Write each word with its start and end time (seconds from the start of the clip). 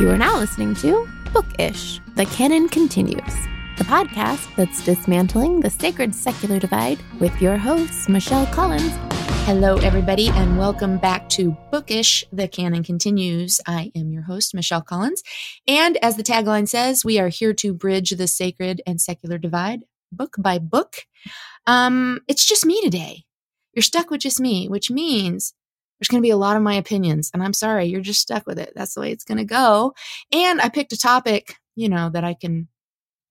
You 0.00 0.10
are 0.10 0.18
now 0.18 0.40
listening 0.40 0.74
to 0.76 1.08
Bookish, 1.32 2.00
The 2.16 2.26
Canon 2.26 2.68
Continues, 2.68 3.32
the 3.78 3.84
podcast 3.84 4.52
that's 4.56 4.84
dismantling 4.84 5.60
the 5.60 5.70
sacred 5.70 6.16
secular 6.16 6.58
divide 6.58 6.98
with 7.20 7.40
your 7.40 7.56
host, 7.56 8.08
Michelle 8.08 8.46
Collins. 8.46 8.90
Hello, 9.46 9.76
everybody, 9.76 10.30
and 10.30 10.58
welcome 10.58 10.98
back 10.98 11.28
to 11.30 11.56
Bookish, 11.70 12.24
The 12.32 12.48
Canon 12.48 12.82
Continues. 12.82 13.60
I 13.68 13.92
am 13.94 14.10
your 14.10 14.22
host, 14.22 14.52
Michelle 14.52 14.82
Collins. 14.82 15.22
And 15.68 15.96
as 15.98 16.16
the 16.16 16.24
tagline 16.24 16.68
says, 16.68 17.04
we 17.04 17.20
are 17.20 17.28
here 17.28 17.54
to 17.54 17.72
bridge 17.72 18.10
the 18.10 18.26
sacred 18.26 18.82
and 18.88 19.00
secular 19.00 19.38
divide, 19.38 19.84
book 20.10 20.34
by 20.40 20.58
book. 20.58 21.06
Um, 21.68 22.18
it's 22.26 22.44
just 22.44 22.66
me 22.66 22.82
today. 22.82 23.22
You're 23.74 23.84
stuck 23.84 24.10
with 24.10 24.22
just 24.22 24.40
me, 24.40 24.66
which 24.68 24.90
means 24.90 25.54
there's 25.98 26.08
going 26.08 26.22
to 26.22 26.26
be 26.26 26.30
a 26.30 26.36
lot 26.36 26.56
of 26.56 26.62
my 26.62 26.74
opinions. 26.74 27.30
And 27.32 27.42
I'm 27.42 27.52
sorry, 27.52 27.86
you're 27.86 28.00
just 28.00 28.20
stuck 28.20 28.46
with 28.46 28.58
it. 28.58 28.72
That's 28.74 28.94
the 28.94 29.00
way 29.00 29.12
it's 29.12 29.24
going 29.24 29.38
to 29.38 29.44
go. 29.44 29.94
And 30.32 30.60
I 30.60 30.68
picked 30.68 30.92
a 30.92 30.98
topic, 30.98 31.56
you 31.76 31.88
know, 31.88 32.10
that 32.10 32.24
I 32.24 32.34
can, 32.34 32.68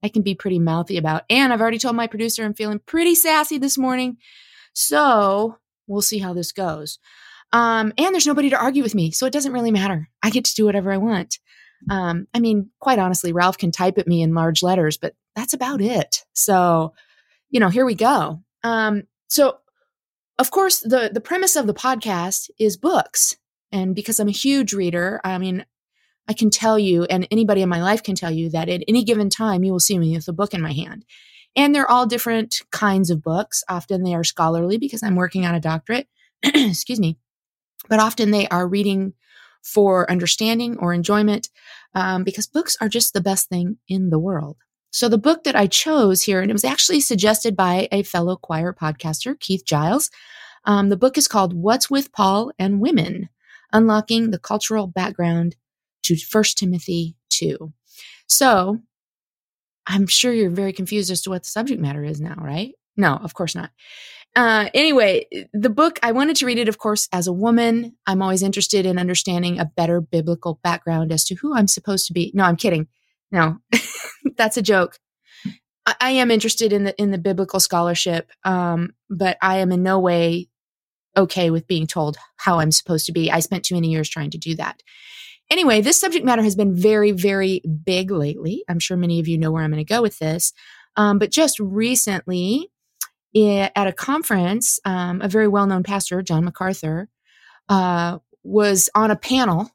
I 0.03 0.09
can 0.09 0.21
be 0.21 0.35
pretty 0.35 0.59
mouthy 0.59 0.97
about. 0.97 1.23
And 1.29 1.51
I've 1.51 1.61
already 1.61 1.79
told 1.79 1.95
my 1.95 2.07
producer 2.07 2.43
I'm 2.43 2.53
feeling 2.53 2.79
pretty 2.79 3.15
sassy 3.15 3.57
this 3.57 3.77
morning. 3.77 4.17
So 4.73 5.57
we'll 5.87 6.01
see 6.01 6.19
how 6.19 6.33
this 6.33 6.51
goes. 6.51 6.99
Um, 7.51 7.93
and 7.97 8.13
there's 8.13 8.27
nobody 8.27 8.49
to 8.49 8.59
argue 8.59 8.81
with 8.81 8.95
me. 8.95 9.11
So 9.11 9.25
it 9.25 9.33
doesn't 9.33 9.53
really 9.53 9.71
matter. 9.71 10.09
I 10.23 10.31
get 10.31 10.45
to 10.45 10.55
do 10.55 10.65
whatever 10.65 10.91
I 10.91 10.97
want. 10.97 11.39
Um, 11.89 12.27
I 12.33 12.39
mean, 12.39 12.71
quite 12.79 12.99
honestly, 12.99 13.33
Ralph 13.33 13.57
can 13.57 13.71
type 13.71 13.97
at 13.97 14.07
me 14.07 14.21
in 14.21 14.33
large 14.33 14.63
letters, 14.63 14.97
but 14.97 15.13
that's 15.35 15.53
about 15.53 15.81
it. 15.81 16.23
So, 16.33 16.93
you 17.49 17.59
know, 17.59 17.69
here 17.69 17.85
we 17.85 17.95
go. 17.95 18.41
Um, 18.63 19.03
so 19.27 19.57
of 20.43 20.51
course, 20.51 20.81
the 20.81 21.09
the 21.13 21.21
premise 21.21 21.55
of 21.55 21.67
the 21.67 21.73
podcast 21.73 22.49
is 22.59 22.75
books, 22.75 23.37
and 23.71 23.95
because 23.95 24.19
I'm 24.19 24.27
a 24.27 24.31
huge 24.31 24.73
reader, 24.73 25.21
I 25.23 25.37
mean, 25.37 25.65
I 26.27 26.33
can 26.33 26.49
tell 26.49 26.77
you, 26.77 27.05
and 27.05 27.25
anybody 27.31 27.61
in 27.61 27.69
my 27.69 27.81
life 27.81 28.03
can 28.03 28.13
tell 28.13 28.29
you 28.29 28.49
that 28.49 28.67
at 28.67 28.83
any 28.85 29.05
given 29.05 29.29
time, 29.29 29.63
you 29.63 29.71
will 29.71 29.79
see 29.79 29.97
me 29.97 30.13
with 30.17 30.27
a 30.27 30.33
book 30.33 30.53
in 30.53 30.61
my 30.61 30.73
hand. 30.73 31.05
And 31.55 31.73
they're 31.73 31.89
all 31.89 32.05
different 32.05 32.61
kinds 32.71 33.09
of 33.09 33.23
books. 33.23 33.63
Often 33.69 34.03
they 34.03 34.15
are 34.15 34.25
scholarly 34.25 34.77
because 34.77 35.01
I'm 35.01 35.15
working 35.15 35.45
on 35.45 35.55
a 35.55 35.61
doctorate. 35.61 36.09
Excuse 36.43 36.99
me. 36.99 37.17
But 37.87 38.01
often 38.01 38.31
they 38.31 38.49
are 38.49 38.67
reading 38.67 39.13
for 39.63 40.11
understanding 40.11 40.77
or 40.77 40.93
enjoyment 40.93 41.49
um, 41.95 42.25
because 42.25 42.47
books 42.47 42.75
are 42.81 42.89
just 42.89 43.13
the 43.13 43.21
best 43.21 43.47
thing 43.47 43.77
in 43.87 44.09
the 44.09 44.19
world. 44.19 44.57
So 44.93 45.09
the 45.09 45.17
book 45.17 45.43
that 45.43 45.55
I 45.55 45.65
chose 45.65 46.21
here, 46.21 46.39
and 46.39 46.51
it 46.51 46.53
was 46.53 46.63
actually 46.63 47.01
suggested 47.01 47.55
by 47.55 47.87
a 47.91 48.03
fellow 48.03 48.35
Quoir 48.35 48.75
podcaster, 48.75 49.37
Keith 49.39 49.65
Giles. 49.65 50.11
Um, 50.65 50.89
the 50.89 50.97
book 50.97 51.17
is 51.17 51.27
called 51.27 51.51
What's 51.51 51.89
with 51.89 52.11
Paul 52.11 52.51
and 52.59 52.79
Women, 52.79 53.29
Unlocking 53.73 54.29
the 54.29 54.37
Cultural 54.37 54.85
Background 54.85 55.55
to 56.03 56.15
1 56.31 56.43
Timothy 56.55 57.15
2. 57.31 57.73
So 58.27 58.81
I'm 59.87 60.05
sure 60.05 60.31
you're 60.31 60.51
very 60.51 60.73
confused 60.73 61.09
as 61.09 61.23
to 61.23 61.31
what 61.31 61.41
the 61.41 61.49
subject 61.49 61.81
matter 61.81 62.03
is 62.03 62.21
now, 62.21 62.35
right? 62.37 62.73
No, 62.95 63.15
of 63.15 63.33
course 63.33 63.55
not. 63.55 63.71
Uh, 64.35 64.69
anyway, 64.75 65.25
the 65.53 65.71
book, 65.71 65.97
I 66.03 66.11
wanted 66.11 66.35
to 66.37 66.45
read 66.45 66.59
it, 66.59 66.69
of 66.69 66.77
course, 66.77 67.09
as 67.11 67.25
a 67.25 67.33
woman. 67.33 67.95
I'm 68.05 68.21
always 68.21 68.43
interested 68.43 68.85
in 68.85 68.99
understanding 68.99 69.59
a 69.59 69.65
better 69.65 70.01
biblical 70.01 70.59
background 70.63 71.11
as 71.11 71.23
to 71.25 71.35
who 71.35 71.55
I'm 71.55 71.67
supposed 71.67 72.05
to 72.07 72.13
be. 72.13 72.31
No, 72.35 72.43
I'm 72.43 72.57
kidding. 72.57 72.87
No, 73.33 73.57
that's 74.37 74.55
a 74.55 74.61
joke. 74.61 74.97
I, 75.85 75.95
I, 75.99 76.11
am 76.11 76.31
interested 76.31 76.71
in 76.71 76.85
the 76.85 76.95
in 77.01 77.11
the 77.11 77.17
biblical 77.17 77.59
scholarship, 77.59 78.29
um, 78.45 78.93
but 79.09 79.37
I 79.41 79.57
am 79.57 79.71
in 79.71 79.83
no 79.83 79.99
way 79.99 80.47
okay 81.17 81.49
with 81.49 81.67
being 81.67 81.87
told 81.87 82.17
how 82.37 82.59
I'm 82.59 82.71
supposed 82.71 83.07
to 83.07 83.11
be. 83.11 83.31
I 83.31 83.39
spent 83.39 83.65
too 83.65 83.75
many 83.75 83.89
years 83.89 84.07
trying 84.07 84.29
to 84.31 84.37
do 84.37 84.55
that. 84.55 84.81
Anyway, 85.49 85.81
this 85.81 85.99
subject 85.99 86.23
matter 86.23 86.43
has 86.43 86.55
been 86.55 86.75
very, 86.75 87.11
very 87.11 87.61
big 87.83 88.11
lately. 88.11 88.63
I'm 88.69 88.79
sure 88.79 88.95
many 88.95 89.19
of 89.19 89.27
you 89.27 89.37
know 89.37 89.51
where 89.51 89.63
I'm 89.63 89.71
going 89.71 89.83
to 89.83 89.93
go 89.93 90.01
with 90.01 90.19
this. 90.19 90.53
Um, 90.95 91.19
but 91.19 91.31
just 91.31 91.59
recently, 91.59 92.71
at 93.35 93.87
a 93.87 93.93
conference, 93.93 94.79
um, 94.85 95.21
a 95.21 95.27
very 95.27 95.47
well 95.47 95.65
known 95.65 95.83
pastor, 95.83 96.21
John 96.21 96.45
MacArthur, 96.45 97.09
uh, 97.67 98.19
was 98.43 98.89
on 98.93 99.09
a 99.09 99.15
panel 99.15 99.71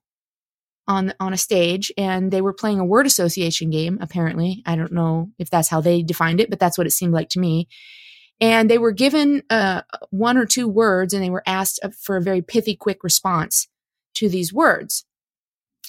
on 0.88 1.12
on 1.21 1.32
a 1.32 1.37
stage 1.37 1.93
and 1.97 2.32
they 2.32 2.41
were 2.41 2.54
playing 2.54 2.81
a 2.81 2.84
word 2.84 3.06
association 3.06 3.71
game 3.71 3.99
apparently. 4.00 4.62
I 4.66 4.75
don't 4.75 4.93
know 4.93 5.31
if 5.38 5.50
that's 5.50 5.69
how 5.69 5.81
they 5.81 6.03
defined 6.03 6.41
it 6.41 6.50
but 6.50 6.59
that's 6.59 6.78
what 6.78 6.87
it 6.87 6.93
seemed 6.93 7.12
like 7.12 7.28
to 7.31 7.38
me. 7.38 7.69
And 8.41 8.71
they 8.71 8.78
were 8.78 8.93
given 8.93 9.43
uh, 9.50 9.82
one 10.10 10.38
or 10.38 10.47
two 10.47 10.66
words 10.66 11.12
and 11.12 11.22
they 11.22 11.31
were 11.31 11.43
asked 11.47 11.81
for 12.00 12.16
a 12.16 12.22
very 12.22 12.41
pithy 12.41 12.75
quick 12.75 13.04
response 13.04 13.69
to 14.15 14.28
these 14.28 14.53
words. 14.53 15.04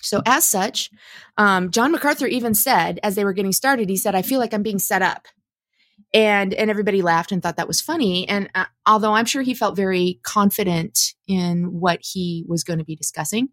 So 0.02 0.22
as 0.26 0.48
such 0.48 0.92
um, 1.38 1.72
john 1.72 1.92
macarthur 1.92 2.28
even 2.28 2.54
said 2.54 3.00
as 3.02 3.16
they 3.16 3.24
were 3.24 3.34
getting 3.34 3.54
started 3.54 3.90
he 3.90 3.98
said 3.98 4.16
i 4.16 4.22
feel 4.22 4.40
like 4.40 4.54
i'm 4.54 4.64
being 4.64 4.80
set 4.80 5.02
up. 5.02 5.28
And 6.14 6.54
and 6.54 6.70
everybody 6.70 7.02
laughed 7.02 7.32
and 7.32 7.42
thought 7.42 7.58
that 7.58 7.68
was 7.68 7.82
funny. 7.82 8.28
And 8.28 8.50
uh, 8.54 8.66
although 8.86 9.14
i'm 9.14 9.26
sure 9.26 9.44
he 9.44 9.54
felt 9.54 9.78
very 9.78 10.20
confident 10.24 11.14
in 11.28 11.80
what 11.80 12.00
he 12.02 12.44
was 12.48 12.66
going 12.66 12.80
to 12.80 12.86
be 12.86 12.96
discussing 12.96 13.50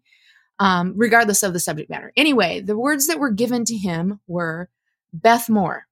um, 0.59 0.93
regardless 0.95 1.43
of 1.43 1.53
the 1.53 1.59
subject 1.59 1.89
matter. 1.89 2.11
Anyway, 2.15 2.61
the 2.61 2.77
words 2.77 3.07
that 3.07 3.19
were 3.19 3.31
given 3.31 3.65
to 3.65 3.75
him 3.75 4.19
were 4.27 4.69
Beth 5.13 5.49
Moore. 5.49 5.85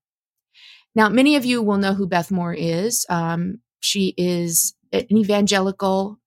Now, 0.95 1.09
many 1.09 1.35
of 1.35 1.45
you 1.45 1.61
will 1.61 1.77
know 1.77 1.93
who 1.93 2.07
Beth 2.07 2.31
Moore 2.31 2.53
is. 2.53 3.05
Um, 3.09 3.59
she 3.79 4.13
is 4.17 4.73
an 4.93 5.05
evangelical. 5.15 6.19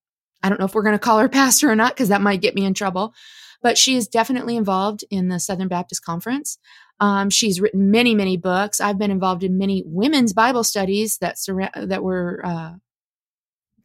I 0.43 0.49
don't 0.49 0.59
know 0.59 0.65
if 0.65 0.75
we're 0.75 0.83
going 0.83 0.93
to 0.93 0.99
call 0.99 1.19
her 1.19 1.29
pastor 1.29 1.69
or 1.69 1.75
not 1.75 1.93
because 1.93 2.09
that 2.09 2.21
might 2.21 2.41
get 2.41 2.55
me 2.55 2.65
in 2.65 2.73
trouble, 2.73 3.13
but 3.61 3.77
she 3.77 3.95
is 3.95 4.07
definitely 4.07 4.55
involved 4.55 5.03
in 5.09 5.27
the 5.29 5.39
Southern 5.39 5.67
Baptist 5.67 6.03
Conference. 6.03 6.57
Um, 7.01 7.29
she's 7.29 7.61
written 7.61 7.91
many, 7.91 8.13
many 8.13 8.37
books. 8.37 8.81
I've 8.81 8.97
been 8.97 9.11
involved 9.11 9.43
in 9.43 9.57
many 9.57 9.83
women's 9.85 10.33
Bible 10.33 10.63
studies 10.63 11.17
that 11.19 11.37
that 11.75 12.03
were 12.03 12.41
uh, 12.43 12.73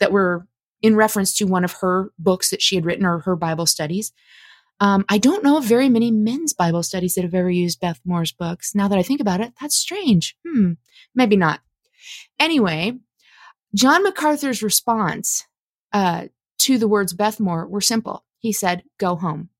that 0.00 0.12
were 0.12 0.46
in 0.82 0.96
reference 0.96 1.34
to 1.36 1.46
one 1.46 1.64
of 1.64 1.72
her 1.80 2.10
books 2.18 2.50
that 2.50 2.60
she 2.60 2.74
had 2.74 2.84
written 2.84 3.06
or 3.06 3.20
her 3.20 3.36
Bible 3.36 3.66
studies. 3.66 4.12
Um, 4.80 5.04
I 5.08 5.18
don't 5.18 5.44
know 5.44 5.56
of 5.56 5.64
very 5.64 5.88
many 5.88 6.10
men's 6.10 6.52
Bible 6.52 6.82
studies 6.82 7.14
that 7.14 7.22
have 7.24 7.34
ever 7.34 7.50
used 7.50 7.80
Beth 7.80 8.00
Moore's 8.04 8.32
books. 8.32 8.74
Now 8.74 8.88
that 8.88 8.98
I 8.98 9.02
think 9.02 9.20
about 9.20 9.40
it, 9.40 9.52
that's 9.60 9.76
strange. 9.76 10.36
Hmm, 10.46 10.72
maybe 11.14 11.36
not. 11.36 11.60
Anyway, 12.38 12.98
John 13.74 14.02
MacArthur's 14.02 14.62
response 14.62 15.44
uh, 15.92 16.26
to 16.58 16.78
the 16.78 16.88
words 16.88 17.12
Beth 17.12 17.40
Moore 17.40 17.66
were 17.66 17.80
simple. 17.80 18.24
He 18.38 18.52
said, 18.52 18.82
Go 18.98 19.16
home. 19.16 19.50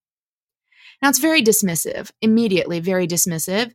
Now 1.02 1.08
it's 1.08 1.18
very 1.18 1.42
dismissive, 1.42 2.10
immediately 2.20 2.80
very 2.80 3.06
dismissive, 3.06 3.72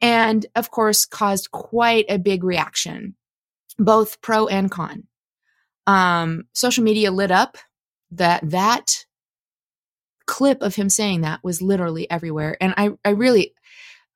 and 0.00 0.46
of 0.56 0.70
course 0.70 1.06
caused 1.06 1.50
quite 1.50 2.06
a 2.08 2.18
big 2.18 2.44
reaction, 2.44 3.14
both 3.78 4.20
pro 4.20 4.46
and 4.46 4.70
con. 4.70 5.04
Um, 5.86 6.44
social 6.52 6.84
media 6.84 7.10
lit 7.10 7.30
up 7.30 7.56
that 8.10 8.48
that 8.50 9.04
clip 10.32 10.62
of 10.62 10.74
him 10.74 10.88
saying 10.88 11.20
that 11.20 11.44
was 11.44 11.60
literally 11.60 12.10
everywhere. 12.10 12.56
And 12.58 12.72
I, 12.78 12.92
I 13.04 13.10
really, 13.10 13.52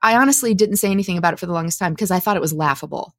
I 0.01 0.17
honestly 0.17 0.55
didn't 0.55 0.79
say 0.79 0.91
anything 0.91 1.19
about 1.19 1.35
it 1.35 1.39
for 1.39 1.45
the 1.45 1.53
longest 1.53 1.79
time 1.79 1.93
because 1.93 2.11
I 2.11 2.21
thought 2.21 2.39
it 2.39 2.41
was 2.41 2.55
laughable. 2.55 3.15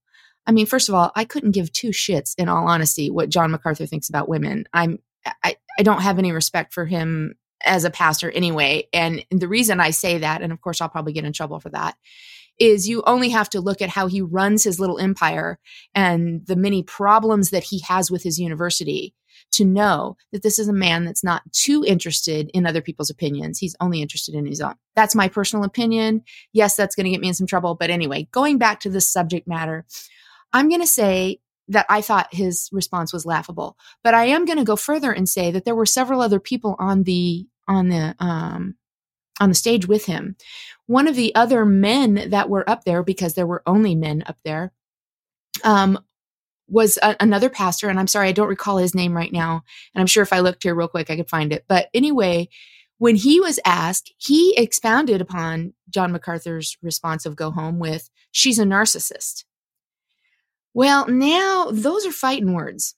I 0.48 0.52
mean, 0.52 0.66
first 0.66 0.90
of 0.90 0.96
all, 0.96 1.12
I 1.16 1.24
couldn't 1.24 1.52
give 1.52 1.72
two 1.72 1.90
shits, 1.90 2.34
in 2.40 2.50
all 2.50 2.68
honesty, 2.68 3.12
what 3.12 3.30
John 3.30 3.52
MacArthur 3.52 3.86
thinks 3.86 4.10
about 4.10 4.28
women. 4.28 4.66
I'm, 4.74 4.98
I, 5.44 5.58
I 5.78 5.84
don't 5.84 6.02
have 6.02 6.18
any 6.18 6.32
respect 6.32 6.74
for 6.74 6.88
him 6.88 7.36
as 7.64 7.84
a 7.84 7.92
pastor 7.92 8.32
anyway. 8.32 8.88
And 8.92 9.24
the 9.30 9.48
reason 9.48 9.80
I 9.80 9.92
say 9.92 10.18
that, 10.18 10.42
and 10.42 10.52
of 10.52 10.62
course 10.62 10.82
I'll 10.82 10.90
probably 10.90 11.14
get 11.14 11.26
in 11.26 11.34
trouble 11.34 11.60
for 11.60 11.70
that, 11.70 11.96
is 12.58 12.90
you 12.90 13.04
only 13.06 13.30
have 13.30 13.52
to 13.52 13.62
look 13.62 13.80
at 13.80 13.90
how 13.90 14.08
he 14.08 14.22
runs 14.22 14.64
his 14.64 14.80
little 14.80 14.98
empire 14.98 15.60
and 15.94 16.44
the 16.48 16.56
many 16.56 16.82
problems 16.82 17.52
that 17.52 17.66
he 17.66 17.82
has 17.82 18.10
with 18.10 18.24
his 18.24 18.40
university 18.40 19.14
to 19.52 19.66
know 19.66 20.18
that 20.32 20.44
this 20.44 20.60
is 20.60 20.68
a 20.68 20.74
man 20.74 21.06
that's 21.06 21.24
not 21.24 21.42
too 21.52 21.84
interested 21.86 22.50
in 22.54 22.66
other 22.66 22.82
people's 22.82 23.10
opinions. 23.10 23.60
He's 23.60 23.76
only 23.80 24.02
interested 24.02 24.36
in 24.36 24.46
his 24.46 24.62
own. 24.62 24.76
That's 24.96 25.16
my 25.16 25.28
personal 25.28 25.66
opinion. 25.66 26.24
Yes, 26.54 26.76
that's 26.76 26.96
going 26.96 27.06
to 27.06 27.10
get 27.10 27.22
me 27.22 27.30
in 27.30 27.34
some 27.34 27.48
trouble. 27.48 27.76
But 27.76 27.90
anyway, 27.90 28.28
going 28.32 28.58
back 28.58 28.80
to 28.82 28.90
this 28.90 29.10
subject 29.10 29.48
matter, 29.48 29.86
I'm 30.54 30.70
going 30.70 30.82
to 30.82 30.88
say 30.88 31.40
that 31.70 31.86
I 31.90 32.02
thought 32.02 32.34
his 32.34 32.70
response 32.72 33.12
was 33.12 33.26
laughable. 33.26 33.78
But 34.04 34.14
I 34.14 34.26
am 34.26 34.46
going 34.46 34.58
to 34.58 34.64
go 34.64 34.76
further 34.76 35.12
and 35.12 35.28
say 35.28 35.52
that 35.52 35.66
there 35.66 35.76
were 35.76 35.86
several 35.86 36.22
other 36.22 36.40
people 36.40 36.76
on 36.80 37.04
the 37.04 37.48
on 37.68 37.90
the 37.90 38.16
um, 38.20 38.76
on 39.40 39.50
the 39.50 39.56
stage 39.56 39.88
with 39.88 40.06
him. 40.06 40.36
One 40.86 41.08
of 41.08 41.16
the 41.16 41.36
other 41.36 41.66
men 41.66 42.30
that 42.30 42.50
were 42.50 42.70
up 42.70 42.86
there, 42.86 43.04
because 43.04 43.34
there 43.34 43.48
were 43.48 43.64
only 43.66 43.96
men 43.96 44.24
up 44.26 44.38
there, 44.44 44.72
um, 45.64 46.00
was 46.68 46.98
a, 47.02 47.16
another 47.20 47.50
pastor, 47.50 47.90
and 47.90 48.00
I'm 48.00 48.08
sorry, 48.08 48.28
I 48.28 48.34
don't 48.34 48.50
recall 48.50 48.78
his 48.78 48.94
name 48.96 49.16
right 49.16 49.32
now. 49.32 49.64
And 49.94 50.02
I'm 50.02 50.08
sure 50.08 50.24
if 50.24 50.34
I 50.34 50.40
looked 50.40 50.64
here 50.64 50.76
real 50.76 50.88
quick, 50.88 51.10
I 51.10 51.16
could 51.16 51.30
find 51.30 51.54
it. 51.54 51.66
But 51.68 51.88
anyway, 51.94 52.50
when 52.98 53.16
he 53.16 53.40
was 53.40 53.60
asked, 53.64 54.14
he 54.18 54.56
expounded 54.58 55.22
upon 55.22 55.74
John 55.90 56.12
MacArthur's 56.12 56.78
response 56.82 57.26
of 57.26 57.36
go 57.36 57.52
home 57.52 57.80
with, 57.80 58.10
she's 58.32 58.60
a 58.60 58.64
narcissist. 58.64 59.46
Well, 60.74 61.08
now 61.08 61.70
those 61.72 62.06
are 62.06 62.12
fighting 62.12 62.54
words. 62.54 62.96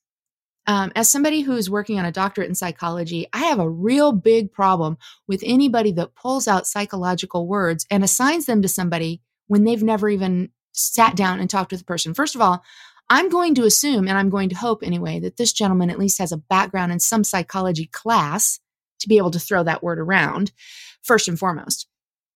um, 0.70 0.92
as 0.96 1.10
somebody 1.10 1.42
who 1.42 1.56
is 1.56 1.68
working 1.68 1.98
on 1.98 2.06
a 2.06 2.12
doctorate 2.12 2.48
in 2.48 2.54
psychology, 2.54 3.26
I 3.34 3.40
have 3.46 3.58
a 3.58 3.68
real 3.68 4.12
big 4.12 4.54
problem 4.54 5.00
with 5.28 5.42
anybody 5.44 5.92
that 5.94 6.14
pulls 6.14 6.48
out 6.48 6.68
psychological 6.68 7.48
words 7.48 7.88
and 7.90 8.04
assigns 8.04 8.46
them 8.46 8.62
to 8.62 8.68
somebody 8.68 9.20
when 9.48 9.64
they've 9.64 9.82
never 9.82 10.10
even 10.10 10.50
sat 10.72 11.16
down 11.16 11.40
and 11.40 11.50
talked 11.50 11.72
with 11.72 11.80
the 11.80 11.86
person. 11.86 12.14
First 12.14 12.36
of 12.36 12.42
all, 12.42 12.62
I'm 13.10 13.30
going 13.30 13.56
to 13.56 13.66
assume, 13.66 14.08
and 14.08 14.18
I'm 14.18 14.30
going 14.30 14.50
to 14.50 14.56
hope 14.56 14.84
anyway, 14.84 15.20
that 15.22 15.38
this 15.38 15.52
gentleman 15.52 15.90
at 15.90 16.00
least 16.00 16.20
has 16.20 16.32
a 16.32 16.38
background 16.38 16.92
in 16.92 17.00
some 17.00 17.24
psychology 17.24 17.88
class 17.88 18.60
to 19.00 19.08
be 19.08 19.18
able 19.18 19.32
to 19.32 19.40
throw 19.40 19.64
that 19.64 19.82
word 19.82 20.00
around, 20.00 20.52
first 21.02 21.28
and 21.28 21.40
foremost. 21.40 21.88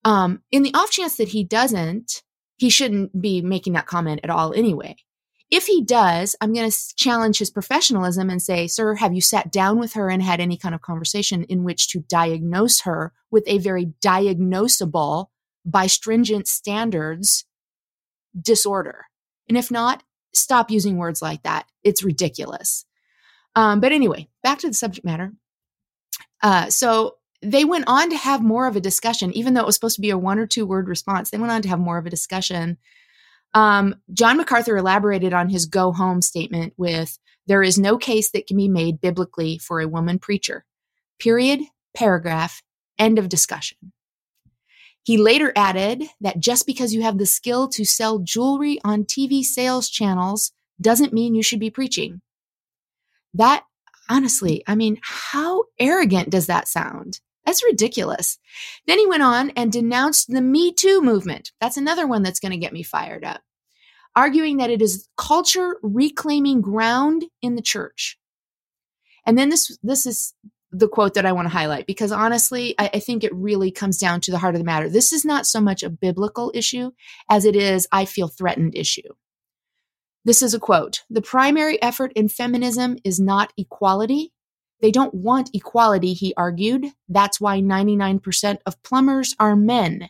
Um, 0.05 0.41
in 0.51 0.63
the 0.63 0.73
off 0.73 0.91
chance 0.91 1.15
that 1.17 1.29
he 1.29 1.43
doesn't, 1.43 2.23
he 2.57 2.69
shouldn't 2.69 3.19
be 3.19 3.41
making 3.41 3.73
that 3.73 3.85
comment 3.85 4.21
at 4.23 4.29
all 4.29 4.53
anyway. 4.53 4.95
If 5.51 5.67
he 5.67 5.83
does, 5.83 6.35
I'm 6.41 6.53
going 6.53 6.69
to 6.69 6.95
challenge 6.95 7.37
his 7.37 7.51
professionalism 7.51 8.29
and 8.29 8.41
say, 8.41 8.65
Sir, 8.67 8.95
have 8.95 9.13
you 9.13 9.21
sat 9.21 9.51
down 9.51 9.77
with 9.79 9.93
her 9.93 10.09
and 10.09 10.23
had 10.23 10.39
any 10.39 10.57
kind 10.57 10.73
of 10.73 10.81
conversation 10.81 11.43
in 11.43 11.63
which 11.63 11.89
to 11.89 11.99
diagnose 11.99 12.81
her 12.81 13.13
with 13.29 13.43
a 13.45 13.59
very 13.59 13.93
diagnosable, 14.03 15.27
by 15.63 15.85
stringent 15.85 16.47
standards, 16.47 17.45
disorder? 18.39 19.05
And 19.47 19.57
if 19.57 19.69
not, 19.69 20.01
stop 20.33 20.71
using 20.71 20.97
words 20.97 21.21
like 21.21 21.43
that. 21.43 21.65
It's 21.83 22.03
ridiculous. 22.03 22.85
Um, 23.55 23.79
but 23.79 23.91
anyway, 23.91 24.29
back 24.41 24.59
to 24.59 24.67
the 24.67 24.73
subject 24.73 25.05
matter. 25.05 25.31
Uh, 26.41 26.69
so 26.69 27.17
they 27.41 27.65
went 27.65 27.85
on 27.87 28.09
to 28.09 28.17
have 28.17 28.41
more 28.41 28.67
of 28.67 28.75
a 28.75 28.81
discussion, 28.81 29.33
even 29.33 29.53
though 29.53 29.61
it 29.61 29.65
was 29.65 29.75
supposed 29.75 29.95
to 29.95 30.01
be 30.01 30.09
a 30.09 30.17
one 30.17 30.39
or 30.39 30.47
two 30.47 30.65
word 30.65 30.87
response. 30.87 31.29
They 31.29 31.37
went 31.37 31.51
on 31.51 31.61
to 31.63 31.69
have 31.69 31.79
more 31.79 31.97
of 31.97 32.05
a 32.05 32.11
discussion. 32.11 32.77
Um, 33.53 33.95
John 34.11 34.37
MacArthur 34.37 34.77
elaborated 34.77 35.33
on 35.33 35.49
his 35.49 35.65
go 35.65 35.91
home 35.91 36.21
statement 36.21 36.73
with 36.77 37.19
There 37.45 37.61
is 37.61 37.77
no 37.77 37.97
case 37.97 38.31
that 38.31 38.47
can 38.47 38.57
be 38.57 38.67
made 38.67 39.01
biblically 39.01 39.57
for 39.57 39.79
a 39.79 39.87
woman 39.87 40.19
preacher. 40.19 40.65
Period, 41.19 41.61
paragraph, 41.95 42.63
end 42.97 43.19
of 43.19 43.29
discussion. 43.29 43.91
He 45.03 45.17
later 45.17 45.51
added 45.55 46.05
that 46.21 46.39
just 46.39 46.65
because 46.65 46.93
you 46.93 47.01
have 47.01 47.17
the 47.17 47.25
skill 47.25 47.67
to 47.69 47.85
sell 47.85 48.19
jewelry 48.19 48.79
on 48.83 49.03
TV 49.03 49.43
sales 49.43 49.89
channels 49.89 50.53
doesn't 50.79 51.13
mean 51.13 51.35
you 51.35 51.43
should 51.43 51.59
be 51.59 51.69
preaching. 51.69 52.21
That, 53.33 53.65
honestly, 54.09 54.63
I 54.65 54.75
mean, 54.75 54.99
how 55.01 55.65
arrogant 55.77 56.29
does 56.29 56.47
that 56.47 56.67
sound? 56.67 57.19
That's 57.45 57.63
ridiculous. 57.63 58.39
Then 58.87 58.99
he 58.99 59.05
went 59.05 59.23
on 59.23 59.49
and 59.51 59.71
denounced 59.71 60.31
the 60.31 60.41
Me 60.41 60.71
Too 60.71 61.01
movement. 61.01 61.51
That's 61.59 61.77
another 61.77 62.07
one 62.07 62.23
that's 62.23 62.39
going 62.39 62.53
to 62.53 62.57
get 62.57 62.71
me 62.71 62.83
fired 62.83 63.25
up, 63.25 63.41
arguing 64.15 64.57
that 64.57 64.69
it 64.69 64.81
is 64.81 65.07
culture 65.17 65.77
reclaiming 65.81 66.61
ground 66.61 67.25
in 67.41 67.55
the 67.55 67.61
church. 67.61 68.17
And 69.25 69.37
then 69.37 69.49
this, 69.49 69.77
this 69.83 70.05
is 70.05 70.33
the 70.73 70.87
quote 70.87 71.13
that 71.13 71.25
I 71.25 71.31
want 71.31 71.45
to 71.45 71.53
highlight 71.53 71.85
because 71.85 72.11
honestly, 72.11 72.73
I, 72.79 72.89
I, 72.95 72.99
think 72.99 73.23
it 73.23 73.33
really 73.33 73.71
comes 73.71 73.99
down 73.99 74.21
to 74.21 74.31
the 74.31 74.39
heart 74.39 74.55
of 74.55 74.59
the 74.59 74.65
matter. 74.65 74.89
This 74.89 75.13
is 75.13 75.23
not 75.23 75.45
so 75.45 75.61
much 75.61 75.83
a 75.83 75.89
biblical 75.89 76.51
issue 76.55 76.91
as 77.29 77.45
it 77.45 77.55
is, 77.55 77.87
I 77.91 78.05
feel 78.05 78.27
threatened 78.27 78.75
issue. 78.75 79.13
This 80.25 80.41
is 80.41 80.53
a 80.53 80.59
quote 80.59 81.03
The 81.09 81.21
primary 81.21 81.81
effort 81.81 82.11
in 82.15 82.27
feminism 82.27 82.97
is 83.03 83.19
not 83.19 83.53
equality. 83.55 84.33
They 84.81 84.91
don't 84.91 85.13
want 85.13 85.51
equality, 85.53 86.13
he 86.13 86.33
argued. 86.35 86.87
That's 87.07 87.39
why 87.39 87.61
99% 87.61 88.57
of 88.65 88.81
plumbers 88.83 89.35
are 89.39 89.55
men. 89.55 90.09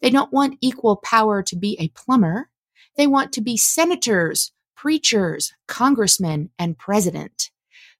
They 0.00 0.10
don't 0.10 0.32
want 0.32 0.58
equal 0.60 0.96
power 0.96 1.42
to 1.42 1.56
be 1.56 1.76
a 1.80 1.88
plumber. 1.88 2.50
They 2.96 3.06
want 3.06 3.32
to 3.32 3.40
be 3.40 3.56
senators, 3.56 4.52
preachers, 4.76 5.52
congressmen, 5.66 6.50
and 6.58 6.78
president. 6.78 7.50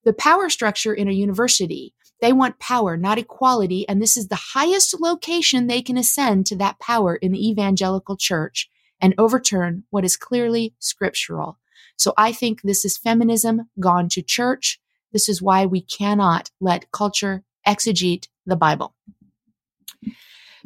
The 0.04 0.12
power 0.12 0.48
structure 0.48 0.94
in 0.94 1.08
a 1.08 1.12
university 1.12 1.94
they 2.24 2.32
want 2.32 2.58
power, 2.58 2.96
not 2.96 3.18
equality. 3.18 3.86
And 3.86 4.00
this 4.00 4.16
is 4.16 4.28
the 4.28 4.34
highest 4.54 4.98
location 4.98 5.66
they 5.66 5.82
can 5.82 5.98
ascend 5.98 6.46
to 6.46 6.56
that 6.56 6.78
power 6.78 7.16
in 7.16 7.32
the 7.32 7.50
evangelical 7.50 8.16
church 8.16 8.70
and 8.98 9.14
overturn 9.18 9.84
what 9.90 10.06
is 10.06 10.16
clearly 10.16 10.74
scriptural. 10.78 11.58
So 11.98 12.14
I 12.16 12.32
think 12.32 12.62
this 12.62 12.82
is 12.86 12.96
feminism 12.96 13.68
gone 13.78 14.08
to 14.08 14.22
church. 14.22 14.80
This 15.12 15.28
is 15.28 15.42
why 15.42 15.66
we 15.66 15.82
cannot 15.82 16.50
let 16.62 16.90
culture 16.92 17.44
exegete 17.68 18.28
the 18.46 18.56
Bible. 18.56 18.94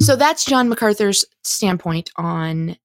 So 0.01 0.15
that's 0.15 0.45
John 0.45 0.69
MacArthur's 0.69 1.25
standpoint 1.43 2.13
on 2.15 2.77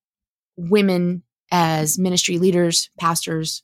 women 0.57 1.21
as 1.51 1.99
ministry 1.99 2.39
leaders, 2.39 2.89
pastors, 2.99 3.61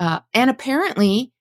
uh, 0.00 0.20
and 0.32 0.48
apparently 0.48 1.31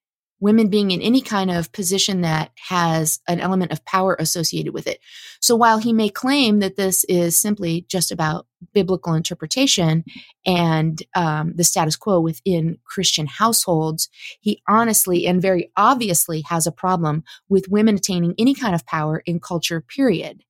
women 0.42 0.68
being 0.68 0.92
in 0.92 1.02
any 1.02 1.22
kind 1.22 1.50
of 1.50 1.72
position 1.72 2.22
that 2.22 2.52
has 2.58 3.22
an 3.28 3.40
element 3.40 3.72
of 3.72 3.86
power 3.86 4.18
associated 4.20 4.74
with 4.74 4.88
it. 4.88 5.00
So 5.40 5.56
while 5.56 5.78
he 5.78 5.94
may 5.94 6.10
claim 6.10 6.60
that 6.60 6.76
this 6.76 7.06
is 7.06 7.40
simply 7.40 7.86
just 7.88 8.12
about 8.12 8.48
biblical 8.74 9.14
interpretation 9.14 10.04
and 10.46 11.02
um, 11.16 11.54
the 11.56 11.64
status 11.64 11.96
quo 11.96 12.20
within 12.20 12.80
Christian 12.84 13.28
households, 13.28 14.10
he 14.42 14.62
honestly 14.68 15.26
and 15.28 15.42
very 15.42 15.72
obviously 15.78 16.42
has 16.42 16.68
a 16.68 16.72
problem 16.72 17.24
with 17.48 17.70
women 17.70 17.96
attaining 17.96 18.34
any 18.38 18.56
kind 18.56 18.76
of 18.76 18.86
power 18.86 19.22
in 19.26 19.40
culture, 19.40 19.80
period. 19.80 20.44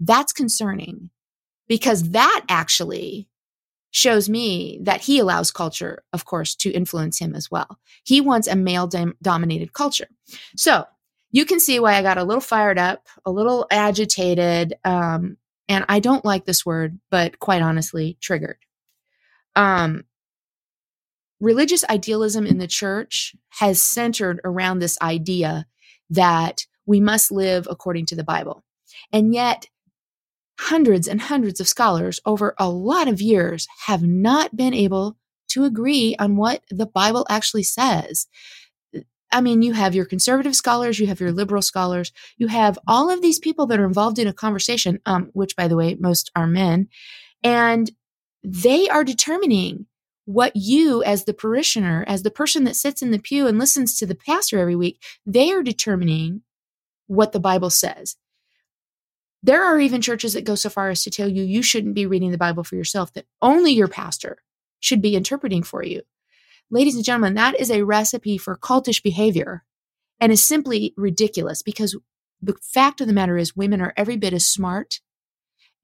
That's 0.00 0.32
concerning 0.32 1.10
because 1.68 2.10
that 2.10 2.44
actually 2.48 3.28
shows 3.92 4.28
me 4.28 4.80
that 4.82 5.02
he 5.02 5.18
allows 5.18 5.52
culture, 5.52 6.02
of 6.12 6.24
course, 6.24 6.54
to 6.56 6.70
influence 6.70 7.18
him 7.18 7.34
as 7.34 7.50
well. 7.50 7.78
He 8.04 8.20
wants 8.20 8.48
a 8.48 8.56
male 8.56 8.86
dom- 8.86 9.16
dominated 9.22 9.74
culture. 9.74 10.08
So 10.56 10.86
you 11.30 11.44
can 11.44 11.60
see 11.60 11.78
why 11.78 11.94
I 11.94 12.02
got 12.02 12.18
a 12.18 12.24
little 12.24 12.40
fired 12.40 12.78
up, 12.78 13.06
a 13.24 13.30
little 13.30 13.66
agitated. 13.70 14.74
Um, 14.84 15.36
and 15.68 15.84
I 15.88 16.00
don't 16.00 16.24
like 16.24 16.46
this 16.46 16.66
word, 16.66 16.98
but 17.10 17.38
quite 17.38 17.62
honestly, 17.62 18.16
triggered. 18.20 18.58
Um, 19.54 20.04
religious 21.38 21.84
idealism 21.88 22.46
in 22.46 22.58
the 22.58 22.66
church 22.66 23.36
has 23.50 23.82
centered 23.82 24.40
around 24.42 24.78
this 24.78 24.98
idea 25.02 25.66
that 26.08 26.66
we 26.86 26.98
must 26.98 27.30
live 27.30 27.68
according 27.70 28.06
to 28.06 28.16
the 28.16 28.24
Bible. 28.24 28.64
And 29.12 29.34
yet, 29.34 29.66
hundreds 30.58 31.08
and 31.08 31.20
hundreds 31.20 31.60
of 31.60 31.68
scholars 31.68 32.20
over 32.24 32.54
a 32.58 32.68
lot 32.68 33.08
of 33.08 33.20
years 33.20 33.66
have 33.86 34.02
not 34.02 34.56
been 34.56 34.74
able 34.74 35.16
to 35.48 35.64
agree 35.64 36.16
on 36.18 36.36
what 36.36 36.62
the 36.70 36.86
Bible 36.86 37.26
actually 37.28 37.62
says. 37.62 38.26
I 39.32 39.40
mean, 39.40 39.62
you 39.62 39.72
have 39.72 39.94
your 39.94 40.04
conservative 40.04 40.54
scholars, 40.54 40.98
you 40.98 41.06
have 41.06 41.20
your 41.20 41.32
liberal 41.32 41.62
scholars, 41.62 42.12
you 42.36 42.48
have 42.48 42.78
all 42.86 43.08
of 43.10 43.22
these 43.22 43.38
people 43.38 43.66
that 43.66 43.80
are 43.80 43.86
involved 43.86 44.18
in 44.18 44.28
a 44.28 44.32
conversation, 44.32 45.00
um, 45.06 45.30
which, 45.32 45.56
by 45.56 45.68
the 45.68 45.76
way, 45.76 45.94
most 45.98 46.30
are 46.36 46.46
men, 46.46 46.88
and 47.42 47.90
they 48.44 48.88
are 48.88 49.04
determining 49.04 49.86
what 50.24 50.52
you, 50.54 51.02
as 51.02 51.24
the 51.24 51.34
parishioner, 51.34 52.04
as 52.06 52.22
the 52.22 52.30
person 52.30 52.64
that 52.64 52.76
sits 52.76 53.02
in 53.02 53.10
the 53.10 53.18
pew 53.18 53.46
and 53.46 53.58
listens 53.58 53.96
to 53.98 54.06
the 54.06 54.14
pastor 54.14 54.58
every 54.58 54.76
week, 54.76 55.02
they 55.26 55.50
are 55.50 55.62
determining 55.62 56.42
what 57.06 57.32
the 57.32 57.40
Bible 57.40 57.70
says. 57.70 58.16
There 59.42 59.64
are 59.64 59.80
even 59.80 60.00
churches 60.00 60.34
that 60.34 60.44
go 60.44 60.54
so 60.54 60.70
far 60.70 60.90
as 60.90 61.02
to 61.02 61.10
tell 61.10 61.28
you 61.28 61.42
you 61.42 61.62
shouldn't 61.62 61.94
be 61.94 62.06
reading 62.06 62.30
the 62.30 62.38
Bible 62.38 62.62
for 62.62 62.76
yourself, 62.76 63.12
that 63.14 63.26
only 63.40 63.72
your 63.72 63.88
pastor 63.88 64.38
should 64.78 65.02
be 65.02 65.16
interpreting 65.16 65.62
for 65.62 65.82
you. 65.82 66.02
Ladies 66.70 66.94
and 66.94 67.04
gentlemen, 67.04 67.34
that 67.34 67.58
is 67.58 67.70
a 67.70 67.82
recipe 67.82 68.38
for 68.38 68.56
cultish 68.56 69.02
behavior 69.02 69.64
and 70.20 70.30
is 70.30 70.46
simply 70.46 70.94
ridiculous 70.96 71.62
because 71.62 71.96
the 72.40 72.54
fact 72.62 73.00
of 73.00 73.06
the 73.06 73.12
matter 73.12 73.36
is 73.36 73.56
women 73.56 73.80
are 73.80 73.92
every 73.96 74.16
bit 74.16 74.32
as 74.32 74.46
smart, 74.46 75.00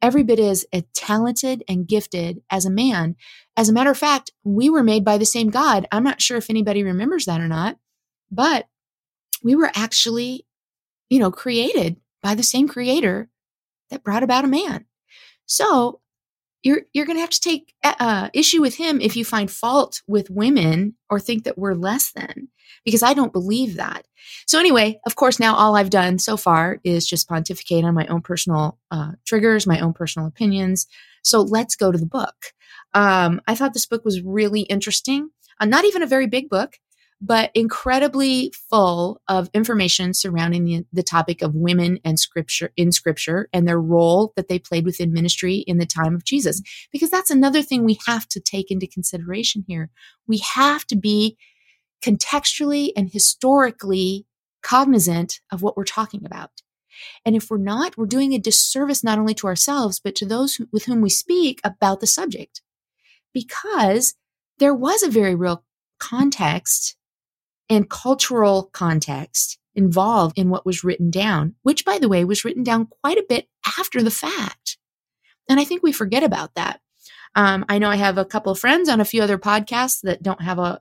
every 0.00 0.22
bit 0.22 0.38
as 0.38 0.64
eh, 0.72 0.82
talented 0.94 1.64
and 1.68 1.86
gifted 1.86 2.42
as 2.50 2.64
a 2.64 2.70
man. 2.70 3.16
As 3.56 3.68
a 3.68 3.72
matter 3.72 3.90
of 3.90 3.98
fact, 3.98 4.30
we 4.44 4.70
were 4.70 4.82
made 4.84 5.04
by 5.04 5.18
the 5.18 5.26
same 5.26 5.50
God. 5.50 5.86
I'm 5.90 6.04
not 6.04 6.22
sure 6.22 6.36
if 6.36 6.48
anybody 6.48 6.82
remembers 6.84 7.24
that 7.26 7.40
or 7.40 7.48
not, 7.48 7.76
but 8.30 8.66
we 9.42 9.56
were 9.56 9.70
actually, 9.74 10.46
you 11.10 11.18
know, 11.18 11.30
created 11.30 11.96
by 12.22 12.34
the 12.34 12.42
same 12.42 12.68
creator 12.68 13.28
that 13.90 14.02
brought 14.02 14.22
about 14.22 14.44
a 14.44 14.48
man. 14.48 14.84
So 15.46 16.00
you're 16.62 16.82
you're 16.92 17.06
going 17.06 17.16
to 17.16 17.22
have 17.22 17.30
to 17.30 17.40
take 17.40 17.74
uh, 17.84 17.94
uh, 18.00 18.28
issue 18.34 18.60
with 18.60 18.76
him 18.76 19.00
if 19.00 19.16
you 19.16 19.24
find 19.24 19.50
fault 19.50 20.02
with 20.06 20.30
women 20.30 20.94
or 21.08 21.20
think 21.20 21.44
that 21.44 21.58
we're 21.58 21.74
less 21.74 22.12
than 22.12 22.48
because 22.84 23.02
I 23.02 23.14
don't 23.14 23.32
believe 23.32 23.76
that. 23.76 24.06
So 24.46 24.58
anyway, 24.58 25.00
of 25.06 25.16
course, 25.16 25.38
now 25.38 25.54
all 25.54 25.76
I've 25.76 25.90
done 25.90 26.18
so 26.18 26.36
far 26.36 26.80
is 26.84 27.06
just 27.06 27.28
pontificate 27.28 27.84
on 27.84 27.94
my 27.94 28.06
own 28.06 28.22
personal 28.22 28.78
uh, 28.90 29.12
triggers, 29.24 29.66
my 29.66 29.80
own 29.80 29.92
personal 29.92 30.28
opinions. 30.28 30.86
So 31.22 31.42
let's 31.42 31.76
go 31.76 31.92
to 31.92 31.98
the 31.98 32.06
book. 32.06 32.52
Um, 32.94 33.40
I 33.46 33.54
thought 33.54 33.74
this 33.74 33.86
book 33.86 34.04
was 34.04 34.22
really 34.22 34.62
interesting. 34.62 35.30
Uh, 35.60 35.66
not 35.66 35.84
even 35.84 36.02
a 36.02 36.06
very 36.06 36.26
big 36.26 36.48
book 36.48 36.78
but 37.20 37.50
incredibly 37.54 38.52
full 38.70 39.20
of 39.26 39.50
information 39.52 40.14
surrounding 40.14 40.64
the, 40.64 40.86
the 40.92 41.02
topic 41.02 41.42
of 41.42 41.54
women 41.54 41.98
and 42.04 42.18
scripture 42.18 42.70
in 42.76 42.92
scripture 42.92 43.48
and 43.52 43.66
their 43.66 43.80
role 43.80 44.32
that 44.36 44.48
they 44.48 44.58
played 44.58 44.84
within 44.84 45.12
ministry 45.12 45.56
in 45.66 45.78
the 45.78 45.86
time 45.86 46.14
of 46.14 46.24
Jesus. 46.24 46.62
Because 46.92 47.10
that's 47.10 47.30
another 47.30 47.62
thing 47.62 47.84
we 47.84 47.98
have 48.06 48.28
to 48.28 48.40
take 48.40 48.70
into 48.70 48.86
consideration 48.86 49.64
here. 49.66 49.90
We 50.28 50.38
have 50.54 50.86
to 50.86 50.96
be 50.96 51.36
contextually 52.02 52.92
and 52.96 53.10
historically 53.10 54.26
cognizant 54.62 55.40
of 55.50 55.62
what 55.62 55.76
we're 55.76 55.84
talking 55.84 56.24
about. 56.24 56.50
And 57.24 57.34
if 57.36 57.50
we're 57.50 57.58
not, 57.58 57.96
we're 57.96 58.06
doing 58.06 58.32
a 58.32 58.38
disservice 58.38 59.02
not 59.02 59.18
only 59.18 59.34
to 59.34 59.46
ourselves, 59.46 60.00
but 60.00 60.14
to 60.16 60.26
those 60.26 60.56
who, 60.56 60.68
with 60.72 60.84
whom 60.84 61.00
we 61.00 61.10
speak 61.10 61.60
about 61.64 62.00
the 62.00 62.06
subject. 62.06 62.62
Because 63.32 64.14
there 64.58 64.74
was 64.74 65.02
a 65.02 65.10
very 65.10 65.34
real 65.34 65.64
context 65.98 66.96
and 67.70 67.88
cultural 67.88 68.70
context 68.72 69.58
involved 69.74 70.38
in 70.38 70.50
what 70.50 70.66
was 70.66 70.82
written 70.82 71.10
down, 71.10 71.54
which, 71.62 71.84
by 71.84 71.98
the 71.98 72.08
way, 72.08 72.24
was 72.24 72.44
written 72.44 72.62
down 72.62 72.88
quite 73.02 73.18
a 73.18 73.26
bit 73.28 73.48
after 73.78 74.02
the 74.02 74.10
fact. 74.10 74.78
And 75.48 75.60
I 75.60 75.64
think 75.64 75.82
we 75.82 75.92
forget 75.92 76.22
about 76.22 76.54
that. 76.54 76.80
Um, 77.34 77.64
I 77.68 77.78
know 77.78 77.88
I 77.88 77.96
have 77.96 78.18
a 78.18 78.24
couple 78.24 78.50
of 78.50 78.58
friends 78.58 78.88
on 78.88 79.00
a 79.00 79.04
few 79.04 79.22
other 79.22 79.38
podcasts 79.38 80.00
that 80.02 80.22
don't 80.22 80.42
have 80.42 80.58
a 80.58 80.80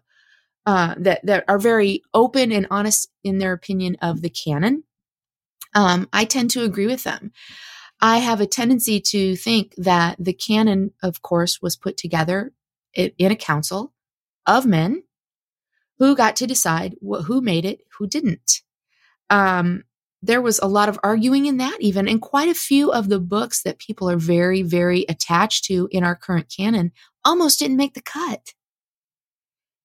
uh, 0.66 0.96
that 0.98 1.26
that 1.26 1.46
are 1.48 1.60
very 1.60 2.02
open 2.14 2.52
and 2.52 2.68
honest 2.70 3.10
in 3.24 3.38
their 3.38 3.54
opinion 3.54 3.96
of 4.02 4.22
the 4.22 4.30
canon. 4.30 4.84
Um, 5.74 6.10
I 6.12 6.26
tend 6.26 6.52
to 6.52 6.64
agree 6.64 6.88
with 6.88 7.04
them. 7.04 7.32
I 8.02 8.18
have 8.18 8.42
a 8.42 8.48
tendency 8.48 9.00
to 9.00 9.36
think 9.36 9.74
that 9.78 10.18
the 10.20 10.34
canon, 10.34 10.92
of 11.02 11.22
course, 11.22 11.62
was 11.62 11.76
put 11.76 11.98
together 11.98 12.52
in 12.94 13.32
a 13.32 13.36
council 13.36 13.94
of 14.46 14.66
men 14.66 15.04
who 16.00 16.16
got 16.16 16.36
to 16.38 16.48
decide 16.48 16.96
wh- 17.02 17.24
who 17.24 17.42
made 17.42 17.66
it, 17.66 17.82
who 17.98 18.08
didn't. 18.08 18.62
Um, 19.30 19.84
there 20.22 20.42
was 20.42 20.60
a 20.60 20.68
lot 20.68 20.90
of 20.90 21.00
arguing 21.04 21.46
in 21.46 21.58
that, 21.58 21.78
even, 21.80 22.08
and 22.08 22.22
quite 22.22 22.50
a 22.50 22.56
few 22.56 22.92
of 22.92 23.08
the 23.08 23.20
books 23.20 23.62
that 23.64 23.80
people 23.80 24.10
are 24.10 24.18
very, 24.18 24.64
very 24.64 25.06
attached 25.08 25.66
to 25.66 25.88
in 25.92 26.04
our 26.04 26.16
current 26.16 26.52
canon 26.56 26.92
almost 27.24 27.60
didn't 27.60 27.78
make 27.78 27.94
the 27.94 28.02
cut. 28.02 28.54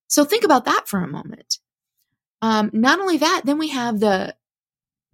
So 0.08 0.24
think 0.24 0.44
about 0.44 0.64
that 0.64 0.84
for 0.86 1.02
a 1.02 1.08
moment. 1.08 1.58
Um, 2.40 2.70
not 2.72 2.98
only 3.00 3.18
that, 3.18 3.42
then 3.44 3.58
we 3.58 3.68
have 3.68 4.00
the 4.00 4.34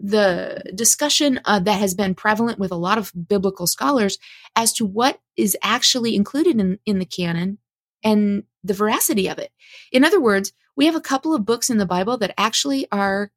the 0.00 0.62
discussion 0.74 1.40
uh, 1.44 1.58
that 1.58 1.80
has 1.80 1.92
been 1.94 2.14
prevalent 2.14 2.58
with 2.58 2.70
a 2.70 2.76
lot 2.76 2.98
of 2.98 3.12
biblical 3.28 3.66
scholars 3.66 4.18
as 4.54 4.72
to 4.72 4.86
what 4.86 5.20
is 5.36 5.56
actually 5.60 6.14
included 6.14 6.60
in, 6.60 6.78
in 6.86 7.00
the 7.00 7.04
canon 7.04 7.58
and 8.04 8.44
the 8.62 8.74
veracity 8.74 9.28
of 9.28 9.38
it. 9.38 9.50
In 9.90 10.04
other 10.04 10.20
words, 10.20 10.52
we 10.78 10.86
have 10.86 10.94
a 10.94 11.00
couple 11.00 11.34
of 11.34 11.44
books 11.44 11.70
in 11.70 11.78
the 11.78 11.84
Bible 11.84 12.16
that 12.18 12.32
actually 12.38 12.86
are 12.92 13.32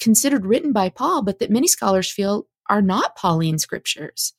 considered 0.00 0.44
written 0.44 0.72
by 0.72 0.88
Paul, 0.88 1.22
but 1.22 1.38
that 1.38 1.48
many 1.48 1.68
scholars 1.68 2.10
feel 2.10 2.48
are 2.68 2.82
not 2.82 3.14
Pauline 3.14 3.58
scriptures. 3.58 4.34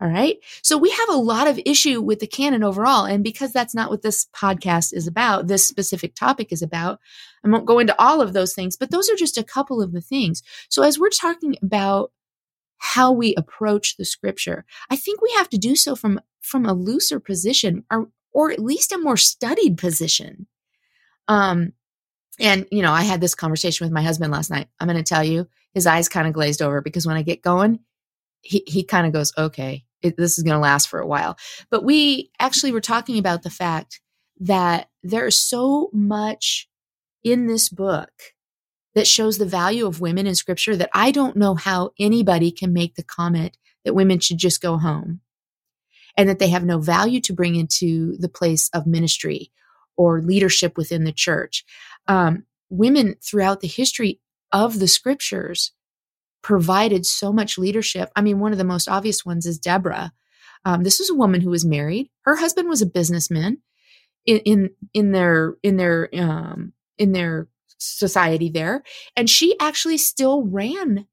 All 0.00 0.08
right. 0.08 0.38
So 0.62 0.76
we 0.76 0.90
have 0.90 1.08
a 1.08 1.16
lot 1.16 1.46
of 1.46 1.60
issue 1.64 2.02
with 2.02 2.18
the 2.18 2.26
canon 2.26 2.64
overall. 2.64 3.04
And 3.04 3.22
because 3.22 3.52
that's 3.52 3.76
not 3.76 3.90
what 3.90 4.02
this 4.02 4.26
podcast 4.34 4.92
is 4.92 5.06
about, 5.06 5.46
this 5.46 5.66
specific 5.66 6.16
topic 6.16 6.48
is 6.50 6.62
about, 6.62 6.98
I 7.44 7.48
won't 7.48 7.64
go 7.64 7.78
into 7.78 7.98
all 7.98 8.20
of 8.20 8.32
those 8.32 8.52
things, 8.52 8.76
but 8.76 8.90
those 8.90 9.08
are 9.08 9.16
just 9.16 9.38
a 9.38 9.44
couple 9.44 9.80
of 9.80 9.92
the 9.92 10.00
things. 10.00 10.42
So 10.68 10.82
as 10.82 10.98
we're 10.98 11.10
talking 11.10 11.54
about 11.62 12.10
how 12.78 13.12
we 13.12 13.36
approach 13.36 13.96
the 13.96 14.04
scripture, 14.04 14.66
I 14.90 14.96
think 14.96 15.22
we 15.22 15.32
have 15.38 15.48
to 15.50 15.58
do 15.58 15.76
so 15.76 15.94
from, 15.94 16.20
from 16.40 16.66
a 16.66 16.74
looser 16.74 17.20
position 17.20 17.84
or, 17.88 18.08
or 18.32 18.50
at 18.50 18.58
least 18.58 18.90
a 18.90 18.98
more 18.98 19.16
studied 19.16 19.78
position. 19.78 20.48
Um, 21.28 21.72
and, 22.38 22.66
you 22.70 22.82
know, 22.82 22.92
I 22.92 23.02
had 23.02 23.20
this 23.20 23.34
conversation 23.34 23.84
with 23.84 23.92
my 23.92 24.02
husband 24.02 24.32
last 24.32 24.50
night. 24.50 24.68
I'm 24.78 24.88
going 24.88 24.96
to 24.96 25.02
tell 25.02 25.24
you, 25.24 25.48
his 25.74 25.86
eyes 25.86 26.08
kind 26.08 26.26
of 26.26 26.34
glazed 26.34 26.62
over 26.62 26.80
because 26.80 27.06
when 27.06 27.16
I 27.16 27.22
get 27.22 27.42
going, 27.42 27.80
he, 28.42 28.62
he 28.66 28.84
kind 28.84 29.06
of 29.06 29.12
goes, 29.12 29.32
okay, 29.36 29.84
it, 30.02 30.16
this 30.16 30.38
is 30.38 30.44
going 30.44 30.54
to 30.54 30.60
last 30.60 30.88
for 30.88 31.00
a 31.00 31.06
while. 31.06 31.36
But 31.70 31.84
we 31.84 32.30
actually 32.38 32.72
were 32.72 32.80
talking 32.80 33.18
about 33.18 33.42
the 33.42 33.50
fact 33.50 34.00
that 34.40 34.88
there 35.02 35.26
is 35.26 35.36
so 35.36 35.90
much 35.92 36.68
in 37.24 37.46
this 37.46 37.68
book 37.68 38.10
that 38.94 39.06
shows 39.06 39.38
the 39.38 39.46
value 39.46 39.86
of 39.86 40.00
women 40.00 40.26
in 40.26 40.34
scripture 40.34 40.76
that 40.76 40.90
I 40.94 41.10
don't 41.10 41.36
know 41.36 41.54
how 41.54 41.90
anybody 41.98 42.50
can 42.50 42.72
make 42.72 42.94
the 42.94 43.02
comment 43.02 43.56
that 43.84 43.94
women 43.94 44.20
should 44.20 44.38
just 44.38 44.60
go 44.60 44.78
home 44.78 45.20
and 46.16 46.28
that 46.28 46.38
they 46.38 46.48
have 46.48 46.64
no 46.64 46.78
value 46.78 47.20
to 47.20 47.32
bring 47.32 47.56
into 47.56 48.16
the 48.18 48.28
place 48.28 48.70
of 48.70 48.86
ministry 48.86 49.50
or 49.96 50.20
leadership 50.20 50.76
within 50.76 51.04
the 51.04 51.12
church. 51.12 51.64
Um, 52.06 52.44
women 52.70 53.16
throughout 53.22 53.60
the 53.60 53.68
history 53.68 54.20
of 54.52 54.78
the 54.78 54.88
scriptures 54.88 55.72
provided 56.42 57.04
so 57.04 57.32
much 57.32 57.58
leadership. 57.58 58.10
I 58.14 58.22
mean, 58.22 58.38
one 58.38 58.52
of 58.52 58.58
the 58.58 58.64
most 58.64 58.88
obvious 58.88 59.24
ones 59.24 59.46
is 59.46 59.58
Deborah. 59.58 60.12
Um, 60.64 60.82
this 60.82 60.98
was 60.98 61.10
a 61.10 61.14
woman 61.14 61.40
who 61.40 61.50
was 61.50 61.64
married. 61.64 62.10
Her 62.22 62.36
husband 62.36 62.68
was 62.68 62.82
a 62.82 62.86
businessman 62.86 63.58
in 64.24 64.38
in, 64.38 64.70
in 64.94 65.12
their 65.12 65.56
in 65.62 65.76
their 65.76 66.08
um, 66.14 66.72
in 66.98 67.12
their 67.12 67.48
society 67.78 68.50
there, 68.50 68.82
and 69.16 69.28
she 69.28 69.56
actually 69.60 69.98
still 69.98 70.44
ran. 70.44 71.06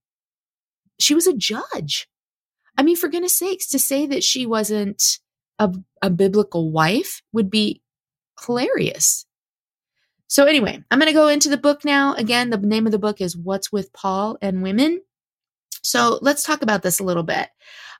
She 1.00 1.14
was 1.14 1.28
a 1.28 1.36
judge. 1.36 2.08
I 2.78 2.84
mean, 2.84 2.96
for 2.96 3.08
goodness 3.08 3.36
sakes, 3.36 3.68
to 3.68 3.80
say 3.80 4.08
that 4.08 4.24
she 4.24 4.46
wasn't 4.46 5.20
a, 5.60 5.72
a 6.02 6.10
biblical 6.10 6.72
wife 6.72 7.22
would 7.32 7.50
be 7.50 7.83
hilarious. 8.46 9.26
So, 10.28 10.46
anyway, 10.46 10.84
I'm 10.90 11.00
going 11.00 11.08
to 11.08 11.14
go 11.14 11.28
into 11.28 11.50
the 11.50 11.58
book 11.58 11.86
now. 11.86 12.16
Again, 12.16 12.50
the 12.50 12.58
name 12.58 12.86
of 12.86 12.92
the 12.92 13.00
book 13.00 13.22
is 13.22 13.38
What's 13.38 13.72
with 13.72 13.94
Paul 13.94 14.38
and 14.42 14.64
Women. 14.64 15.02
So 15.84 16.18
let's 16.22 16.44
talk 16.44 16.62
about 16.62 16.82
this 16.82 17.00
a 17.00 17.04
little 17.04 17.24
bit. 17.24 17.50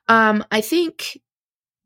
Um, 0.08 0.44
I 0.50 0.60
think 0.60 1.20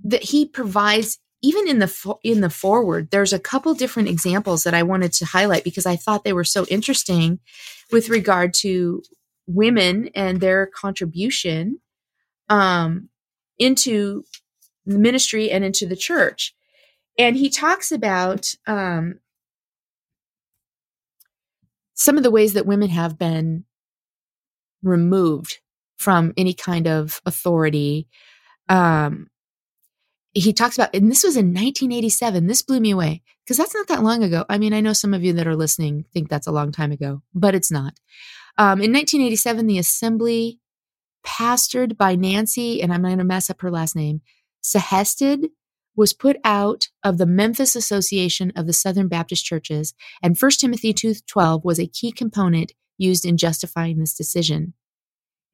that 0.04 0.22
he 0.22 0.46
provides 0.46 1.18
even 1.42 1.68
in 1.68 1.78
the 1.78 2.14
in 2.22 2.40
the 2.40 2.50
forward 2.50 3.10
there's 3.10 3.32
a 3.32 3.38
couple 3.38 3.74
different 3.74 4.08
examples 4.08 4.64
that 4.64 4.74
i 4.74 4.82
wanted 4.82 5.12
to 5.12 5.24
highlight 5.24 5.64
because 5.64 5.86
i 5.86 5.96
thought 5.96 6.24
they 6.24 6.32
were 6.32 6.44
so 6.44 6.64
interesting 6.66 7.38
with 7.92 8.08
regard 8.08 8.52
to 8.54 9.02
women 9.46 10.08
and 10.14 10.40
their 10.40 10.66
contribution 10.66 11.78
um, 12.48 13.08
into 13.58 14.24
the 14.86 14.98
ministry 14.98 15.50
and 15.50 15.64
into 15.64 15.86
the 15.86 15.96
church 15.96 16.54
and 17.18 17.36
he 17.36 17.50
talks 17.50 17.90
about 17.90 18.54
um, 18.66 19.18
some 21.94 22.16
of 22.16 22.22
the 22.22 22.30
ways 22.30 22.52
that 22.52 22.66
women 22.66 22.88
have 22.88 23.18
been 23.18 23.64
removed 24.82 25.58
from 25.96 26.32
any 26.36 26.54
kind 26.54 26.86
of 26.86 27.20
authority. 27.26 28.06
Um, 28.68 29.28
he 30.32 30.52
talks 30.52 30.78
about, 30.78 30.94
and 30.94 31.10
this 31.10 31.24
was 31.24 31.36
in 31.36 31.46
1987. 31.46 32.46
This 32.46 32.62
blew 32.62 32.78
me 32.78 32.92
away 32.92 33.22
because 33.44 33.56
that's 33.56 33.74
not 33.74 33.88
that 33.88 34.04
long 34.04 34.22
ago. 34.22 34.44
I 34.48 34.58
mean, 34.58 34.72
I 34.72 34.80
know 34.80 34.92
some 34.92 35.12
of 35.12 35.24
you 35.24 35.32
that 35.32 35.48
are 35.48 35.56
listening 35.56 36.04
think 36.14 36.28
that's 36.28 36.46
a 36.46 36.52
long 36.52 36.70
time 36.70 36.92
ago, 36.92 37.22
but 37.34 37.56
it's 37.56 37.72
not. 37.72 37.94
Um, 38.56 38.80
in 38.80 38.92
1987, 38.92 39.66
the 39.66 39.78
assembly, 39.78 40.60
pastored 41.26 41.96
by 41.96 42.14
Nancy, 42.14 42.80
and 42.80 42.92
I'm 42.92 43.02
going 43.02 43.18
to 43.18 43.24
mess 43.24 43.50
up 43.50 43.60
her 43.62 43.70
last 43.70 43.96
name, 43.96 44.20
Sehested, 44.62 45.48
was 45.98 46.12
put 46.12 46.36
out 46.44 46.88
of 47.02 47.18
the 47.18 47.26
Memphis 47.26 47.74
Association 47.74 48.52
of 48.54 48.68
the 48.68 48.72
Southern 48.72 49.08
Baptist 49.08 49.44
Churches, 49.44 49.94
and 50.22 50.38
1 50.38 50.60
Timothy 50.60 50.94
2:12 50.94 51.64
was 51.64 51.80
a 51.80 51.88
key 51.88 52.12
component 52.12 52.72
used 52.98 53.24
in 53.24 53.36
justifying 53.36 53.98
this 53.98 54.14
decision. 54.14 54.74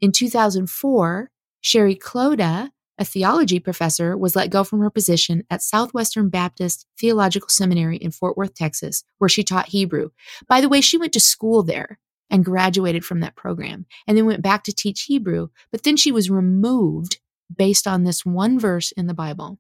In 0.03 0.13
2004, 0.13 1.31
Sheri 1.63 1.99
Klouda, 1.99 2.69
a 2.99 3.05
theology 3.07 3.59
professor, 3.59 4.19
was 4.19 4.37
let 4.37 4.51
go 4.51 4.65
from 4.65 4.81
her 4.81 4.91
position 4.91 5.45
at 5.49 5.63
Southwestern 5.63 6.29
Baptist 6.29 6.87
Theological 7.01 7.49
Seminary 7.49 7.97
in 7.97 8.11
Fort 8.11 8.37
Worth, 8.37 8.55
Texas, 8.55 9.03
where 9.17 9.31
she 9.31 9.43
taught 9.43 9.69
Hebrew. 9.71 10.11
By 10.47 10.61
the 10.61 10.69
way, 10.69 10.83
she 10.83 10.99
went 10.99 11.15
to 11.15 11.21
school 11.21 11.63
there 11.63 11.99
and 12.29 12.45
graduated 12.45 13.03
from 13.03 13.21
that 13.21 13.35
program 13.35 13.87
and 14.07 14.15
then 14.15 14.27
went 14.27 14.43
back 14.43 14.63
to 14.65 14.75
teach 14.75 15.05
Hebrew, 15.05 15.49
but 15.73 15.85
then 15.85 15.97
she 15.97 16.13
was 16.13 16.29
removed 16.29 17.19
based 17.55 17.87
on 17.87 18.05
this 18.05 18.27
one 18.27 18.59
verse 18.59 18.93
in 18.93 19.07
the 19.07 19.15
Bible. 19.15 19.59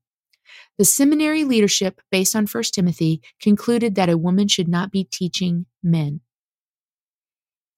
The 0.78 0.84
seminary 0.84 1.44
leadership, 1.44 2.00
based 2.10 2.34
on 2.34 2.46
1 2.46 2.64
Timothy, 2.72 3.22
concluded 3.40 3.94
that 3.94 4.08
a 4.08 4.18
woman 4.18 4.48
should 4.48 4.68
not 4.68 4.90
be 4.90 5.04
teaching 5.04 5.66
men. 5.82 6.20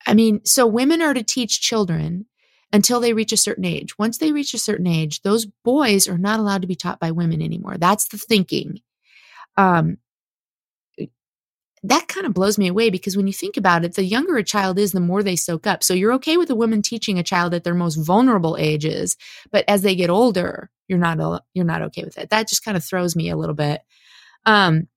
I 0.07 0.15
mean, 0.15 0.45
so 0.45 0.67
women 0.67 1.03
are 1.03 1.15
to 1.15 1.23
teach 1.23 1.61
children 1.61 2.27
until 2.73 3.01
they 3.01 3.13
reach 3.13 3.33
a 3.33 3.37
certain 3.37 3.65
age. 3.65 3.99
Once 3.99 4.19
they 4.19 4.33
reach 4.33 4.55
a 4.55 4.59
certain 4.59 4.87
age, 4.87 5.23
those 5.23 5.47
boys 5.65 6.09
are 6.09 6.19
not 6.19 6.41
allowed 6.41 6.63
to 6.63 6.69
be 6.69 6.75
taught 6.75 7.01
by 7.01 7.11
women 7.11 7.43
anymore. 7.43 7.77
That's 7.79 8.09
the 8.09 8.19
thinking. 8.19 8.81
Um, 9.57 9.99
that 11.83 12.09
kind 12.09 12.27
of 12.27 12.35
blows 12.35 12.59
me 12.59 12.67
away 12.67 12.91
because 12.91 13.17
when 13.17 13.27
you 13.27 13.33
think 13.33 13.57
about 13.57 13.85
it, 13.85 13.95
the 13.95 14.05
younger 14.05 14.37
a 14.37 14.43
child 14.43 14.79
is, 14.79 14.93
the 14.93 15.01
more 15.01 15.23
they 15.23 15.37
soak 15.37 15.67
up. 15.67 15.85
So 15.85 15.95
you're 15.95 16.13
okay 16.15 16.37
with 16.37 16.51
a 16.51 16.57
woman 16.57 16.83
teaching 16.83 17.19
a 17.19 17.23
child 17.23 17.55
at 17.55 17.65
their 17.65 17.75
most 17.75 17.97
vulnerable 17.97 18.57
ages, 18.59 19.17
but 19.53 19.65
as 19.69 19.83
they 19.83 19.95
get 19.95 20.11
older, 20.11 20.71
you're 20.89 20.99
not 20.99 21.45
you're 21.55 21.65
not 21.65 21.83
okay 21.83 22.05
with 22.05 22.19
it. 22.19 22.31
That 22.31 22.49
just 22.49 22.65
kind 22.65 22.77
of 22.77 22.85
throws 22.85 23.17
me 23.17 23.31
a 23.31 23.37
little 23.37 23.55
bit. 23.55 23.83
Um, 24.45 24.89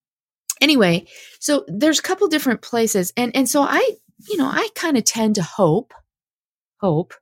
anyway, 0.62 1.08
so 1.39 1.65
there's 1.67 2.00
a 2.00 2.03
couple 2.03 2.27
different 2.27 2.62
places, 2.62 3.13
and 3.17 3.36
and 3.36 3.50
so 3.50 3.62
I, 3.62 3.96
you 4.29 4.38
know, 4.38 4.48
I 4.48 4.69
kind 4.75 4.98
of 4.98 5.03
tend 5.03 5.36
to 5.36 5.43
hope, 5.43 5.93
hope 6.79 7.13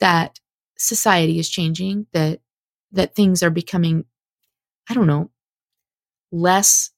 that 0.00 0.40
society 0.78 1.38
is 1.38 1.48
changing, 1.50 2.06
that 2.12 2.40
that 2.92 3.14
things 3.14 3.42
are 3.42 3.50
becoming, 3.50 4.04
I 4.88 4.94
don't 4.94 5.06
know, 5.06 5.30
less 6.30 6.90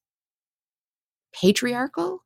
patriarchal. 1.32 2.20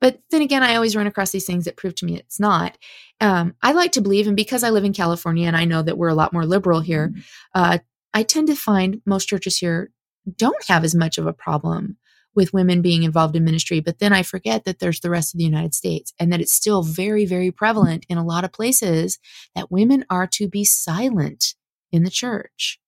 But 0.00 0.20
then 0.30 0.42
again, 0.42 0.62
I 0.62 0.74
always 0.74 0.94
run 0.94 1.06
across 1.06 1.30
these 1.30 1.46
things 1.46 1.64
that 1.64 1.76
prove 1.76 1.94
to 1.96 2.04
me 2.04 2.16
it's 2.16 2.38
not. 2.38 2.76
Um, 3.20 3.54
I 3.62 3.72
like 3.72 3.92
to 3.92 4.00
believe, 4.00 4.26
and 4.26 4.36
because 4.36 4.62
I 4.62 4.70
live 4.70 4.84
in 4.84 4.92
California 4.92 5.46
and 5.46 5.56
I 5.56 5.64
know 5.64 5.82
that 5.82 5.96
we're 5.96 6.08
a 6.08 6.14
lot 6.14 6.32
more 6.32 6.44
liberal 6.44 6.80
here, 6.80 7.08
mm-hmm. 7.08 7.20
uh, 7.54 7.78
I 8.12 8.22
tend 8.22 8.48
to 8.48 8.56
find 8.56 9.00
most 9.06 9.28
churches 9.28 9.58
here 9.58 9.90
don't 10.36 10.64
have 10.68 10.84
as 10.84 10.94
much 10.94 11.18
of 11.18 11.26
a 11.26 11.32
problem 11.32 11.96
with 12.34 12.52
women 12.52 12.82
being 12.82 13.02
involved 13.02 13.34
in 13.34 13.44
ministry. 13.44 13.80
But 13.80 13.98
then 13.98 14.12
I 14.12 14.22
forget 14.22 14.64
that 14.64 14.78
there's 14.78 15.00
the 15.00 15.10
rest 15.10 15.34
of 15.34 15.38
the 15.38 15.44
United 15.44 15.74
States 15.74 16.12
and 16.20 16.32
that 16.32 16.40
it's 16.40 16.52
still 16.52 16.82
very, 16.82 17.24
very 17.24 17.50
prevalent 17.50 18.04
in 18.08 18.18
a 18.18 18.24
lot 18.24 18.44
of 18.44 18.52
places 18.52 19.18
that 19.54 19.70
women 19.70 20.04
are 20.10 20.26
to 20.28 20.48
be 20.48 20.64
silent 20.64 21.54
in 21.90 22.04
the 22.04 22.10
church. 22.10 22.78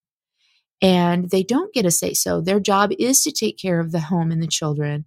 And 0.82 1.30
they 1.30 1.42
don't 1.42 1.72
get 1.72 1.86
a 1.86 1.90
say 1.90 2.14
so. 2.14 2.40
Their 2.40 2.60
job 2.60 2.92
is 2.98 3.22
to 3.22 3.32
take 3.32 3.58
care 3.58 3.80
of 3.80 3.90
the 3.90 4.00
home 4.00 4.30
and 4.30 4.42
the 4.42 4.46
children. 4.46 5.06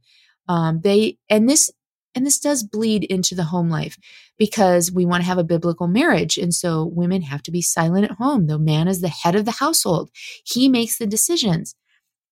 Um, 0.50 0.82
they 0.84 1.18
and 1.30 1.48
this 1.48 1.72
and 2.14 2.26
this 2.26 2.40
does 2.40 2.64
bleed 2.64 3.04
into 3.06 3.36
the 3.36 3.46
home 3.46 3.70
life 3.70 3.98
because 4.38 4.92
we 4.92 5.06
want 5.06 5.22
to 5.22 5.28
have 5.28 5.38
a 5.38 5.44
biblical 5.44 5.88
marriage. 5.88 6.38
And 6.38 6.54
so 6.54 6.86
women 6.86 7.22
have 7.22 7.42
to 7.44 7.52
be 7.52 7.62
silent 7.62 8.06
at 8.06 8.18
home. 8.18 8.48
The 8.48 8.60
man 8.60 8.88
is 8.88 9.02
the 9.02 9.08
head 9.08 9.36
of 9.36 9.46
the 9.46 9.52
household. 9.52 10.10
He 10.46 10.68
makes 10.68 10.98
the 10.98 11.08
decisions. 11.08 11.76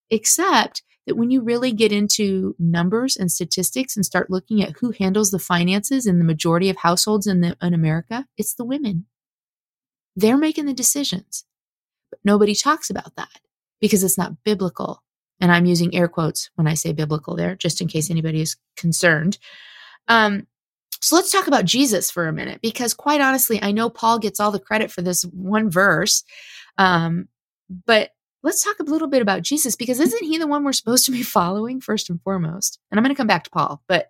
Except 0.10 0.84
that 1.06 1.16
when 1.16 1.32
you 1.32 1.42
really 1.42 1.72
get 1.72 1.92
into 1.92 2.56
numbers 2.60 3.16
and 3.16 3.32
statistics 3.32 3.96
and 3.96 4.06
start 4.06 4.30
looking 4.30 4.62
at 4.62 4.78
who 4.80 4.92
handles 4.92 5.32
the 5.32 5.40
finances 5.40 6.06
in 6.06 6.20
the 6.20 6.26
majority 6.26 6.70
of 6.70 6.78
households 6.78 7.26
in, 7.26 7.42
the, 7.42 7.56
in 7.62 7.74
America, 7.74 8.26
it's 8.38 8.54
the 8.54 8.66
women. 8.66 9.06
They're 10.16 10.38
making 10.38 10.66
the 10.66 10.74
decisions. 10.74 11.46
But 12.10 12.20
nobody 12.24 12.56
talks 12.56 12.90
about 12.90 13.16
that 13.16 13.40
because 13.80 14.04
it's 14.04 14.18
not 14.18 14.44
biblical. 14.44 15.04
And 15.40 15.52
I'm 15.52 15.66
using 15.66 15.96
air 15.96 16.08
quotes 16.08 16.50
when 16.56 16.68
I 16.68 16.74
say 16.74 16.92
biblical 16.92 17.36
there, 17.36 17.56
just 17.56 17.82
in 17.82 17.88
case 17.88 18.10
anybody 18.10 18.42
is 18.42 18.58
concerned. 18.76 19.38
Um, 20.08 20.48
so 21.02 21.16
let's 21.16 21.32
talk 21.32 21.48
about 21.48 21.66
Jesus 21.66 22.12
for 22.12 22.28
a 22.28 22.34
minute, 22.34 22.60
because 22.62 22.94
quite 22.94 23.22
honestly, 23.22 23.62
I 23.62 23.72
know 23.72 23.90
Paul 23.90 24.20
gets 24.20 24.40
all 24.40 24.52
the 24.52 24.60
credit 24.60 24.92
for 24.92 25.02
this 25.02 25.24
one 25.24 25.70
verse. 25.70 26.24
Um, 26.78 27.30
but 27.86 28.12
let's 28.44 28.64
talk 28.64 28.80
a 28.80 28.84
little 28.84 29.08
bit 29.08 29.22
about 29.22 29.44
Jesus, 29.44 29.76
because 29.76 30.00
isn't 30.00 30.24
he 30.24 30.38
the 30.38 30.48
one 30.48 30.64
we're 30.64 30.74
supposed 30.74 31.06
to 31.06 31.12
be 31.12 31.24
following 31.24 31.80
first 31.80 32.10
and 32.10 32.22
foremost? 32.22 32.80
And 32.92 33.00
I'm 33.00 33.04
going 33.04 33.16
to 33.16 33.18
come 33.18 33.28
back 33.28 33.46
to 33.46 33.50
Paul, 33.50 33.82
but 33.88 34.10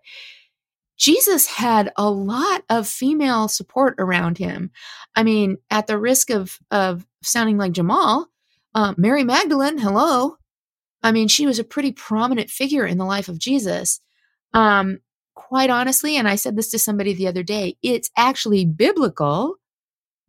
Jesus 0.98 1.48
had 1.48 1.94
a 1.96 2.10
lot 2.10 2.64
of 2.70 2.88
female 2.88 3.48
support 3.48 3.96
around 4.00 4.38
him. 4.38 4.70
I 5.16 5.24
mean, 5.24 5.58
at 5.72 5.88
the 5.88 5.98
risk 5.98 6.30
of 6.30 6.60
of 6.72 7.08
sounding 7.24 7.58
like 7.58 7.72
Jamal, 7.72 8.28
uh, 8.76 8.94
Mary 8.98 9.24
Magdalene, 9.24 9.78
hello. 9.78 10.39
I 11.02 11.12
mean, 11.12 11.28
she 11.28 11.46
was 11.46 11.60
a 11.60 11.64
pretty 11.64 11.92
prominent 11.92 12.50
figure 12.50 12.86
in 12.86 12.98
the 12.98 13.06
life 13.06 13.30
of 13.30 13.40
Jesus. 13.40 14.02
Um, 14.54 15.00
quite 15.34 15.70
honestly, 15.70 16.18
and 16.18 16.28
I 16.28 16.36
said 16.36 16.56
this 16.56 16.70
to 16.72 16.80
somebody 16.80 17.14
the 17.14 17.28
other 17.28 17.44
day, 17.44 17.78
it's 17.82 18.10
actually 18.18 18.66
biblical 18.66 19.56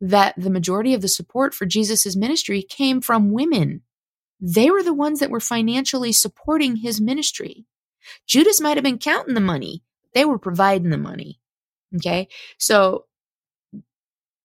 that 0.00 0.34
the 0.36 0.50
majority 0.50 0.94
of 0.94 1.02
the 1.02 1.08
support 1.08 1.54
for 1.54 1.66
Jesus's 1.66 2.16
ministry 2.16 2.62
came 2.62 3.00
from 3.00 3.32
women. 3.32 3.82
They 4.40 4.70
were 4.70 4.82
the 4.82 4.94
ones 4.94 5.20
that 5.20 5.30
were 5.30 5.40
financially 5.40 6.12
supporting 6.12 6.76
his 6.76 7.00
ministry. 7.00 7.66
Judas 8.26 8.60
might 8.60 8.76
have 8.76 8.84
been 8.84 8.98
counting 8.98 9.34
the 9.34 9.40
money, 9.40 9.82
they 10.14 10.24
were 10.24 10.38
providing 10.38 10.90
the 10.90 10.98
money. 10.98 11.38
Okay. 11.96 12.28
So 12.58 13.06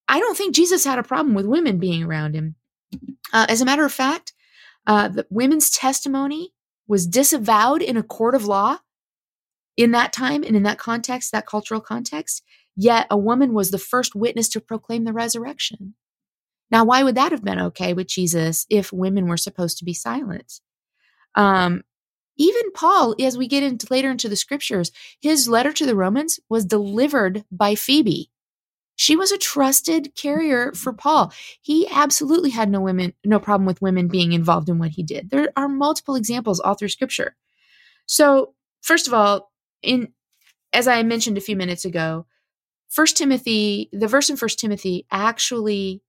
I 0.08 0.20
don't 0.20 0.36
think 0.36 0.54
Jesus 0.54 0.84
had 0.84 0.98
a 0.98 1.04
problem 1.04 1.34
with 1.34 1.46
women 1.46 1.78
being 1.78 2.02
around 2.02 2.34
him. 2.34 2.56
Uh, 3.32 3.46
as 3.48 3.60
a 3.60 3.64
matter 3.64 3.84
of 3.84 3.92
fact, 3.92 4.32
uh, 4.86 5.08
the 5.08 5.26
women's 5.30 5.70
testimony 5.70 6.52
was 6.86 7.06
disavowed 7.06 7.82
in 7.82 7.96
a 7.96 8.02
court 8.02 8.34
of 8.34 8.46
law 8.46 8.78
in 9.76 9.90
that 9.90 10.12
time 10.12 10.42
and 10.42 10.56
in 10.56 10.62
that 10.62 10.78
context, 10.78 11.32
that 11.32 11.46
cultural 11.46 11.80
context. 11.80 12.42
Yet 12.76 13.06
a 13.10 13.16
woman 13.16 13.52
was 13.52 13.70
the 13.70 13.78
first 13.78 14.14
witness 14.14 14.48
to 14.50 14.60
proclaim 14.60 15.04
the 15.04 15.12
resurrection. 15.12 15.94
Now, 16.70 16.84
why 16.84 17.02
would 17.02 17.14
that 17.14 17.32
have 17.32 17.44
been 17.44 17.60
okay 17.60 17.92
with 17.92 18.08
Jesus 18.08 18.66
if 18.68 18.92
women 18.92 19.26
were 19.26 19.36
supposed 19.36 19.78
to 19.78 19.84
be 19.84 19.94
silent? 19.94 20.60
Um, 21.34 21.84
even 22.36 22.72
Paul, 22.72 23.14
as 23.20 23.38
we 23.38 23.48
get 23.48 23.62
into 23.62 23.86
later 23.90 24.10
into 24.10 24.28
the 24.28 24.36
scriptures, 24.36 24.92
his 25.20 25.48
letter 25.48 25.72
to 25.72 25.86
the 25.86 25.96
Romans 25.96 26.38
was 26.48 26.64
delivered 26.64 27.44
by 27.50 27.74
Phoebe. 27.74 28.30
She 28.96 29.14
was 29.14 29.30
a 29.30 29.38
trusted 29.38 30.14
carrier 30.14 30.72
for 30.72 30.92
Paul. 30.92 31.32
He 31.60 31.86
absolutely 31.88 32.50
had 32.50 32.70
no 32.70 32.80
women, 32.80 33.12
no 33.24 33.38
problem 33.38 33.66
with 33.66 33.82
women 33.82 34.08
being 34.08 34.32
involved 34.32 34.68
in 34.68 34.78
what 34.78 34.90
he 34.90 35.02
did. 35.02 35.30
There 35.30 35.52
are 35.56 35.68
multiple 35.68 36.16
examples 36.16 36.60
all 36.60 36.74
through 36.74 36.88
scripture. 36.88 37.36
So, 38.06 38.54
first 38.82 39.06
of 39.06 39.14
all, 39.14 39.52
in 39.82 40.08
as 40.72 40.88
I 40.88 41.02
mentioned 41.02 41.38
a 41.38 41.42
few 41.42 41.56
minutes 41.56 41.84
ago, 41.84 42.26
First 42.88 43.16
Timothy, 43.16 43.88
the 43.92 44.08
verse 44.08 44.30
in 44.30 44.36
First 44.36 44.58
Timothy 44.58 45.06
actually 45.10 46.02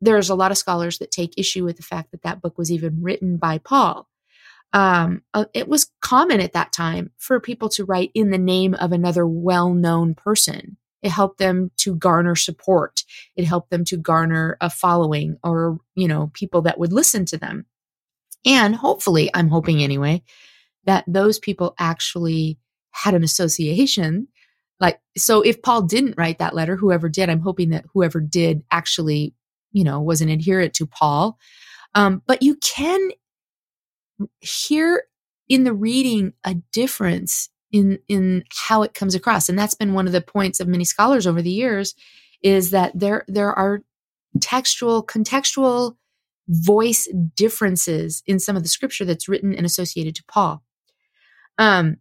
there's 0.00 0.30
a 0.30 0.34
lot 0.34 0.50
of 0.50 0.58
scholars 0.58 0.98
that 0.98 1.10
take 1.10 1.34
issue 1.36 1.64
with 1.64 1.76
the 1.76 1.82
fact 1.82 2.10
that 2.10 2.22
that 2.22 2.40
book 2.40 2.56
was 2.56 2.72
even 2.72 3.02
written 3.02 3.36
by 3.36 3.58
Paul. 3.58 4.08
Um, 4.72 5.22
uh, 5.34 5.46
it 5.52 5.68
was 5.68 5.90
common 6.00 6.40
at 6.40 6.52
that 6.52 6.72
time 6.72 7.10
for 7.18 7.40
people 7.40 7.68
to 7.70 7.84
write 7.84 8.10
in 8.14 8.30
the 8.30 8.38
name 8.38 8.74
of 8.74 8.92
another 8.92 9.26
well-known 9.26 10.14
person. 10.14 10.76
It 11.02 11.10
helped 11.10 11.38
them 11.38 11.70
to 11.78 11.94
garner 11.94 12.36
support. 12.36 13.04
It 13.36 13.44
helped 13.44 13.70
them 13.70 13.84
to 13.86 13.96
garner 13.96 14.56
a 14.60 14.68
following 14.70 15.38
or, 15.42 15.78
you 15.94 16.08
know, 16.08 16.30
people 16.34 16.62
that 16.62 16.78
would 16.78 16.92
listen 16.92 17.24
to 17.26 17.38
them. 17.38 17.66
And 18.44 18.74
hopefully, 18.74 19.30
I'm 19.34 19.48
hoping 19.48 19.82
anyway, 19.82 20.22
that 20.84 21.04
those 21.06 21.38
people 21.38 21.74
actually 21.78 22.58
had 22.90 23.14
an 23.14 23.22
association. 23.22 24.28
Like, 24.78 25.00
so 25.16 25.42
if 25.42 25.62
Paul 25.62 25.82
didn't 25.82 26.16
write 26.16 26.38
that 26.38 26.54
letter, 26.54 26.76
whoever 26.76 27.08
did, 27.08 27.28
I'm 27.28 27.40
hoping 27.40 27.70
that 27.70 27.84
whoever 27.92 28.20
did 28.20 28.62
actually, 28.70 29.34
you 29.72 29.84
know, 29.84 30.00
was 30.00 30.20
an 30.22 30.30
adherent 30.30 30.74
to 30.74 30.86
Paul. 30.86 31.38
Um, 31.94 32.22
but 32.26 32.42
you 32.42 32.56
can 32.56 33.10
hear 34.40 35.04
in 35.48 35.64
the 35.64 35.74
reading 35.74 36.32
a 36.44 36.54
difference 36.72 37.50
in 37.72 37.98
in 38.08 38.44
how 38.50 38.82
it 38.82 38.94
comes 38.94 39.14
across. 39.14 39.48
And 39.48 39.58
that's 39.58 39.74
been 39.74 39.94
one 39.94 40.06
of 40.06 40.12
the 40.12 40.20
points 40.20 40.60
of 40.60 40.68
many 40.68 40.84
scholars 40.84 41.26
over 41.26 41.42
the 41.42 41.50
years 41.50 41.94
is 42.42 42.70
that 42.70 42.92
there 42.94 43.24
there 43.28 43.52
are 43.52 43.82
textual 44.40 45.04
contextual 45.04 45.96
voice 46.48 47.08
differences 47.36 48.22
in 48.26 48.38
some 48.38 48.56
of 48.56 48.62
the 48.62 48.68
scripture 48.68 49.04
that's 49.04 49.28
written 49.28 49.54
and 49.54 49.66
associated 49.66 50.14
to 50.16 50.24
paul. 50.24 50.62
Um 51.58 51.98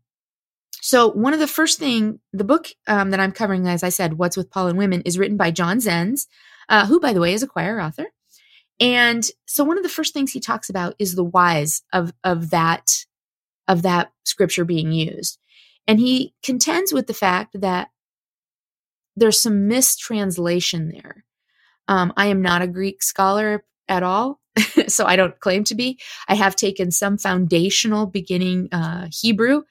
so 0.82 1.10
one 1.10 1.34
of 1.34 1.40
the 1.40 1.48
first 1.48 1.78
thing 1.78 2.20
the 2.32 2.44
book 2.44 2.70
um, 2.88 3.10
that 3.10 3.20
i'm 3.20 3.34
covering 3.34 3.68
as 3.68 3.84
i 3.84 3.90
said 3.90 4.14
what's 4.14 4.38
with 4.38 4.50
paul 4.50 4.68
and 4.68 4.78
women 4.78 5.02
is 5.02 5.20
written 5.20 5.36
by 5.36 5.52
john 5.52 5.80
zens 5.80 6.26
uh, 6.70 6.86
who 6.86 7.00
by 7.00 7.12
the 7.12 7.20
way 7.20 7.34
is 7.34 7.44
a 7.44 7.48
Quoir 7.48 7.82
author. 7.82 8.06
And 8.80 9.28
so 9.46 9.66
one 9.66 9.78
of 9.78 9.84
the 9.84 9.90
first 9.90 10.14
things 10.14 10.32
he 10.32 10.40
talks 10.40 10.70
about 10.70 10.96
is 11.00 11.16
the 11.16 11.24
whys 11.24 11.82
of 11.92 12.14
of 12.24 12.52
that 12.52 13.06
of 13.68 13.82
that 13.82 14.12
scripture 14.24 14.64
being 14.64 14.92
used 14.92 15.38
and 15.90 16.00
he 16.00 16.36
contends 16.44 16.94
with 16.94 17.08
the 17.08 17.16
fact 17.16 17.60
that 17.62 17.90
there's 19.16 19.42
some 19.42 19.68
mistranslation 19.68 20.90
there. 20.90 21.26
Um, 21.88 22.14
I 22.16 22.28
am 22.28 22.44
not 22.44 22.62
a 22.62 22.68
Greek 22.68 23.02
scholar 23.02 23.66
at 23.88 24.04
all, 24.04 24.40
so 24.88 25.08
I 25.08 25.16
don't 25.16 25.40
claim 25.40 25.64
to 25.64 25.74
be. 25.74 26.00
I 26.28 26.36
have 26.36 26.56
taken 26.56 26.92
some 26.92 27.18
foundational 27.18 28.06
beginning 28.06 28.70
uh, 28.72 29.08
Hebrew, 29.12 29.64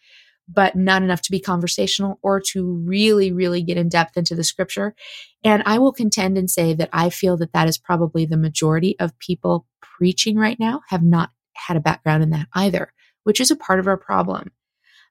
but 0.49 0.75
not 0.75 1.05
enough 1.05 1.23
to 1.23 1.31
be 1.31 1.39
conversational 1.39 2.19
or 2.21 2.41
to 2.49 2.67
really, 2.85 3.31
really 3.31 3.63
get 3.63 3.77
in 3.79 3.89
depth 3.89 4.17
into 4.17 4.35
the 4.35 4.43
scripture. 4.43 4.97
And 5.45 5.63
I 5.67 5.79
will 5.79 5.93
contend 5.93 6.37
and 6.37 6.51
say 6.51 6.75
that 6.75 6.89
I 6.93 7.11
feel 7.11 7.37
that 7.37 7.53
that 7.53 7.69
is 7.69 7.79
probably 7.79 8.27
the 8.27 8.37
majority 8.37 8.99
of 8.99 9.17
people 9.21 9.69
preaching 9.81 10.37
right 10.37 10.59
now 10.59 10.81
have 10.89 11.05
not 11.05 11.31
had 11.55 11.77
a 11.77 11.81
background 11.81 12.25
in 12.25 12.31
that 12.31 12.49
either, 12.55 12.93
which 13.23 13.41
is 13.41 13.53
a 13.53 13.57
part 13.57 13.79
of 13.79 13.87
our 13.87 13.97
problem. 13.97 14.51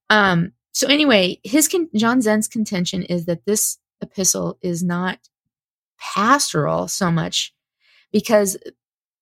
Um, 0.09 0.51
so 0.77 0.85
anyway, 0.89 1.39
his 1.43 1.67
con- 1.67 1.89
John 1.95 2.21
Zens's 2.21 2.47
contention 2.47 3.01
is 3.01 3.25
that 3.25 3.47
this 3.47 3.79
epistle 3.99 4.59
is 4.61 4.83
not 4.83 5.17
pastoral 5.99 6.87
so 6.87 7.09
much 7.09 7.51
because 8.11 8.57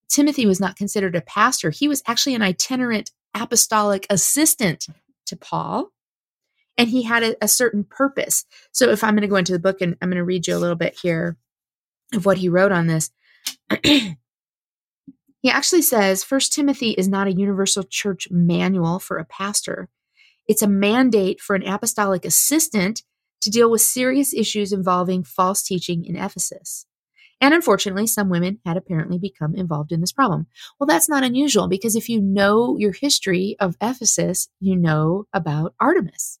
Timothy 0.06 0.44
was 0.44 0.60
not 0.60 0.76
considered 0.76 1.16
a 1.16 1.22
pastor. 1.22 1.70
He 1.70 1.88
was 1.88 2.02
actually 2.06 2.34
an 2.34 2.42
itinerant 2.42 3.10
apostolic 3.32 4.06
assistant 4.10 4.86
to 5.24 5.34
Paul, 5.34 5.92
and 6.76 6.90
he 6.90 7.04
had 7.04 7.22
a, 7.22 7.36
a 7.42 7.48
certain 7.48 7.84
purpose. 7.84 8.44
So 8.72 8.90
if 8.90 9.02
I'm 9.02 9.14
going 9.14 9.22
to 9.22 9.26
go 9.26 9.36
into 9.36 9.52
the 9.52 9.58
book 9.58 9.80
and 9.80 9.96
I'm 10.02 10.10
going 10.10 10.18
to 10.18 10.24
read 10.24 10.46
you 10.46 10.54
a 10.54 10.58
little 10.58 10.76
bit 10.76 10.98
here 11.00 11.38
of 12.12 12.26
what 12.26 12.36
he 12.36 12.50
wrote 12.50 12.70
on 12.70 12.86
this. 12.86 13.10
he 13.82 14.14
actually 15.48 15.80
says 15.80 16.22
First 16.22 16.52
Timothy 16.52 16.90
is 16.90 17.08
not 17.08 17.28
a 17.28 17.32
universal 17.32 17.82
church 17.82 18.28
manual 18.30 18.98
for 18.98 19.16
a 19.16 19.24
pastor. 19.24 19.88
It's 20.48 20.62
a 20.62 20.68
mandate 20.68 21.40
for 21.40 21.56
an 21.56 21.66
apostolic 21.66 22.24
assistant 22.24 23.02
to 23.42 23.50
deal 23.50 23.70
with 23.70 23.82
serious 23.82 24.32
issues 24.34 24.72
involving 24.72 25.24
false 25.24 25.62
teaching 25.62 26.04
in 26.04 26.16
Ephesus. 26.16 26.86
And 27.40 27.52
unfortunately, 27.52 28.06
some 28.06 28.30
women 28.30 28.60
had 28.64 28.78
apparently 28.78 29.18
become 29.18 29.54
involved 29.54 29.92
in 29.92 30.00
this 30.00 30.12
problem. 30.12 30.46
Well, 30.80 30.86
that's 30.86 31.08
not 31.08 31.22
unusual 31.24 31.68
because 31.68 31.94
if 31.94 32.08
you 32.08 32.20
know 32.22 32.76
your 32.78 32.92
history 32.92 33.56
of 33.60 33.76
Ephesus, 33.80 34.48
you 34.58 34.74
know 34.76 35.24
about 35.32 35.74
Artemis. 35.78 36.38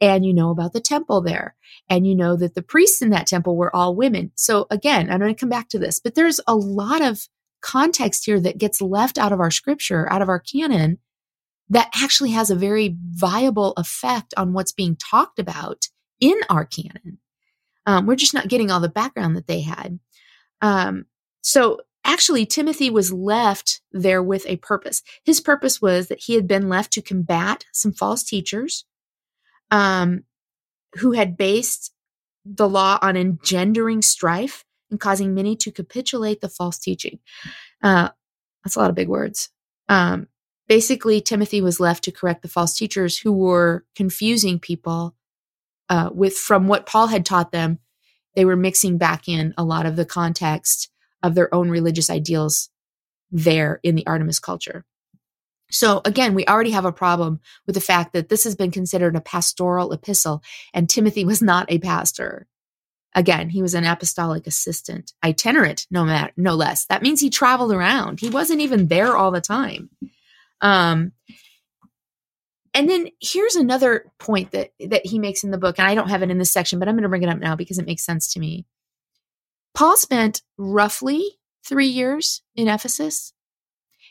and 0.00 0.24
you 0.26 0.34
know 0.34 0.50
about 0.50 0.72
the 0.72 0.80
temple 0.80 1.20
there 1.22 1.54
and 1.88 2.06
you 2.06 2.14
know 2.14 2.36
that 2.36 2.54
the 2.54 2.62
priests 2.62 3.00
in 3.02 3.10
that 3.10 3.26
temple 3.26 3.56
were 3.56 3.74
all 3.74 3.94
women. 3.96 4.32
So 4.34 4.66
again, 4.70 5.10
I'm 5.10 5.20
going 5.20 5.34
to 5.34 5.38
come 5.38 5.48
back 5.48 5.68
to 5.70 5.78
this, 5.78 6.00
but 6.00 6.14
there's 6.14 6.40
a 6.46 6.54
lot 6.54 7.02
of 7.02 7.28
context 7.62 8.24
here 8.26 8.40
that 8.40 8.58
gets 8.58 8.80
left 8.80 9.18
out 9.18 9.32
of 9.32 9.40
our 9.40 9.50
scripture, 9.50 10.10
out 10.12 10.22
of 10.22 10.28
our 10.28 10.40
canon 10.40 10.98
that 11.70 11.90
actually 11.94 12.30
has 12.30 12.50
a 12.50 12.56
very 12.56 12.96
viable 13.10 13.72
effect 13.76 14.34
on 14.36 14.52
what's 14.52 14.72
being 14.72 14.96
talked 14.96 15.38
about 15.38 15.88
in 16.20 16.38
our 16.50 16.64
canon. 16.64 17.18
Um, 17.86 18.06
we're 18.06 18.16
just 18.16 18.34
not 18.34 18.48
getting 18.48 18.70
all 18.70 18.80
the 18.80 18.88
background 18.88 19.36
that 19.36 19.46
they 19.46 19.60
had. 19.60 19.98
Um, 20.60 21.06
so 21.42 21.80
actually, 22.04 22.46
Timothy 22.46 22.90
was 22.90 23.12
left 23.12 23.80
there 23.92 24.22
with 24.22 24.44
a 24.46 24.56
purpose. 24.56 25.02
His 25.24 25.40
purpose 25.40 25.80
was 25.80 26.08
that 26.08 26.20
he 26.20 26.34
had 26.34 26.46
been 26.46 26.68
left 26.68 26.92
to 26.94 27.02
combat 27.02 27.64
some 27.72 27.92
false 27.92 28.22
teachers 28.22 28.84
um, 29.70 30.24
who 30.94 31.12
had 31.12 31.36
based 31.36 31.92
the 32.44 32.68
law 32.68 32.98
on 33.00 33.16
engendering 33.16 34.02
strife 34.02 34.64
and 34.90 35.00
causing 35.00 35.34
many 35.34 35.56
to 35.56 35.72
capitulate 35.72 36.40
the 36.40 36.48
false 36.48 36.78
teaching. 36.78 37.18
Uh, 37.82 38.10
that's 38.62 38.76
a 38.76 38.78
lot 38.78 38.90
of 38.90 38.96
big 38.96 39.08
words. 39.08 39.50
Um, 39.88 40.28
basically, 40.68 41.20
Timothy 41.20 41.60
was 41.60 41.80
left 41.80 42.04
to 42.04 42.12
correct 42.12 42.42
the 42.42 42.48
false 42.48 42.76
teachers 42.76 43.18
who 43.18 43.32
were 43.32 43.84
confusing 43.94 44.58
people 44.58 45.14
uh, 45.88 46.10
with 46.12 46.36
from 46.36 46.66
what 46.66 46.86
Paul 46.86 47.08
had 47.08 47.26
taught 47.26 47.52
them. 47.52 47.78
They 48.34 48.44
were 48.44 48.56
mixing 48.56 48.98
back 48.98 49.28
in 49.28 49.54
a 49.56 49.64
lot 49.64 49.86
of 49.86 49.96
the 49.96 50.04
context 50.04 50.90
of 51.22 51.34
their 51.34 51.54
own 51.54 51.70
religious 51.70 52.10
ideals 52.10 52.68
there 53.30 53.80
in 53.82 53.94
the 53.94 54.06
Artemis 54.06 54.38
culture. 54.38 54.84
So 55.70 56.02
again, 56.04 56.34
we 56.34 56.46
already 56.46 56.70
have 56.70 56.84
a 56.84 56.92
problem 56.92 57.40
with 57.66 57.74
the 57.74 57.80
fact 57.80 58.12
that 58.12 58.28
this 58.28 58.44
has 58.44 58.54
been 58.54 58.70
considered 58.70 59.16
a 59.16 59.20
pastoral 59.20 59.92
epistle 59.92 60.42
and 60.72 60.88
Timothy 60.88 61.24
was 61.24 61.42
not 61.42 61.66
a 61.70 61.78
pastor. 61.78 62.46
Again, 63.14 63.48
he 63.48 63.62
was 63.62 63.74
an 63.74 63.84
apostolic 63.84 64.46
assistant, 64.46 65.12
itinerant, 65.24 65.86
no 65.90 66.04
matter, 66.04 66.32
no 66.36 66.54
less. 66.54 66.84
That 66.86 67.02
means 67.02 67.20
he 67.20 67.30
traveled 67.30 67.72
around. 67.72 68.20
He 68.20 68.28
wasn't 68.28 68.60
even 68.60 68.88
there 68.88 69.16
all 69.16 69.30
the 69.30 69.40
time. 69.40 69.90
Um, 70.60 71.12
and 72.72 72.90
then 72.90 73.08
here's 73.20 73.54
another 73.54 74.10
point 74.18 74.50
that 74.50 74.72
that 74.88 75.06
he 75.06 75.18
makes 75.18 75.44
in 75.44 75.50
the 75.50 75.58
book, 75.58 75.78
and 75.78 75.86
I 75.86 75.94
don't 75.94 76.10
have 76.10 76.22
it 76.22 76.30
in 76.30 76.38
this 76.38 76.50
section, 76.50 76.78
but 76.78 76.88
I'm 76.88 76.94
going 76.94 77.04
to 77.04 77.08
bring 77.08 77.22
it 77.22 77.28
up 77.28 77.38
now 77.38 77.54
because 77.54 77.78
it 77.78 77.86
makes 77.86 78.04
sense 78.04 78.32
to 78.32 78.40
me. 78.40 78.66
Paul 79.74 79.96
spent 79.96 80.42
roughly 80.58 81.38
three 81.66 81.86
years 81.86 82.42
in 82.54 82.68
Ephesus. 82.68 83.32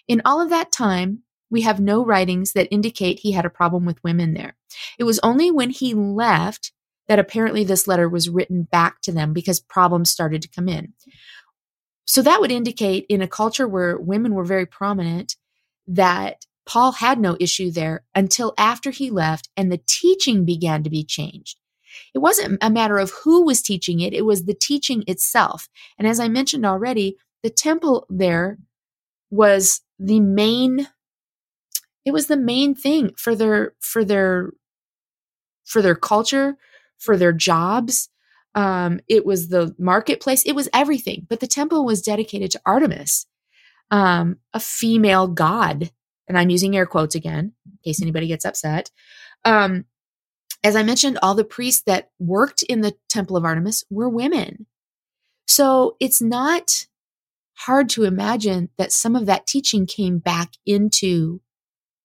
In 0.08 0.22
all 0.26 0.42
of 0.42 0.50
that 0.50 0.72
time, 0.72 1.24
we 1.50 1.62
have 1.62 1.80
no 1.80 2.04
writings 2.04 2.54
that 2.54 2.68
indicate 2.72 3.20
he 3.20 3.32
had 3.32 3.46
a 3.46 3.50
problem 3.50 3.86
with 3.86 4.04
women 4.04 4.34
there. 4.34 4.56
It 4.98 5.04
was 5.04 5.20
only 5.24 5.52
when 5.52 5.70
he 5.70 5.94
left 5.94 6.72
that 7.08 7.20
apparently 7.20 7.64
this 7.64 7.88
letter 7.88 8.10
was 8.10 8.30
written 8.30 8.64
back 8.64 9.02
to 9.02 9.12
them 9.12 9.34
because 9.34 9.60
problems 9.60 10.10
started 10.10 10.42
to 10.42 10.50
come 10.50 10.68
in. 10.68 10.94
So 12.06 12.22
that 12.22 12.42
would 12.42 12.52
indicate 12.52 13.06
in 13.08 13.22
a 13.22 13.28
culture 13.28 13.68
where 13.68 13.98
women 13.98 14.34
were 14.34 14.44
very 14.44 14.66
prominent 14.66 15.36
that 15.88 16.46
Paul 16.66 16.94
had 16.94 17.20
no 17.20 17.36
issue 17.40 17.72
there 17.72 18.04
until 18.16 18.54
after 18.58 18.92
he 18.92 19.10
left 19.10 19.50
and 19.58 19.72
the 19.72 19.82
teaching 19.86 20.46
began 20.46 20.84
to 20.84 20.90
be 20.90 21.04
changed. 21.04 21.58
It 22.16 22.20
wasn't 22.20 22.58
a 22.62 22.70
matter 22.70 22.98
of 22.98 23.12
who 23.24 23.46
was 23.46 23.62
teaching 23.62 24.00
it, 24.00 24.14
it 24.14 24.26
was 24.26 24.46
the 24.46 24.54
teaching 24.54 25.04
itself. 25.08 25.68
And 25.98 26.08
as 26.08 26.20
I 26.20 26.28
mentioned 26.28 26.66
already, 26.66 27.18
the 27.44 27.50
temple 27.50 28.06
there 28.10 28.58
was 29.30 29.82
the 30.00 30.20
main 30.20 30.88
it 32.06 32.12
was 32.12 32.28
the 32.28 32.38
main 32.38 32.76
thing 32.76 33.14
for 33.18 33.36
their 33.36 33.74
for 33.80 34.04
their 34.04 34.52
for 35.66 35.82
their 35.82 35.96
culture, 35.96 36.58
for 36.98 37.18
their 37.18 37.34
jobs. 37.34 38.10
Um, 38.56 39.00
it 39.08 39.26
was 39.26 39.48
the 39.48 39.74
marketplace. 39.80 40.44
It 40.44 40.54
was 40.54 40.70
everything. 40.74 41.26
But 41.30 41.40
the 41.40 41.48
temple 41.48 41.86
was 41.86 42.02
dedicated 42.02 42.52
to 42.52 42.62
Artemis, 42.66 43.26
um, 43.94 44.38
a 44.56 44.60
female 44.60 45.28
god. 45.28 45.92
And 46.28 46.36
I'm 46.36 46.50
using 46.50 46.76
air 46.76 46.88
quotes 46.88 47.14
again, 47.14 47.54
in 47.64 47.78
case 47.86 48.02
anybody 48.02 48.26
gets 48.26 48.44
upset. 48.44 48.90
Um, 49.46 49.86
as 50.64 50.76
I 50.76 50.82
mentioned, 50.82 51.20
all 51.22 51.36
the 51.36 51.44
priests 51.44 51.84
that 51.86 52.10
worked 52.18 52.64
in 52.64 52.82
the 52.82 52.96
temple 53.08 53.38
of 53.38 53.46
Artemis 53.46 53.84
were 53.92 54.10
women. 54.10 54.66
So 55.46 55.96
it's 56.00 56.24
not 56.24 56.88
hard 57.54 57.88
to 57.90 58.06
imagine 58.06 58.70
that 58.80 58.92
some 58.92 59.16
of 59.16 59.28
that 59.28 59.46
teaching 59.46 59.86
came 59.86 60.18
back 60.18 60.54
into 60.66 61.42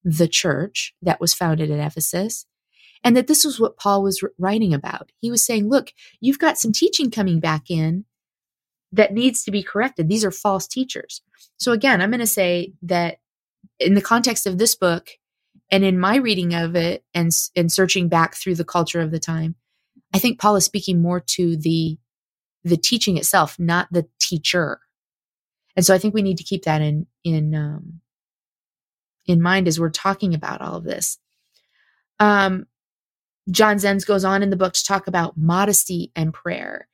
the 0.04 0.28
church 0.28 0.94
that 1.00 1.20
was 1.20 1.32
founded 1.32 1.70
at 1.70 1.80
Ephesus 1.80 2.44
and 3.02 3.16
that 3.16 3.28
this 3.28 3.46
was 3.46 3.58
what 3.58 3.78
Paul 3.78 4.02
was 4.02 4.22
writing 4.38 4.74
about. 4.74 5.10
He 5.20 5.30
was 5.30 5.42
saying, 5.42 5.70
look, 5.70 5.94
you've 6.20 6.38
got 6.38 6.58
some 6.58 6.72
teaching 6.72 7.10
coming 7.10 7.40
back 7.40 7.70
in 7.70 8.04
that 8.92 9.12
needs 9.12 9.44
to 9.44 9.50
be 9.50 9.62
corrected. 9.62 10.08
These 10.08 10.24
are 10.24 10.30
false 10.30 10.66
teachers. 10.66 11.22
So 11.56 11.72
again, 11.72 12.00
I'm 12.00 12.10
going 12.10 12.20
to 12.20 12.26
say 12.26 12.72
that 12.82 13.18
in 13.78 13.94
the 13.94 14.02
context 14.02 14.46
of 14.46 14.58
this 14.58 14.74
book 14.74 15.10
and 15.70 15.84
in 15.84 15.98
my 15.98 16.16
reading 16.16 16.54
of 16.54 16.74
it 16.74 17.04
and, 17.14 17.30
and 17.54 17.70
searching 17.70 18.08
back 18.08 18.34
through 18.34 18.54
the 18.54 18.64
culture 18.64 19.00
of 19.00 19.10
the 19.10 19.18
time, 19.18 19.54
I 20.14 20.18
think 20.18 20.40
Paul 20.40 20.56
is 20.56 20.64
speaking 20.64 21.02
more 21.02 21.20
to 21.20 21.56
the, 21.56 21.98
the 22.64 22.76
teaching 22.76 23.18
itself, 23.18 23.58
not 23.58 23.88
the 23.90 24.06
teacher. 24.20 24.80
And 25.76 25.84
so 25.84 25.94
I 25.94 25.98
think 25.98 26.14
we 26.14 26.22
need 26.22 26.38
to 26.38 26.44
keep 26.44 26.64
that 26.64 26.80
in, 26.80 27.06
in, 27.24 27.54
um, 27.54 28.00
in 29.26 29.42
mind 29.42 29.68
as 29.68 29.78
we're 29.78 29.90
talking 29.90 30.34
about 30.34 30.62
all 30.62 30.76
of 30.76 30.84
this. 30.84 31.18
Um, 32.18 32.66
John 33.50 33.76
Zens 33.76 34.06
goes 34.06 34.24
on 34.24 34.42
in 34.42 34.50
the 34.50 34.56
book 34.56 34.72
to 34.72 34.84
talk 34.84 35.06
about 35.06 35.36
modesty 35.36 36.10
and 36.16 36.34
prayer. 36.34 36.88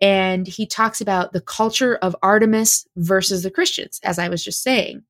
And 0.00 0.46
he 0.46 0.66
talks 0.66 1.00
about 1.00 1.32
the 1.32 1.40
culture 1.40 1.96
of 1.96 2.16
Artemis 2.22 2.86
versus 2.96 3.42
the 3.42 3.50
Christians, 3.50 4.00
as 4.02 4.18
I 4.18 4.28
was 4.28 4.44
just 4.44 4.62
saying. 4.62 5.04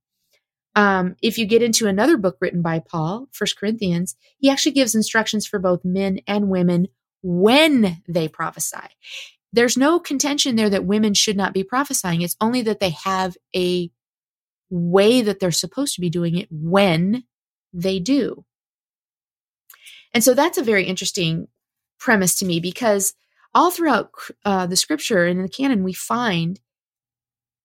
Um, 0.76 1.16
if 1.22 1.38
you 1.38 1.46
get 1.46 1.62
into 1.62 1.86
another 1.86 2.16
book 2.16 2.36
written 2.40 2.60
by 2.60 2.80
Paul, 2.80 3.28
First 3.32 3.56
Corinthians, 3.58 4.16
he 4.38 4.50
actually 4.50 4.72
gives 4.72 4.94
instructions 4.94 5.46
for 5.46 5.58
both 5.58 5.84
men 5.84 6.18
and 6.26 6.48
women 6.48 6.88
when 7.22 8.02
they 8.08 8.28
prophesy. 8.28 8.88
There's 9.52 9.76
no 9.76 10.00
contention 10.00 10.56
there 10.56 10.70
that 10.70 10.84
women 10.84 11.14
should 11.14 11.36
not 11.36 11.54
be 11.54 11.62
prophesying. 11.62 12.22
It's 12.22 12.36
only 12.40 12.62
that 12.62 12.80
they 12.80 12.90
have 12.90 13.36
a 13.54 13.90
way 14.68 15.22
that 15.22 15.38
they're 15.38 15.52
supposed 15.52 15.94
to 15.94 16.00
be 16.00 16.10
doing 16.10 16.36
it 16.36 16.48
when 16.50 17.24
they 17.72 18.00
do. 18.00 18.44
And 20.12 20.24
so 20.24 20.34
that's 20.34 20.58
a 20.58 20.62
very 20.62 20.84
interesting 20.84 21.48
premise 21.98 22.36
to 22.38 22.44
me 22.44 22.60
because 22.60 23.14
all 23.54 23.70
throughout 23.70 24.10
uh, 24.44 24.66
the 24.66 24.76
scripture 24.76 25.24
and 25.24 25.38
in 25.38 25.44
the 25.44 25.50
canon, 25.50 25.84
we 25.84 25.92
find 25.92 26.60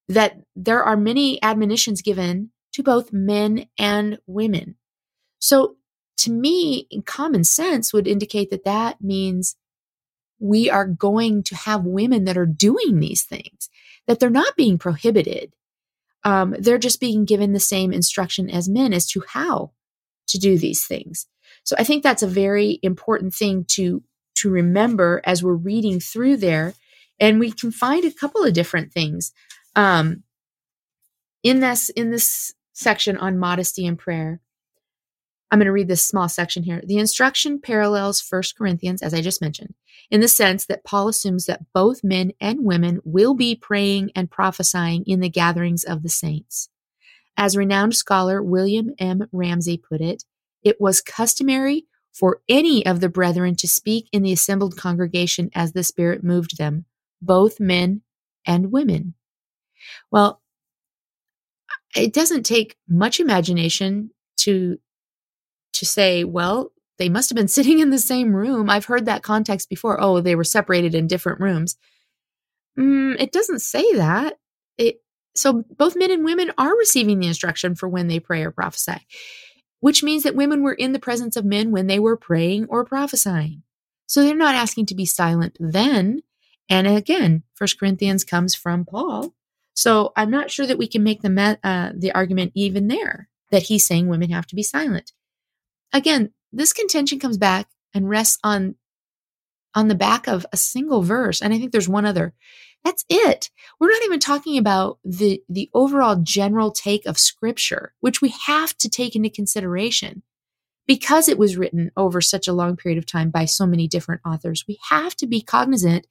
that 0.08 0.40
there 0.56 0.82
are 0.82 0.96
many 0.96 1.42
admonitions 1.42 2.02
given 2.02 2.50
to 2.72 2.82
both 2.82 3.12
men 3.12 3.66
and 3.78 4.18
women. 4.26 4.76
So 5.38 5.76
to 6.18 6.30
me, 6.30 6.86
common 7.06 7.44
sense 7.44 7.92
would 7.92 8.06
indicate 8.06 8.50
that 8.50 8.64
that 8.64 9.00
means 9.00 9.56
we 10.38 10.70
are 10.70 10.86
going 10.86 11.42
to 11.44 11.54
have 11.54 11.84
women 11.84 12.24
that 12.24 12.36
are 12.36 12.46
doing 12.46 12.98
these 12.98 13.22
things, 13.22 13.68
that 14.06 14.20
they're 14.20 14.30
not 14.30 14.56
being 14.56 14.78
prohibited. 14.78 15.52
Um, 16.24 16.54
they're 16.58 16.78
just 16.78 17.00
being 17.00 17.24
given 17.24 17.52
the 17.52 17.60
same 17.60 17.92
instruction 17.92 18.50
as 18.50 18.68
men 18.68 18.92
as 18.92 19.06
to 19.08 19.22
how 19.26 19.72
to 20.28 20.38
do 20.38 20.58
these 20.58 20.84
things. 20.84 21.26
So 21.64 21.76
I 21.78 21.84
think 21.84 22.02
that's 22.02 22.22
a 22.22 22.28
very 22.28 22.78
important 22.82 23.34
thing 23.34 23.64
to 23.70 24.02
to 24.40 24.50
remember 24.50 25.20
as 25.24 25.42
we're 25.42 25.54
reading 25.54 26.00
through 26.00 26.36
there, 26.38 26.74
and 27.18 27.38
we 27.38 27.52
can 27.52 27.70
find 27.70 28.04
a 28.04 28.12
couple 28.12 28.44
of 28.44 28.52
different 28.52 28.92
things 28.92 29.32
um, 29.76 30.22
in 31.42 31.60
this 31.60 31.88
in 31.90 32.10
this 32.10 32.54
section 32.72 33.16
on 33.16 33.38
modesty 33.38 33.86
and 33.86 33.98
prayer. 33.98 34.40
I'm 35.50 35.58
going 35.58 35.66
to 35.66 35.72
read 35.72 35.88
this 35.88 36.06
small 36.06 36.28
section 36.28 36.62
here. 36.62 36.80
The 36.84 36.98
instruction 36.98 37.60
parallels 37.60 38.20
First 38.20 38.56
Corinthians, 38.56 39.02
as 39.02 39.12
I 39.12 39.20
just 39.20 39.40
mentioned, 39.40 39.74
in 40.08 40.20
the 40.20 40.28
sense 40.28 40.64
that 40.66 40.84
Paul 40.84 41.08
assumes 41.08 41.46
that 41.46 41.64
both 41.74 42.04
men 42.04 42.32
and 42.40 42.64
women 42.64 43.00
will 43.04 43.34
be 43.34 43.56
praying 43.56 44.12
and 44.14 44.30
prophesying 44.30 45.02
in 45.06 45.18
the 45.18 45.28
gatherings 45.28 45.82
of 45.82 46.02
the 46.02 46.08
saints. 46.08 46.68
As 47.36 47.56
renowned 47.56 47.96
scholar 47.96 48.42
William 48.42 48.90
M. 48.98 49.28
Ramsay 49.32 49.78
put 49.78 50.00
it, 50.00 50.24
it 50.62 50.80
was 50.80 51.00
customary 51.00 51.86
for 52.12 52.40
any 52.48 52.84
of 52.84 53.00
the 53.00 53.08
brethren 53.08 53.54
to 53.56 53.68
speak 53.68 54.08
in 54.12 54.22
the 54.22 54.32
assembled 54.32 54.76
congregation 54.76 55.50
as 55.54 55.72
the 55.72 55.84
Spirit 55.84 56.24
moved 56.24 56.58
them, 56.58 56.84
both 57.22 57.60
men 57.60 58.02
and 58.46 58.72
women. 58.72 59.14
Well, 60.10 60.40
it 61.96 62.12
doesn't 62.12 62.44
take 62.44 62.76
much 62.88 63.20
imagination 63.20 64.10
to 64.38 64.78
to 65.72 65.86
say, 65.86 66.24
well, 66.24 66.72
they 66.98 67.08
must 67.08 67.30
have 67.30 67.36
been 67.36 67.48
sitting 67.56 67.78
in 67.78 67.90
the 67.90 67.98
same 67.98 68.34
room. 68.34 68.68
I've 68.68 68.84
heard 68.84 69.06
that 69.06 69.22
context 69.22 69.68
before. 69.68 70.00
Oh, 70.00 70.20
they 70.20 70.34
were 70.34 70.44
separated 70.44 70.94
in 70.94 71.06
different 71.06 71.40
rooms. 71.40 71.76
Mm, 72.78 73.20
it 73.20 73.32
doesn't 73.32 73.60
say 73.60 73.94
that. 73.94 74.38
It 74.78 75.02
so 75.34 75.64
both 75.76 75.96
men 75.96 76.10
and 76.10 76.24
women 76.24 76.50
are 76.58 76.76
receiving 76.76 77.18
the 77.20 77.28
instruction 77.28 77.74
for 77.74 77.88
when 77.88 78.08
they 78.08 78.20
pray 78.20 78.42
or 78.42 78.50
prophesy. 78.50 79.06
Which 79.80 80.02
means 80.02 80.22
that 80.22 80.36
women 80.36 80.62
were 80.62 80.74
in 80.74 80.92
the 80.92 80.98
presence 80.98 81.36
of 81.36 81.44
men 81.44 81.70
when 81.70 81.86
they 81.86 81.98
were 81.98 82.16
praying 82.16 82.66
or 82.68 82.84
prophesying. 82.84 83.62
So 84.06 84.22
they're 84.22 84.34
not 84.34 84.54
asking 84.54 84.86
to 84.86 84.94
be 84.94 85.06
silent 85.06 85.56
then. 85.60 86.22
And 86.68 86.86
again, 86.86 87.42
First 87.54 87.78
Corinthians 87.78 88.24
comes 88.24 88.54
from 88.54 88.84
Paul. 88.84 89.34
So 89.74 90.12
I'm 90.16 90.30
not 90.30 90.50
sure 90.50 90.66
that 90.66 90.78
we 90.78 90.86
can 90.86 91.02
make 91.02 91.22
the 91.22 91.58
uh, 91.62 91.92
the 91.96 92.12
argument 92.12 92.52
even 92.54 92.88
there 92.88 93.28
that 93.50 93.64
he's 93.64 93.86
saying 93.86 94.08
women 94.08 94.30
have 94.30 94.46
to 94.48 94.54
be 94.54 94.62
silent. 94.62 95.12
Again, 95.92 96.32
this 96.52 96.72
contention 96.72 97.18
comes 97.18 97.38
back 97.38 97.68
and 97.94 98.08
rests 98.08 98.38
on 98.44 98.76
on 99.74 99.88
the 99.88 99.94
back 99.94 100.26
of 100.26 100.44
a 100.52 100.56
single 100.56 101.02
verse, 101.02 101.40
and 101.40 101.54
I 101.54 101.58
think 101.58 101.72
there's 101.72 101.88
one 101.88 102.04
other. 102.04 102.34
That's 102.84 103.04
it. 103.08 103.50
We're 103.78 103.90
not 103.90 104.02
even 104.04 104.20
talking 104.20 104.56
about 104.56 104.98
the, 105.04 105.42
the 105.48 105.70
overall 105.74 106.16
general 106.16 106.70
take 106.70 107.06
of 107.06 107.18
scripture, 107.18 107.92
which 108.00 108.22
we 108.22 108.34
have 108.46 108.76
to 108.78 108.88
take 108.88 109.14
into 109.14 109.30
consideration 109.30 110.22
because 110.86 111.28
it 111.28 111.38
was 111.38 111.56
written 111.56 111.92
over 111.96 112.20
such 112.20 112.48
a 112.48 112.52
long 112.52 112.76
period 112.76 112.98
of 112.98 113.06
time 113.06 113.30
by 113.30 113.44
so 113.44 113.66
many 113.66 113.86
different 113.86 114.22
authors. 114.26 114.64
We 114.66 114.78
have 114.88 115.14
to 115.16 115.26
be 115.26 115.42
cognizant 115.42 116.06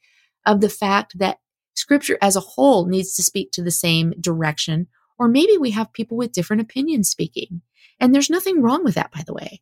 of 0.46 0.62
the 0.62 0.70
fact 0.70 1.20
that 1.20 1.40
scripture 1.74 2.18
as 2.22 2.36
a 2.36 2.42
whole 2.42 2.86
needs 2.86 3.14
to 3.16 3.24
speak 3.24 3.52
to 3.52 3.64
the 3.64 3.72
same 3.72 4.14
direction, 4.20 4.88
or 5.18 5.28
maybe 5.28 5.58
we 5.58 5.72
have 5.72 5.92
people 5.92 6.18
with 6.18 6.32
different 6.32 6.62
opinions 6.62 7.10
speaking. 7.10 7.62
And 8.00 8.14
there's 8.14 8.30
nothing 8.30 8.62
wrong 8.62 8.84
with 8.84 8.96
that, 8.96 9.12
by 9.12 9.24
the 9.26 9.34
way. 9.34 9.62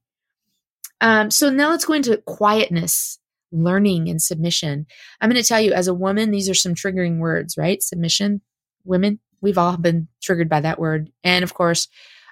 Um, 1.01 1.31
so 1.31 1.49
now 1.49 1.69
let's 1.69 1.85
go 1.85 1.93
into 1.93 2.17
quietness 2.17 3.19
learning 3.51 4.09
and 4.09 4.21
submission. 4.21 4.85
I'm 5.21 5.29
going 5.29 5.41
to 5.41 5.47
tell 5.47 5.61
you, 5.61 5.73
as 5.73 5.87
a 5.87 5.93
woman, 5.93 6.31
these 6.31 6.49
are 6.49 6.53
some 6.53 6.75
triggering 6.75 7.19
words, 7.19 7.57
right? 7.57 7.81
Submission, 7.81 8.41
women, 8.83 9.19
we've 9.41 9.57
all 9.57 9.77
been 9.77 10.07
triggered 10.21 10.49
by 10.49 10.61
that 10.61 10.79
word. 10.79 11.11
And 11.23 11.43
of 11.43 11.53
course, 11.53 11.87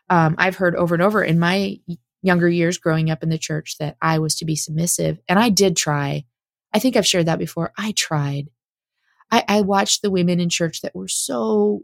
um, 0.09 0.35
I've 0.37 0.55
heard 0.55 0.75
over 0.75 0.95
and 0.95 1.03
over 1.03 1.23
in 1.23 1.39
my 1.39 1.79
younger 2.21 2.49
years 2.49 2.77
growing 2.77 3.09
up 3.09 3.23
in 3.23 3.29
the 3.29 3.37
church 3.37 3.77
that 3.79 3.97
I 4.01 4.19
was 4.19 4.35
to 4.35 4.45
be 4.45 4.55
submissive. 4.55 5.19
And 5.29 5.37
I 5.39 5.49
did 5.49 5.77
try. 5.77 6.25
I 6.73 6.79
think 6.79 6.95
I've 6.95 7.07
shared 7.07 7.27
that 7.27 7.39
before. 7.39 7.71
I 7.77 7.93
tried. 7.93 8.49
I, 9.31 9.43
I 9.47 9.61
watched 9.61 10.01
the 10.01 10.11
women 10.11 10.39
in 10.39 10.49
church 10.49 10.81
that 10.81 10.95
were 10.95 11.07
so, 11.07 11.81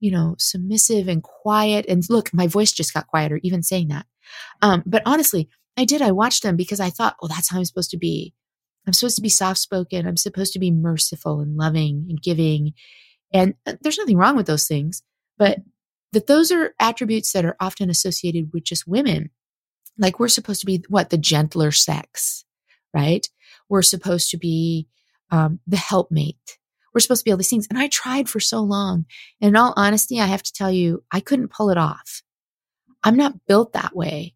you 0.00 0.10
know, 0.10 0.34
submissive 0.38 1.08
and 1.08 1.22
quiet. 1.22 1.86
And 1.88 2.02
look, 2.08 2.32
my 2.32 2.46
voice 2.46 2.72
just 2.72 2.94
got 2.94 3.06
quieter, 3.06 3.40
even 3.42 3.62
saying 3.62 3.88
that. 3.88 4.06
Um, 4.60 4.82
but 4.86 5.02
honestly, 5.06 5.48
I 5.76 5.84
did. 5.84 6.02
I 6.02 6.12
watched 6.12 6.42
them 6.42 6.56
because 6.56 6.80
I 6.80 6.90
thought, 6.90 7.16
well, 7.20 7.28
that's 7.28 7.50
how 7.50 7.58
I'm 7.58 7.64
supposed 7.64 7.90
to 7.90 7.98
be. 7.98 8.34
I'm 8.86 8.92
supposed 8.92 9.16
to 9.16 9.22
be 9.22 9.28
soft 9.28 9.60
spoken. 9.60 10.06
I'm 10.06 10.16
supposed 10.16 10.52
to 10.54 10.58
be 10.58 10.70
merciful 10.70 11.40
and 11.40 11.56
loving 11.56 12.06
and 12.08 12.20
giving. 12.20 12.72
And 13.32 13.54
uh, 13.66 13.74
there's 13.80 13.98
nothing 13.98 14.16
wrong 14.16 14.36
with 14.36 14.46
those 14.46 14.66
things, 14.66 15.02
but 15.38 15.58
that 16.12 16.26
those 16.26 16.50
are 16.52 16.74
attributes 16.78 17.32
that 17.32 17.44
are 17.44 17.56
often 17.60 17.90
associated 17.90 18.50
with 18.52 18.64
just 18.64 18.86
women. 18.86 19.30
Like 19.98 20.18
we're 20.18 20.28
supposed 20.28 20.60
to 20.60 20.66
be 20.66 20.84
what? 20.88 21.10
The 21.10 21.18
gentler 21.18 21.70
sex, 21.70 22.44
right? 22.92 23.26
We're 23.68 23.82
supposed 23.82 24.30
to 24.30 24.38
be 24.38 24.88
um, 25.30 25.60
the 25.66 25.76
helpmate. 25.76 26.58
We're 26.92 27.00
supposed 27.00 27.22
to 27.22 27.24
be 27.24 27.30
all 27.30 27.38
these 27.38 27.48
things. 27.48 27.66
And 27.70 27.78
I 27.78 27.88
tried 27.88 28.28
for 28.28 28.40
so 28.40 28.60
long. 28.60 29.06
And 29.40 29.48
in 29.48 29.56
all 29.56 29.72
honesty, 29.76 30.20
I 30.20 30.26
have 30.26 30.42
to 30.42 30.52
tell 30.52 30.70
you, 30.70 31.02
I 31.10 31.20
couldn't 31.20 31.52
pull 31.52 31.70
it 31.70 31.78
off. 31.78 32.22
I'm 33.02 33.16
not 33.16 33.46
built 33.46 33.72
that 33.72 33.96
way. 33.96 34.34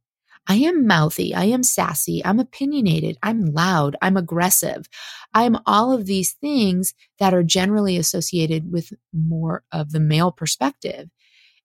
I 0.48 0.56
am 0.56 0.86
mouthy. 0.86 1.34
I 1.34 1.44
am 1.44 1.62
sassy. 1.62 2.24
I'm 2.24 2.38
opinionated. 2.38 3.18
I'm 3.22 3.46
loud. 3.46 3.96
I'm 4.00 4.16
aggressive. 4.16 4.88
I'm 5.34 5.58
all 5.66 5.92
of 5.92 6.06
these 6.06 6.32
things 6.32 6.94
that 7.18 7.34
are 7.34 7.42
generally 7.42 7.96
associated 7.96 8.70
with 8.70 8.92
more 9.12 9.64
of 9.72 9.92
the 9.92 10.00
male 10.00 10.30
perspective. 10.30 11.08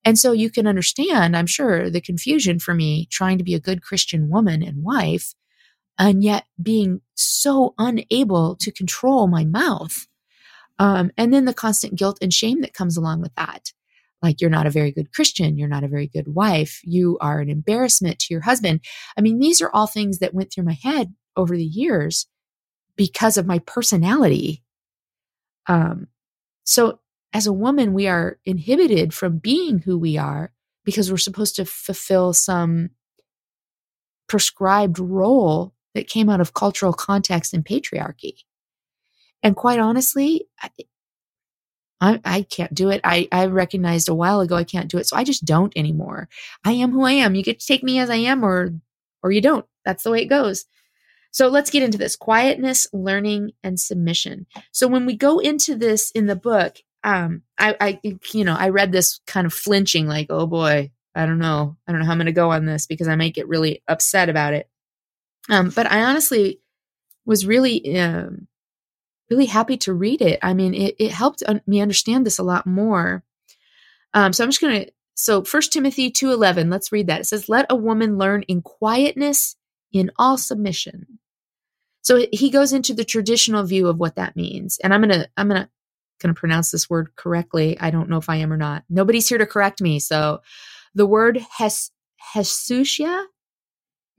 And 0.04 0.18
so 0.18 0.32
you 0.32 0.50
can 0.50 0.66
understand, 0.66 1.38
I'm 1.38 1.46
sure, 1.46 1.90
the 1.90 2.02
confusion 2.02 2.60
for 2.60 2.74
me 2.74 3.08
trying 3.12 3.38
to 3.38 3.44
be 3.44 3.54
a 3.54 3.60
good 3.60 3.84
Christian 3.84 4.30
woman 4.30 4.64
and 4.64 4.84
wife, 4.84 5.36
and 6.00 6.24
yet 6.24 6.46
being 6.62 7.02
so 7.14 7.76
unable 7.78 8.56
to 8.56 8.72
control 8.72 9.28
my 9.28 9.46
mouth. 9.46 10.08
Um, 10.80 11.12
and 11.18 11.32
then 11.32 11.46
the 11.46 11.54
constant 11.54 11.96
guilt 11.96 12.18
and 12.22 12.34
shame 12.34 12.62
that 12.62 12.74
comes 12.74 12.98
along 12.98 13.22
with 13.22 13.36
that 13.36 13.72
like 14.22 14.40
you're 14.40 14.50
not 14.50 14.68
a 14.68 14.72
very 14.72 14.92
good 14.92 15.14
Christian, 15.14 15.58
you're 15.58 15.68
not 15.68 15.84
a 15.84 15.88
very 15.88 16.08
good 16.08 16.28
wife, 16.28 16.80
you 16.84 17.18
are 17.20 17.40
an 17.40 17.50
embarrassment 17.50 18.20
to 18.20 18.34
your 18.34 18.42
husband. 18.42 18.82
I 19.18 19.22
mean, 19.22 19.40
these 19.40 19.62
are 19.62 19.72
all 19.74 19.88
things 19.88 20.20
that 20.20 20.34
went 20.34 20.52
through 20.52 20.66
my 20.66 20.78
head 20.82 21.14
over 21.36 21.56
the 21.56 21.64
years 21.64 22.28
because 22.96 23.38
of 23.38 23.48
my 23.48 23.60
personality. 23.60 24.64
Um, 25.68 26.08
so 26.64 27.00
as 27.34 27.48
a 27.48 27.54
woman, 27.54 27.94
we 27.94 28.08
are 28.08 28.40
inhibited 28.46 29.14
from 29.14 29.38
being 29.38 29.80
who 29.80 29.98
we 29.98 30.18
are 30.18 30.52
because 30.84 31.10
we're 31.10 31.18
supposed 31.18 31.56
to 31.56 31.66
fulfill 31.66 32.34
some 32.34 32.90
prescribed 34.28 35.00
role 35.00 35.74
that 35.94 36.08
came 36.08 36.30
out 36.30 36.42
of 36.42 36.54
cultural 36.54 36.94
context 36.94 37.54
and 37.54 37.66
patriarchy. 37.66 38.34
And 39.44 39.56
quite 39.56 39.80
honestly, 39.80 40.48
I, 42.02 42.20
I 42.26 42.42
can't 42.42 42.74
do 42.74 42.90
it. 42.90 43.00
I, 43.04 43.28
I 43.32 43.46
recognized 43.46 44.10
a 44.10 44.16
while 44.16 44.42
ago 44.42 44.56
I 44.56 44.64
can't 44.64 44.90
do 44.90 44.98
it. 44.98 45.08
So 45.08 45.16
I 45.16 45.24
just 45.24 45.46
don't 45.46 45.72
anymore. 45.76 46.28
I 46.66 46.74
am 46.74 46.92
who 46.92 47.04
I 47.06 47.12
am. 47.12 47.36
You 47.36 47.44
get 47.44 47.60
to 47.60 47.68
take 47.68 47.84
me 47.84 48.00
as 48.00 48.10
I 48.10 48.16
am 48.16 48.44
or 48.44 48.74
or 49.24 49.32
you 49.32 49.40
don't. 49.40 49.66
That's 49.86 50.04
the 50.04 50.12
way 50.12 50.24
it 50.24 50.26
goes. 50.26 50.66
So 51.32 51.48
let's 51.48 51.70
get 51.70 51.84
into 51.84 51.98
this 51.98 52.16
quietness, 52.16 52.88
learning, 52.92 53.52
and 53.64 53.80
submission. 53.80 54.48
So 54.72 54.88
when 54.88 55.06
we 55.06 55.16
go 55.16 55.40
into 55.40 55.76
this 55.76 56.12
in 56.12 56.26
the 56.26 56.36
book, 56.36 56.78
um, 57.04 57.44
I, 57.58 57.76
I, 57.80 58.00
you 58.34 58.44
know, 58.44 58.56
I 58.58 58.70
read 58.70 58.92
this 58.92 59.22
kind 59.28 59.48
of 59.48 59.54
flinching, 59.54 60.08
like, 60.08 60.28
oh 60.30 60.46
boy, 60.46 60.92
I 61.16 61.26
don't 61.26 61.40
know, 61.40 61.78
I 61.88 61.92
don't 61.92 62.02
know 62.02 62.06
how 62.06 62.12
I'm 62.12 62.18
going 62.18 62.26
to 62.26 62.32
go 62.32 62.52
on 62.52 62.66
this 62.66 62.86
because 62.86 63.08
I 63.08 63.16
might 63.16 63.34
get 63.34 63.48
really 63.48 63.82
upset 63.88 64.28
about 64.28 64.54
it. 64.54 64.70
Um, 65.50 65.70
but 65.70 65.90
I 65.90 66.04
honestly 66.04 66.60
was 67.26 67.46
really 67.46 67.98
um, 67.98 68.48
really 69.32 69.46
happy 69.46 69.78
to 69.78 69.94
read 69.94 70.22
it. 70.22 70.38
I 70.44 70.54
mean, 70.54 70.74
it, 70.76 70.96
it 71.00 71.12
helped 71.12 71.42
me 71.66 71.80
understand 71.82 72.26
this 72.26 72.38
a 72.38 72.44
lot 72.44 72.68
more. 72.68 73.24
Um, 74.14 74.34
so 74.34 74.44
I'm 74.44 74.50
just 74.50 74.62
going 74.62 74.86
to, 74.86 74.92
so 75.16 75.44
First 75.44 75.72
Timothy 75.72 76.12
2.11, 76.12 76.70
let's 76.70 76.92
read 76.92 77.08
that. 77.08 77.22
It 77.22 77.26
says, 77.26 77.48
let 77.48 77.66
a 77.70 77.76
woman 77.76 78.18
learn 78.18 78.44
in 78.44 78.62
quietness 78.62 79.56
in 79.94 80.12
all 80.18 80.38
submission. 80.38 81.20
So 82.02 82.26
he 82.34 82.50
goes 82.50 82.74
into 82.74 82.94
the 82.94 83.06
traditional 83.06 83.64
view 83.64 83.88
of 83.88 83.98
what 83.98 84.16
that 84.16 84.36
means. 84.36 84.78
And 84.84 84.94
I'm 84.94 85.02
going 85.02 85.22
to, 85.22 85.30
I'm 85.38 85.48
going 85.48 85.62
to, 85.62 85.70
going 86.20 86.36
to 86.36 86.40
pronounce 86.40 86.72
this 86.72 86.90
word 86.90 87.16
correctly. 87.16 87.80
I 87.80 87.90
don't 87.90 88.10
know 88.10 88.18
if 88.18 88.30
I 88.30 88.38
am 88.38 88.52
or 88.52 88.58
not. 88.58 88.84
Nobody's 88.90 89.30
here 89.30 89.38
to 89.38 89.46
correct 89.46 89.82
me. 89.82 90.00
So 90.00 90.42
the 90.94 91.06
word 91.06 91.44
hes, 91.58 91.92
hesusia 92.36 93.26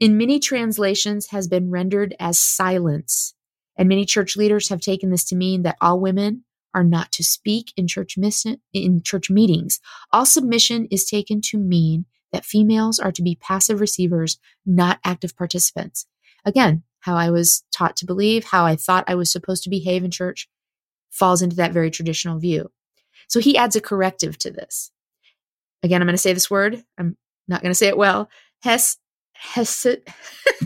in 0.00 0.16
many 0.16 0.40
translations 0.40 1.28
has 1.28 1.48
been 1.48 1.70
rendered 1.70 2.16
as 2.18 2.38
silence 2.38 3.34
and 3.76 3.88
many 3.88 4.04
church 4.04 4.36
leaders 4.36 4.68
have 4.68 4.80
taken 4.80 5.10
this 5.10 5.24
to 5.24 5.36
mean 5.36 5.62
that 5.62 5.76
all 5.80 6.00
women 6.00 6.44
are 6.74 6.84
not 6.84 7.12
to 7.12 7.24
speak 7.24 7.72
in 7.76 7.86
church 7.86 8.16
miss- 8.16 8.46
in 8.72 9.02
church 9.02 9.30
meetings. 9.30 9.80
All 10.12 10.26
submission 10.26 10.86
is 10.90 11.04
taken 11.04 11.40
to 11.42 11.58
mean 11.58 12.06
that 12.32 12.44
females 12.44 12.98
are 12.98 13.12
to 13.12 13.22
be 13.22 13.36
passive 13.36 13.80
receivers, 13.80 14.38
not 14.64 14.98
active 15.04 15.36
participants. 15.36 16.06
Again, 16.44 16.82
how 17.00 17.16
I 17.16 17.30
was 17.30 17.64
taught 17.72 17.96
to 17.96 18.06
believe, 18.06 18.44
how 18.44 18.64
I 18.64 18.76
thought 18.76 19.04
I 19.06 19.14
was 19.14 19.30
supposed 19.30 19.64
to 19.64 19.70
behave 19.70 20.04
in 20.04 20.10
church 20.10 20.48
falls 21.10 21.42
into 21.42 21.56
that 21.56 21.72
very 21.72 21.90
traditional 21.90 22.38
view. 22.38 22.70
So 23.28 23.38
he 23.38 23.56
adds 23.56 23.76
a 23.76 23.80
corrective 23.80 24.38
to 24.38 24.50
this. 24.50 24.90
Again, 25.82 26.00
I'm 26.00 26.06
going 26.06 26.14
to 26.14 26.18
say 26.22 26.32
this 26.32 26.50
word. 26.50 26.82
I'm 26.96 27.16
not 27.48 27.60
going 27.60 27.70
to 27.70 27.78
say 27.78 27.88
it 27.88 27.96
well. 27.96 28.30
Hes, 28.62 28.96
hes, 29.32 29.86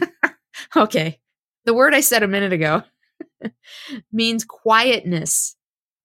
okay. 0.76 1.18
The 1.64 1.74
word 1.74 1.94
I 1.94 2.00
said 2.00 2.22
a 2.22 2.28
minute 2.28 2.52
ago. 2.52 2.82
means 4.12 4.44
quietness, 4.44 5.56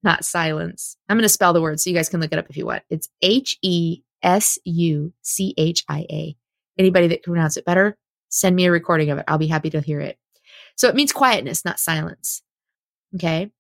not 0.04 0.26
silence. 0.26 0.98
I'm 1.10 1.18
going 1.18 1.24
to 1.24 1.30
spell 1.30 1.54
the 1.54 1.62
word 1.62 1.80
so 1.80 1.90
you 1.90 1.96
guys 1.96 2.10
can 2.10 2.20
look 2.20 2.32
it 2.32 2.40
up 2.40 2.50
if 2.50 2.58
you 2.58 2.66
want. 2.66 2.84
It's 2.90 3.10
H 3.22 3.58
E 3.62 4.02
S 4.24 4.58
U 4.66 5.14
C 5.22 5.54
H 5.58 5.84
I 5.88 6.06
A. 6.10 6.36
Anybody 6.78 7.08
that 7.08 7.24
can 7.24 7.34
pronounce 7.34 7.58
it 7.58 7.66
better, 7.66 7.98
send 8.30 8.56
me 8.56 8.66
a 8.66 8.72
recording 8.72 9.10
of 9.10 9.18
it. 9.18 9.26
I'll 9.28 9.38
be 9.38 9.48
happy 9.48 9.70
to 9.72 9.82
hear 9.82 10.00
it. 10.00 10.18
So 10.76 10.88
it 10.88 10.96
means 10.96 11.12
quietness, 11.12 11.66
not 11.66 11.80
silence. 11.80 12.42
Okay. 13.16 13.52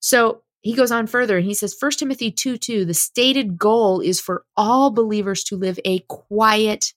So 0.00 0.42
he 0.60 0.74
goes 0.74 0.90
on 0.90 1.06
further 1.06 1.36
and 1.36 1.46
he 1.46 1.54
says, 1.54 1.76
1 1.78 1.92
Timothy 1.92 2.30
2 2.30 2.56
2, 2.58 2.84
the 2.84 2.94
stated 2.94 3.58
goal 3.58 4.00
is 4.00 4.20
for 4.20 4.44
all 4.56 4.90
believers 4.90 5.44
to 5.44 5.56
live 5.56 5.78
a 5.84 6.00
quiet 6.00 6.94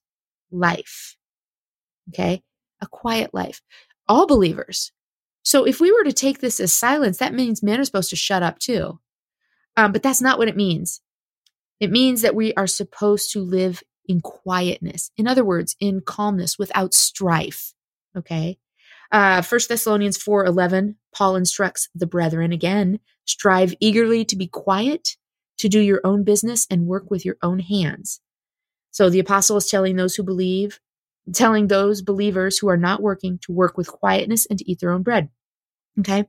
life. 0.52 1.15
Okay. 2.10 2.43
A 2.82 2.88
quiet 2.88 3.34
life. 3.34 3.62
All 4.08 4.26
believers. 4.26 4.91
So 5.43 5.65
if 5.65 5.80
we 5.80 5.91
were 5.91 6.04
to 6.04 6.13
take 6.13 6.39
this 6.39 6.60
as 6.60 6.73
silence, 6.73 7.17
that 7.17 7.34
means 7.34 7.63
men 7.63 7.80
are 7.80 7.86
supposed 7.86 8.10
to 8.12 8.15
shut 8.15 8.43
up 8.43 8.60
too. 8.60 8.99
Um, 9.75 9.91
but 9.91 10.04
that's 10.04 10.21
not 10.21 10.38
what 10.38 10.47
it 10.47 10.56
means. 10.56 11.01
It 11.80 11.91
means 11.91 12.21
that 12.21 12.36
we 12.36 12.54
are 12.54 12.67
supposed 12.67 13.32
to 13.34 13.39
live 13.39 13.82
in 14.08 14.21
quietness. 14.21 15.12
In 15.17 15.27
other 15.27 15.43
words, 15.43 15.75
in 15.80 16.01
calmness 16.01 16.60
without 16.60 16.93
strife. 16.93 17.73
Okay. 18.15 18.60
Uh, 19.12 19.41
1 19.41 19.62
Thessalonians 19.67 20.17
4 20.17 20.45
11, 20.45 20.97
Paul 21.13 21.36
instructs 21.36 21.89
the 21.93 22.08
brethren 22.08 22.51
again 22.51 22.99
strive 23.25 23.73
eagerly 23.80 24.25
to 24.25 24.36
be 24.36 24.47
quiet, 24.47 25.15
to 25.58 25.69
do 25.69 25.80
your 25.80 26.01
own 26.04 26.23
business, 26.23 26.67
and 26.69 26.88
work 26.88 27.10
with 27.10 27.23
your 27.23 27.38
own 27.41 27.60
hands. 27.60 28.19
So 28.91 29.10
the 29.10 29.19
apostle 29.19 29.58
is 29.58 29.69
telling 29.69 29.95
those 29.95 30.15
who 30.15 30.23
believe 30.23 30.80
telling 31.34 31.67
those 31.67 32.02
believers 32.02 32.58
who 32.58 32.70
are 32.70 32.78
not 32.78 33.02
working 33.02 33.39
to 33.44 33.52
work 33.52 33.78
with 33.78 33.88
quietness 33.88 34.46
and 34.46 34.60
to 34.60 34.70
eat 34.70 34.80
their 34.80 34.91
own 34.91 35.04
bread. 35.04 35.30
Okay. 36.00 36.26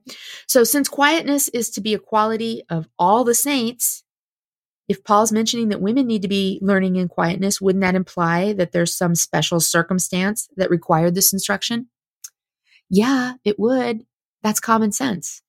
So 0.47 0.63
since 0.63 0.89
quietness 0.89 1.47
is 1.49 1.69
to 1.71 1.81
be 1.81 1.93
a 1.93 1.99
quality 1.99 2.63
of 2.69 2.87
all 2.99 3.23
the 3.23 3.35
saints, 3.35 4.03
if 4.89 5.03
Paul's 5.03 5.31
mentioning 5.31 5.69
that 5.69 5.81
women 5.81 6.07
need 6.07 6.21
to 6.23 6.27
be 6.27 6.59
learning 6.61 6.97
in 6.97 7.07
quietness, 7.07 7.61
wouldn't 7.61 7.81
that 7.81 7.95
imply 7.95 8.53
that 8.53 8.73
there's 8.73 8.95
some 8.95 9.15
special 9.15 9.59
circumstance 9.59 10.49
that 10.57 10.69
required 10.69 11.15
this 11.15 11.31
instruction? 11.31 11.87
Yeah, 12.89 13.33
it 13.45 13.57
would. 13.57 14.05
That's 14.41 14.59
common 14.59 14.91
sense. 14.91 15.41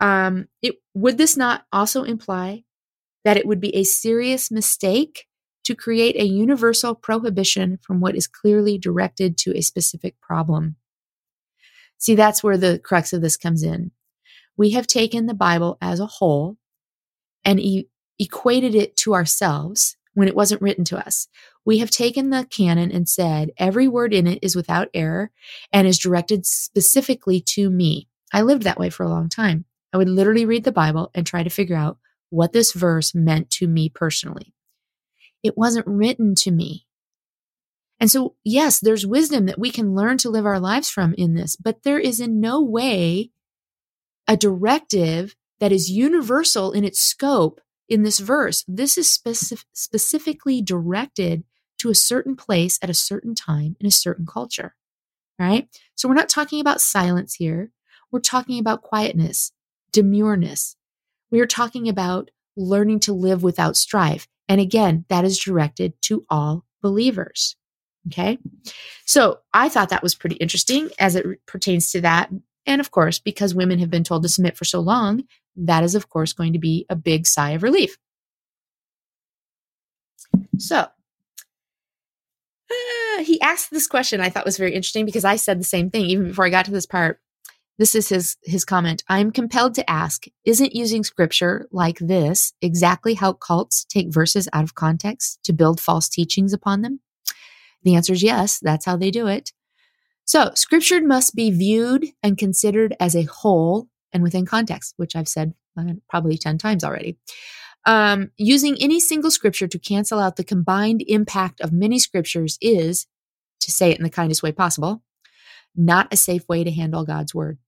Um, 0.00 0.46
it 0.62 0.76
would 0.94 1.18
this 1.18 1.36
not 1.36 1.64
also 1.72 2.04
imply 2.04 2.62
that 3.24 3.36
it 3.36 3.46
would 3.46 3.60
be 3.60 3.74
a 3.74 3.82
serious 3.82 4.50
mistake 4.50 5.26
to 5.68 5.74
create 5.74 6.16
a 6.16 6.24
universal 6.24 6.94
prohibition 6.94 7.78
from 7.82 8.00
what 8.00 8.16
is 8.16 8.26
clearly 8.26 8.78
directed 8.78 9.36
to 9.36 9.54
a 9.54 9.60
specific 9.60 10.18
problem? 10.18 10.76
See, 11.98 12.14
that's 12.14 12.42
where 12.42 12.56
the 12.56 12.80
crux 12.82 13.12
of 13.12 13.20
this 13.20 13.36
comes 13.36 13.62
in. 13.62 13.90
We 14.56 14.70
have 14.70 14.86
taken 14.86 15.26
the 15.26 15.34
Bible 15.34 15.76
as 15.82 16.00
a 16.00 16.06
whole 16.06 16.56
and 17.44 17.60
e- 17.60 17.90
equated 18.18 18.74
it 18.74 18.96
to 18.96 19.12
ourselves 19.12 19.98
when 20.14 20.26
it 20.26 20.34
wasn't 20.34 20.62
written 20.62 20.84
to 20.84 20.96
us. 20.96 21.28
We 21.66 21.78
have 21.78 21.90
taken 21.90 22.30
the 22.30 22.46
canon 22.48 22.90
and 22.90 23.06
said 23.06 23.50
every 23.58 23.88
word 23.88 24.14
in 24.14 24.26
it 24.26 24.38
is 24.40 24.56
without 24.56 24.88
error 24.94 25.30
and 25.70 25.86
is 25.86 25.98
directed 25.98 26.46
specifically 26.46 27.42
to 27.42 27.68
me. 27.68 28.08
I 28.32 28.40
lived 28.40 28.62
that 28.62 28.80
way 28.80 28.88
for 28.88 29.04
a 29.04 29.10
long 29.10 29.28
time. 29.28 29.66
I 29.92 29.98
would 29.98 30.08
literally 30.08 30.46
read 30.46 30.64
the 30.64 30.72
Bible 30.72 31.10
and 31.14 31.26
try 31.26 31.42
to 31.42 31.50
figure 31.50 31.76
out 31.76 31.98
what 32.30 32.54
this 32.54 32.72
verse 32.72 33.14
meant 33.14 33.50
to 33.50 33.68
me 33.68 33.90
personally. 33.90 34.54
It 35.42 35.56
wasn't 35.56 35.86
written 35.86 36.34
to 36.36 36.50
me. 36.50 36.86
And 38.00 38.10
so, 38.10 38.36
yes, 38.44 38.78
there's 38.78 39.06
wisdom 39.06 39.46
that 39.46 39.58
we 39.58 39.70
can 39.70 39.94
learn 39.94 40.18
to 40.18 40.30
live 40.30 40.46
our 40.46 40.60
lives 40.60 40.88
from 40.88 41.14
in 41.14 41.34
this, 41.34 41.56
but 41.56 41.82
there 41.82 41.98
is 41.98 42.20
in 42.20 42.40
no 42.40 42.62
way 42.62 43.30
a 44.28 44.36
directive 44.36 45.34
that 45.58 45.72
is 45.72 45.90
universal 45.90 46.72
in 46.72 46.84
its 46.84 47.00
scope 47.00 47.60
in 47.88 48.02
this 48.02 48.20
verse. 48.20 48.64
This 48.68 48.96
is 48.96 49.10
specific, 49.10 49.66
specifically 49.72 50.62
directed 50.62 51.44
to 51.78 51.90
a 51.90 51.94
certain 51.94 52.36
place 52.36 52.78
at 52.82 52.90
a 52.90 52.94
certain 52.94 53.34
time 53.34 53.76
in 53.80 53.86
a 53.86 53.90
certain 53.90 54.26
culture, 54.26 54.74
right? 55.38 55.68
So 55.94 56.08
we're 56.08 56.14
not 56.14 56.28
talking 56.28 56.60
about 56.60 56.80
silence 56.80 57.34
here. 57.34 57.70
We're 58.12 58.20
talking 58.20 58.58
about 58.58 58.82
quietness, 58.82 59.52
demureness. 59.92 60.76
We 61.30 61.40
are 61.40 61.46
talking 61.46 61.88
about 61.88 62.30
learning 62.56 63.00
to 63.00 63.12
live 63.12 63.42
without 63.42 63.76
strife. 63.76 64.28
And 64.48 64.60
again, 64.60 65.04
that 65.08 65.24
is 65.24 65.38
directed 65.38 65.94
to 66.02 66.24
all 66.30 66.64
believers. 66.82 67.56
Okay. 68.06 68.38
So 69.04 69.40
I 69.52 69.68
thought 69.68 69.90
that 69.90 70.02
was 70.02 70.14
pretty 70.14 70.36
interesting 70.36 70.90
as 70.98 71.14
it 71.16 71.26
pertains 71.46 71.90
to 71.92 72.00
that. 72.00 72.30
And 72.64 72.80
of 72.80 72.90
course, 72.90 73.18
because 73.18 73.54
women 73.54 73.78
have 73.78 73.90
been 73.90 74.04
told 74.04 74.22
to 74.22 74.28
submit 74.28 74.56
for 74.56 74.64
so 74.64 74.80
long, 74.80 75.24
that 75.56 75.84
is, 75.84 75.94
of 75.94 76.08
course, 76.08 76.32
going 76.32 76.52
to 76.52 76.58
be 76.58 76.86
a 76.88 76.96
big 76.96 77.26
sigh 77.26 77.50
of 77.50 77.62
relief. 77.62 77.98
So 80.58 80.86
uh, 82.70 83.22
he 83.22 83.40
asked 83.40 83.70
this 83.70 83.86
question 83.86 84.20
I 84.20 84.30
thought 84.30 84.44
was 84.44 84.58
very 84.58 84.74
interesting 84.74 85.04
because 85.04 85.24
I 85.24 85.36
said 85.36 85.60
the 85.60 85.64
same 85.64 85.90
thing 85.90 86.06
even 86.06 86.28
before 86.28 86.46
I 86.46 86.50
got 86.50 86.66
to 86.66 86.70
this 86.70 86.86
part. 86.86 87.20
This 87.78 87.94
is 87.94 88.08
his 88.08 88.36
his 88.42 88.64
comment. 88.64 89.04
I'm 89.08 89.30
compelled 89.30 89.74
to 89.74 89.88
ask, 89.88 90.26
isn't 90.44 90.74
using 90.74 91.04
scripture 91.04 91.68
like 91.70 91.98
this 91.98 92.52
exactly 92.60 93.14
how 93.14 93.34
cults 93.34 93.84
take 93.84 94.12
verses 94.12 94.48
out 94.52 94.64
of 94.64 94.74
context 94.74 95.40
to 95.44 95.52
build 95.52 95.80
false 95.80 96.08
teachings 96.08 96.52
upon 96.52 96.82
them? 96.82 97.00
The 97.84 97.94
answer 97.94 98.12
is 98.12 98.22
yes, 98.22 98.58
that's 98.58 98.84
how 98.84 98.96
they 98.96 99.12
do 99.12 99.28
it. 99.28 99.52
So, 100.24 100.50
scripture 100.54 101.00
must 101.00 101.34
be 101.34 101.50
viewed 101.50 102.06
and 102.22 102.36
considered 102.36 102.94
as 103.00 103.14
a 103.14 103.22
whole 103.22 103.88
and 104.12 104.22
within 104.22 104.44
context, 104.44 104.94
which 104.96 105.14
I've 105.14 105.28
said 105.28 105.54
uh, 105.78 105.94
probably 106.10 106.36
10 106.36 106.58
times 106.58 106.84
already. 106.84 107.16
Um, 107.86 108.32
using 108.36 108.76
any 108.80 109.00
single 109.00 109.30
scripture 109.30 109.68
to 109.68 109.78
cancel 109.78 110.18
out 110.18 110.36
the 110.36 110.44
combined 110.44 111.02
impact 111.06 111.60
of 111.60 111.72
many 111.72 111.98
scriptures 111.98 112.58
is, 112.60 113.06
to 113.60 113.70
say 113.70 113.90
it 113.90 113.98
in 113.98 114.04
the 114.04 114.10
kindest 114.10 114.42
way 114.42 114.52
possible, 114.52 115.02
not 115.74 116.12
a 116.12 116.16
safe 116.16 116.46
way 116.48 116.64
to 116.64 116.70
handle 116.70 117.04
God's 117.04 117.34
word. 117.34 117.58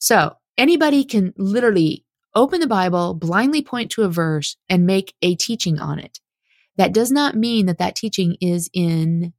So, 0.00 0.36
anybody 0.58 1.04
can 1.04 1.32
literally 1.36 2.04
open 2.34 2.60
the 2.60 2.66
Bible, 2.66 3.14
blindly 3.14 3.62
point 3.62 3.90
to 3.92 4.02
a 4.02 4.08
verse, 4.08 4.56
and 4.68 4.86
make 4.86 5.14
a 5.22 5.36
teaching 5.36 5.78
on 5.78 5.98
it. 5.98 6.18
That 6.76 6.92
does 6.92 7.12
not 7.12 7.36
mean 7.36 7.66
that 7.66 7.78
that 7.78 7.94
teaching 7.94 8.36
is 8.40 8.68
in 8.72 9.34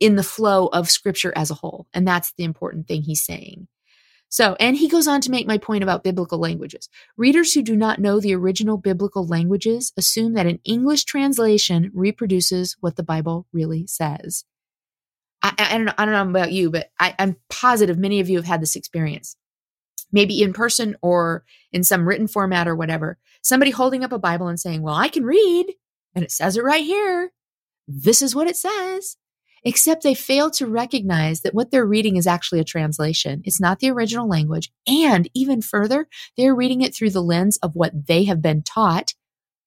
in 0.00 0.16
the 0.16 0.22
flow 0.24 0.66
of 0.66 0.90
scripture 0.90 1.32
as 1.36 1.50
a 1.50 1.54
whole. 1.54 1.86
And 1.94 2.08
that's 2.08 2.32
the 2.32 2.42
important 2.42 2.88
thing 2.88 3.02
he's 3.02 3.22
saying. 3.22 3.68
So, 4.28 4.56
and 4.58 4.76
he 4.76 4.88
goes 4.88 5.06
on 5.06 5.20
to 5.20 5.30
make 5.30 5.46
my 5.46 5.58
point 5.58 5.84
about 5.84 6.02
biblical 6.02 6.38
languages. 6.38 6.88
Readers 7.18 7.52
who 7.52 7.62
do 7.62 7.76
not 7.76 8.00
know 8.00 8.18
the 8.18 8.34
original 8.34 8.78
biblical 8.78 9.26
languages 9.26 9.92
assume 9.96 10.32
that 10.32 10.46
an 10.46 10.58
English 10.64 11.04
translation 11.04 11.90
reproduces 11.94 12.76
what 12.80 12.96
the 12.96 13.02
Bible 13.02 13.46
really 13.52 13.86
says. 13.86 14.44
I, 15.42 15.54
I, 15.58 15.76
don't 15.76 15.84
know. 15.86 15.92
I 15.98 16.04
don't 16.04 16.14
know 16.14 16.40
about 16.40 16.52
you, 16.52 16.70
but 16.70 16.90
I, 17.00 17.14
I'm 17.18 17.36
positive 17.50 17.98
many 17.98 18.20
of 18.20 18.28
you 18.28 18.38
have 18.38 18.46
had 18.46 18.62
this 18.62 18.76
experience. 18.76 19.36
Maybe 20.12 20.42
in 20.42 20.52
person 20.52 20.96
or 21.02 21.44
in 21.72 21.84
some 21.84 22.06
written 22.06 22.28
format 22.28 22.68
or 22.68 22.76
whatever. 22.76 23.18
Somebody 23.42 23.70
holding 23.70 24.04
up 24.04 24.12
a 24.12 24.18
Bible 24.18 24.48
and 24.48 24.60
saying, 24.60 24.82
Well, 24.82 24.94
I 24.94 25.08
can 25.08 25.24
read. 25.24 25.74
And 26.14 26.24
it 26.24 26.30
says 26.30 26.56
it 26.56 26.64
right 26.64 26.84
here. 26.84 27.32
This 27.88 28.22
is 28.22 28.34
what 28.34 28.46
it 28.46 28.56
says. 28.56 29.16
Except 29.64 30.02
they 30.02 30.14
fail 30.14 30.50
to 30.52 30.66
recognize 30.66 31.42
that 31.42 31.54
what 31.54 31.70
they're 31.70 31.86
reading 31.86 32.16
is 32.16 32.26
actually 32.26 32.60
a 32.60 32.64
translation. 32.64 33.42
It's 33.44 33.60
not 33.60 33.78
the 33.78 33.90
original 33.90 34.28
language. 34.28 34.72
And 34.88 35.30
even 35.34 35.62
further, 35.62 36.08
they're 36.36 36.54
reading 36.54 36.80
it 36.80 36.94
through 36.94 37.10
the 37.10 37.22
lens 37.22 37.58
of 37.58 37.74
what 37.74 38.06
they 38.06 38.24
have 38.24 38.42
been 38.42 38.62
taught. 38.62 39.14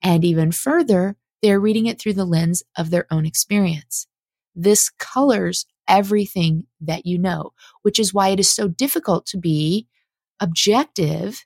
And 0.04 0.26
even 0.26 0.52
further, 0.52 1.16
they're 1.42 1.62
reading 1.62 1.86
it 1.86 2.00
through 2.00 2.14
the 2.14 2.26
lens 2.26 2.62
of 2.78 2.90
their 2.90 3.08
own 3.10 3.26
experience. 3.26 4.08
This 4.56 4.90
colors 4.90 5.66
everything 5.88 6.66
that 6.82 7.06
you 7.06 7.20
know, 7.20 7.52
which 7.84 8.00
is 8.00 8.14
why 8.14 8.30
it 8.30 8.40
is 8.40 8.50
so 8.50 8.68
difficult 8.68 9.26
to 9.28 9.38
be 9.38 9.88
objective 10.40 11.46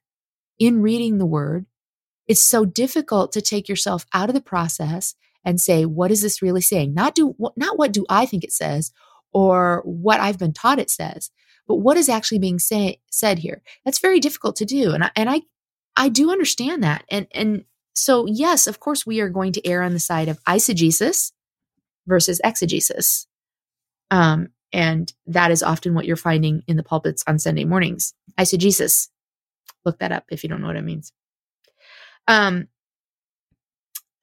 in 0.57 0.81
reading 0.81 1.17
the 1.17 1.25
word 1.25 1.65
it's 2.29 2.39
so 2.39 2.63
difficult 2.63 3.31
to 3.33 3.41
take 3.41 3.67
yourself 3.67 4.05
out 4.13 4.29
of 4.29 4.35
the 4.35 4.41
process 4.41 5.15
and 5.43 5.59
say, 5.59 5.83
what 5.85 6.11
is 6.11 6.21
this 6.21 6.43
really 6.43 6.61
saying? 6.61 6.93
Not 6.93 7.15
do, 7.15 7.35
not 7.57 7.77
what 7.77 7.91
do 7.91 8.05
I 8.07 8.27
think 8.27 8.43
it 8.43 8.53
says 8.53 8.91
or 9.33 9.81
what 9.83 10.19
I've 10.19 10.37
been 10.37 10.53
taught 10.53 10.79
it 10.79 10.91
says, 10.91 11.31
but 11.67 11.77
what 11.77 11.97
is 11.97 12.07
actually 12.07 12.37
being 12.37 12.59
say, 12.59 13.01
said 13.09 13.39
here. 13.39 13.63
That's 13.83 13.99
very 13.99 14.19
difficult 14.19 14.55
to 14.57 14.65
do. 14.65 14.91
And 14.91 15.03
I, 15.03 15.11
and 15.15 15.27
I, 15.27 15.41
I 15.97 16.09
do 16.09 16.31
understand 16.31 16.83
that. 16.83 17.03
And, 17.09 17.27
and 17.31 17.65
so, 17.95 18.27
yes, 18.27 18.67
of 18.67 18.79
course, 18.79 19.07
we 19.07 19.21
are 19.21 19.29
going 19.29 19.51
to 19.53 19.67
err 19.67 19.81
on 19.81 19.93
the 19.93 19.99
side 19.99 20.29
of 20.29 20.41
eisegesis 20.43 21.31
versus 22.09 22.41
exegesis. 22.43 23.27
Um, 24.11 24.49
and 24.73 25.11
that 25.27 25.51
is 25.51 25.63
often 25.63 25.93
what 25.93 26.05
you're 26.05 26.15
finding 26.15 26.63
in 26.67 26.75
the 26.75 26.83
pulpits 26.83 27.23
on 27.27 27.39
Sunday 27.39 27.63
mornings. 27.63 28.13
Eisegesis. 28.37 29.09
Look 29.85 29.99
that 29.99 30.11
up 30.11 30.25
if 30.29 30.43
you 30.43 30.49
don't 30.49 30.61
know 30.61 30.67
what 30.67 30.75
it 30.75 30.83
means. 30.83 31.13
Um, 32.27 32.67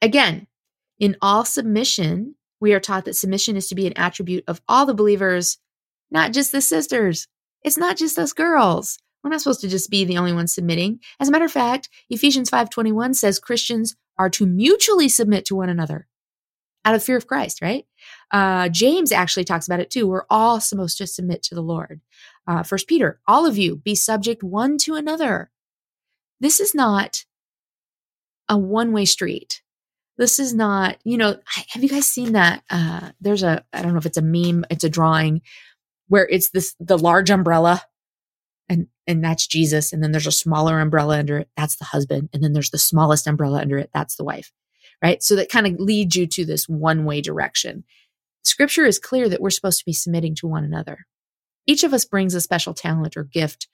again, 0.03 0.47
in 0.99 1.17
all 1.23 1.45
submission, 1.45 2.35
we 2.61 2.75
are 2.75 2.81
taught 2.81 3.05
that 3.07 3.17
submission 3.17 3.57
is 3.57 3.69
to 3.69 3.75
be 3.75 3.87
an 3.87 3.97
attribute 3.97 4.45
of 4.47 4.61
all 4.69 4.87
the 4.87 4.95
believers, 4.95 5.59
not 6.11 6.33
just 6.33 6.53
the 6.53 6.61
sisters. 6.61 7.27
It's 7.63 7.79
not 7.79 7.97
just 7.97 8.19
us 8.19 8.33
girls. 8.33 8.99
We're 9.23 9.31
not 9.31 9.41
supposed 9.41 9.63
to 9.63 9.69
just 9.69 9.91
be 9.91 10.05
the 10.05 10.19
only 10.19 10.33
ones 10.33 10.55
submitting. 10.55 11.01
As 11.19 11.29
a 11.29 11.33
matter 11.33 11.45
of 11.45 11.53
fact, 11.53 11.89
Ephesians 12.09 12.49
5:21 12.49 13.15
says 13.15 13.41
Christians 13.41 13.97
are 14.19 14.31
to 14.31 14.47
mutually 14.47 15.09
submit 15.09 15.45
to 15.47 15.57
one 15.57 15.69
another 15.69 16.07
out 16.87 16.95
of 16.95 17.03
fear 17.03 17.17
of 17.17 17.27
Christ, 17.27 17.61
right? 17.61 17.85
Uh, 18.31 18.69
James 18.69 19.11
actually 19.11 19.45
talks 19.45 19.67
about 19.67 19.81
it 19.81 19.91
too. 19.91 20.07
We're 20.07 20.25
all 20.31 20.61
supposed 20.61 20.97
to 20.99 21.07
submit 21.07 21.43
to 21.45 21.55
the 21.55 21.61
Lord. 21.61 22.01
Uh, 22.47 22.63
First 22.63 22.87
Peter, 22.87 23.21
all 23.27 23.45
of 23.45 23.59
you 23.59 23.77
be 23.77 23.97
subject 23.97 24.45
one 24.45 24.79
to 24.79 24.95
another. 24.95 25.51
This 26.41 26.61
is 26.61 26.75
not 26.75 27.25
a 28.49 28.57
one 28.57 28.93
way 28.93 29.05
street. 29.05 29.63
This 30.17 30.39
is 30.39 30.55
not, 30.55 30.97
you 31.05 31.19
know, 31.19 31.37
have 31.71 31.83
you 31.83 31.89
guys 31.89 32.07
seen 32.07 32.33
that? 32.33 32.63
Uh, 32.71 33.11
there's 33.21 33.43
a, 33.43 33.65
I 33.73 33.83
don't 33.83 33.93
know 33.93 33.99
if 33.99 34.07
it's 34.07 34.17
a 34.17 34.23
meme, 34.23 34.65
it's 34.71 34.85
a 34.85 34.89
drawing 34.89 35.43
where 36.09 36.27
it's 36.27 36.51
this, 36.51 36.75
the 36.79 36.97
large 36.97 37.31
umbrella 37.31 37.83
and, 38.69 38.87
and 39.09 39.23
that's 39.23 39.47
Jesus. 39.47 39.93
And 39.93 40.03
then 40.03 40.13
there's 40.13 40.27
a 40.27 40.33
smaller 40.33 40.81
umbrella 40.81 41.19
under 41.19 41.41
it. 41.41 41.49
That's 41.57 41.77
the 41.77 41.85
husband. 41.85 42.31
And 42.33 42.43
then 42.43 42.53
there's 42.53 42.71
the 42.71 42.79
smallest 42.79 43.27
umbrella 43.27 43.61
under 43.61 43.77
it. 43.77 43.91
That's 43.93 44.17
the 44.17 44.25
wife. 44.25 44.53
Right. 45.03 45.23
So 45.23 45.37
that 45.37 45.51
kind 45.51 45.67
of 45.67 45.79
leads 45.79 46.17
you 46.17 46.27
to 46.27 46.45
this 46.45 46.69
one 46.69 47.05
way 47.05 47.21
direction. 47.21 47.85
Scripture 48.45 48.87
is 48.87 48.99
clear 48.99 49.29
that 49.29 49.41
we're 49.41 49.51
supposed 49.51 49.79
to 49.81 49.85
be 49.85 49.93
submitting 49.93 50.35
to 50.37 50.47
one 50.47 50.65
another. 50.65 51.07
Each 51.67 51.85
of 51.85 51.93
us 51.93 52.05
brings 52.05 52.35
a 52.35 52.41
special 52.41 52.75
talent 52.75 53.17
or 53.17 53.25
gift 53.25 53.69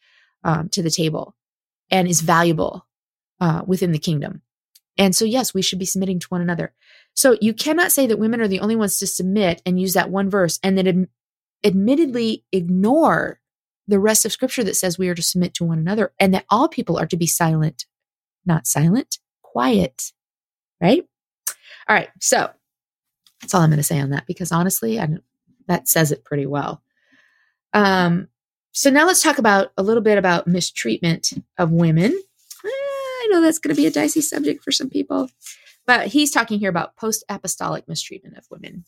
um, 0.45 0.69
to 0.71 0.83
the 0.83 0.91
table 0.91 1.37
and 1.91 2.09
is 2.09 2.23
valuable 2.23 2.87
uh, 3.41 3.63
within 3.67 3.93
the 3.93 3.99
kingdom. 3.99 4.43
And 4.99 5.15
so, 5.15 5.25
yes, 5.25 5.55
we 5.55 5.63
should 5.63 5.79
be 5.79 5.85
submitting 5.85 6.19
to 6.21 6.27
one 6.29 6.41
another. 6.41 6.75
So 7.15 7.37
you 7.41 7.55
cannot 7.55 7.93
say 7.93 8.07
that 8.07 8.19
women 8.19 8.41
are 8.41 8.49
the 8.49 8.61
only 8.61 8.77
ones 8.77 8.99
to 8.99 9.07
submit 9.07 9.63
and 9.65 9.81
use 9.81 9.95
that 9.95 10.11
one 10.11 10.31
verse 10.31 10.59
and 10.63 10.77
then 10.77 10.87
ad- 10.87 11.09
admittedly 11.65 12.45
ignore 12.53 13.41
the 13.89 13.99
rest 13.99 14.25
of 14.25 14.33
scripture 14.33 14.65
that 14.65 14.77
says 14.77 14.99
we 14.99 15.09
are 15.09 15.15
to 15.15 15.23
submit 15.23 15.55
to 15.55 15.65
one 15.65 15.79
another 15.79 16.13
and 16.19 16.33
that 16.33 16.45
all 16.49 16.69
people 16.69 16.99
are 16.99 17.07
to 17.07 17.17
be 17.17 17.27
silent, 17.27 17.87
not 18.47 18.67
silent, 18.67 19.19
quiet, 19.43 20.13
right? 20.81 21.05
All 21.89 21.97
right. 21.97 22.09
So 22.21 22.51
that's 23.41 23.55
all 23.55 23.61
I'm 23.61 23.71
going 23.71 23.79
to 23.79 23.83
say 23.83 24.01
on 24.01 24.11
that 24.11 24.27
because 24.27 24.53
honestly, 24.53 25.01
I 25.01 25.09
that 25.69 25.89
says 25.89 26.13
it 26.13 26.25
pretty 26.25 26.47
well. 26.47 26.83
Um, 27.73 28.29
so 28.73 28.91
now 28.91 29.07
let's 29.07 29.23
talk 29.23 29.39
about 29.39 29.73
a 29.77 29.83
little 29.83 30.03
bit 30.03 30.19
about 30.19 30.47
mistreatment 30.47 31.33
of 31.59 31.71
women. 31.71 32.19
I 32.65 33.29
know 33.31 33.41
that's 33.41 33.59
going 33.59 33.75
to 33.75 33.81
be 33.81 33.87
a 33.87 33.91
dicey 33.91 34.21
subject 34.21 34.63
for 34.65 34.73
some 34.73 34.89
people, 34.91 35.31
but 35.87 36.09
he's 36.09 36.31
talking 36.31 36.59
here 36.59 36.71
about 36.71 36.97
post 36.97 37.25
apostolic 37.29 37.87
mistreatment 37.87 38.37
of 38.37 38.47
women. 38.51 38.85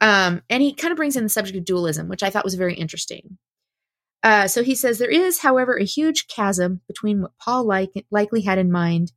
Um, 0.00 0.42
and 0.50 0.62
he 0.62 0.74
kind 0.74 0.92
of 0.92 0.96
brings 0.96 1.16
in 1.16 1.22
the 1.22 1.30
subject 1.30 1.56
of 1.56 1.64
dualism, 1.64 2.08
which 2.08 2.22
I 2.22 2.30
thought 2.30 2.44
was 2.44 2.56
very 2.56 2.74
interesting. 2.74 3.38
Uh, 4.22 4.48
so 4.48 4.62
he 4.62 4.74
says 4.74 4.98
there 4.98 5.08
is, 5.08 5.38
however, 5.38 5.76
a 5.76 5.84
huge 5.84 6.28
chasm 6.28 6.80
between 6.86 7.22
what 7.22 7.32
Paul 7.38 7.64
like, 7.64 7.90
likely 8.10 8.42
had 8.42 8.58
in 8.58 8.72
mind 8.72 9.12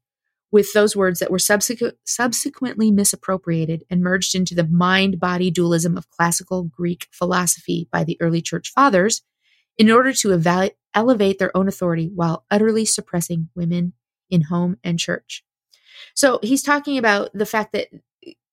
with 0.58 0.74
those 0.74 0.96
words 0.96 1.20
that 1.20 1.30
were 1.30 1.38
subsequent, 1.38 1.94
subsequently 2.04 2.90
misappropriated 2.90 3.84
and 3.92 4.02
merged 4.02 4.34
into 4.34 4.56
the 4.56 4.66
mind 4.66 5.20
body 5.20 5.52
dualism 5.52 5.96
of 5.96 6.10
classical 6.10 6.64
Greek 6.64 7.08
philosophy 7.12 7.88
by 7.92 8.04
the 8.04 8.18
early 8.20 8.42
church 8.42 8.72
fathers 8.74 9.22
in 9.78 9.92
order 9.92 10.12
to 10.12 10.34
elevate 10.96 11.38
their 11.38 11.56
own 11.56 11.68
authority 11.68 12.10
while 12.16 12.44
utterly 12.50 12.86
suppressing 12.86 13.50
women 13.56 13.94
in 14.32 14.42
home 14.42 14.78
and 14.84 14.98
church. 14.98 15.44
So 16.16 16.40
he's 16.42 16.64
talking 16.64 16.98
about 16.98 17.30
the 17.36 17.46
fact 17.46 17.72
that 17.74 17.90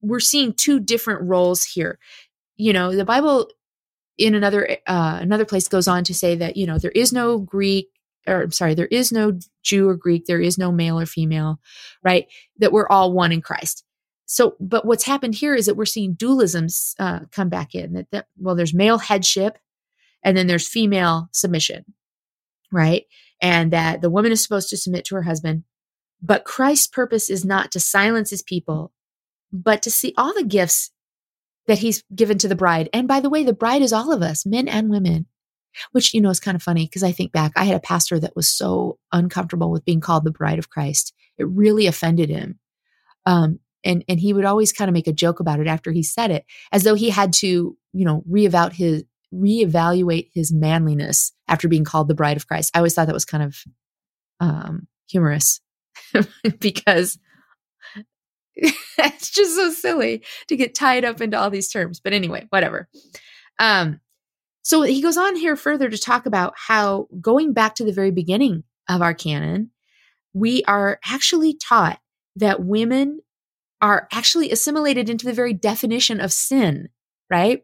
we're 0.02 0.20
seeing 0.20 0.52
two 0.52 0.80
different 0.80 1.22
roles 1.22 1.64
here. 1.64 1.98
You 2.58 2.74
know, 2.74 2.94
the 2.94 3.06
Bible 3.06 3.48
in 4.18 4.34
another 4.34 4.76
uh, 4.86 5.18
another 5.22 5.46
place 5.46 5.68
goes 5.68 5.88
on 5.88 6.04
to 6.04 6.12
say 6.12 6.36
that 6.36 6.58
you 6.58 6.66
know 6.66 6.76
there 6.78 6.90
is 6.90 7.14
no 7.14 7.38
Greek 7.38 7.88
or 8.26 8.42
I'm 8.42 8.52
sorry, 8.52 8.74
there 8.74 8.86
is 8.86 9.12
no 9.12 9.38
Jew 9.62 9.88
or 9.88 9.96
Greek, 9.96 10.26
there 10.26 10.40
is 10.40 10.58
no 10.58 10.72
male 10.72 10.98
or 10.98 11.06
female, 11.06 11.60
right? 12.02 12.26
That 12.58 12.72
we're 12.72 12.88
all 12.88 13.12
one 13.12 13.32
in 13.32 13.42
Christ. 13.42 13.84
So, 14.26 14.56
but 14.58 14.86
what's 14.86 15.04
happened 15.04 15.34
here 15.34 15.54
is 15.54 15.66
that 15.66 15.76
we're 15.76 15.84
seeing 15.84 16.16
dualisms 16.16 16.94
uh, 16.98 17.20
come 17.30 17.48
back 17.48 17.74
in. 17.74 17.92
That, 17.92 18.10
that 18.10 18.26
well, 18.38 18.54
there's 18.54 18.74
male 18.74 18.98
headship, 18.98 19.58
and 20.22 20.36
then 20.36 20.46
there's 20.46 20.66
female 20.66 21.28
submission, 21.32 21.84
right? 22.72 23.04
And 23.40 23.72
that 23.72 24.00
the 24.00 24.10
woman 24.10 24.32
is 24.32 24.42
supposed 24.42 24.70
to 24.70 24.76
submit 24.76 25.04
to 25.06 25.14
her 25.16 25.22
husband, 25.22 25.64
but 26.22 26.44
Christ's 26.44 26.86
purpose 26.86 27.28
is 27.28 27.44
not 27.44 27.70
to 27.72 27.80
silence 27.80 28.30
his 28.30 28.42
people, 28.42 28.92
but 29.52 29.82
to 29.82 29.90
see 29.90 30.14
all 30.16 30.32
the 30.32 30.44
gifts 30.44 30.90
that 31.66 31.78
he's 31.78 32.02
given 32.14 32.38
to 32.38 32.48
the 32.48 32.56
bride. 32.56 32.88
And 32.92 33.06
by 33.06 33.20
the 33.20 33.30
way, 33.30 33.44
the 33.44 33.52
bride 33.52 33.82
is 33.82 33.92
all 33.92 34.12
of 34.12 34.22
us, 34.22 34.46
men 34.46 34.68
and 34.68 34.90
women 34.90 35.26
which 35.92 36.14
you 36.14 36.20
know 36.20 36.30
is 36.30 36.40
kind 36.40 36.54
of 36.54 36.62
funny 36.62 36.86
because 36.86 37.02
I 37.02 37.12
think 37.12 37.32
back, 37.32 37.52
I 37.56 37.64
had 37.64 37.76
a 37.76 37.80
pastor 37.80 38.18
that 38.20 38.36
was 38.36 38.48
so 38.48 38.98
uncomfortable 39.12 39.70
with 39.70 39.84
being 39.84 40.00
called 40.00 40.24
the 40.24 40.30
bride 40.30 40.58
of 40.58 40.70
Christ. 40.70 41.12
It 41.38 41.48
really 41.48 41.86
offended 41.86 42.30
him. 42.30 42.58
Um, 43.26 43.58
and 43.84 44.04
and 44.08 44.18
he 44.20 44.32
would 44.32 44.44
always 44.44 44.72
kind 44.72 44.88
of 44.88 44.94
make 44.94 45.06
a 45.06 45.12
joke 45.12 45.40
about 45.40 45.60
it 45.60 45.66
after 45.66 45.92
he 45.92 46.02
said 46.02 46.30
it, 46.30 46.44
as 46.72 46.84
though 46.84 46.94
he 46.94 47.10
had 47.10 47.32
to, 47.34 47.76
you 47.92 48.04
know, 48.04 48.22
reevaluate 48.30 48.72
his 48.72 49.04
reevaluate 49.34 50.30
his 50.32 50.52
manliness 50.52 51.32
after 51.48 51.68
being 51.68 51.84
called 51.84 52.08
the 52.08 52.14
bride 52.14 52.36
of 52.36 52.46
Christ. 52.46 52.70
I 52.74 52.78
always 52.78 52.94
thought 52.94 53.06
that 53.06 53.14
was 53.14 53.24
kind 53.24 53.42
of 53.42 53.56
um, 54.40 54.86
humorous 55.08 55.60
because 56.60 57.18
it's 58.56 59.30
just 59.30 59.56
so 59.56 59.70
silly 59.70 60.22
to 60.48 60.56
get 60.56 60.74
tied 60.74 61.04
up 61.04 61.20
into 61.20 61.38
all 61.38 61.50
these 61.50 61.68
terms. 61.68 62.00
But 62.00 62.12
anyway, 62.12 62.46
whatever. 62.50 62.88
Um, 63.58 64.00
so 64.64 64.80
he 64.80 65.02
goes 65.02 65.18
on 65.18 65.36
here 65.36 65.56
further 65.56 65.90
to 65.90 65.98
talk 65.98 66.24
about 66.24 66.54
how 66.56 67.06
going 67.20 67.52
back 67.52 67.74
to 67.76 67.84
the 67.84 67.92
very 67.92 68.10
beginning 68.10 68.64
of 68.88 69.02
our 69.02 69.12
canon, 69.12 69.70
we 70.32 70.64
are 70.64 70.98
actually 71.04 71.54
taught 71.54 72.00
that 72.36 72.64
women 72.64 73.20
are 73.82 74.08
actually 74.10 74.50
assimilated 74.50 75.10
into 75.10 75.26
the 75.26 75.34
very 75.34 75.52
definition 75.52 76.18
of 76.18 76.32
sin, 76.32 76.88
right? 77.28 77.62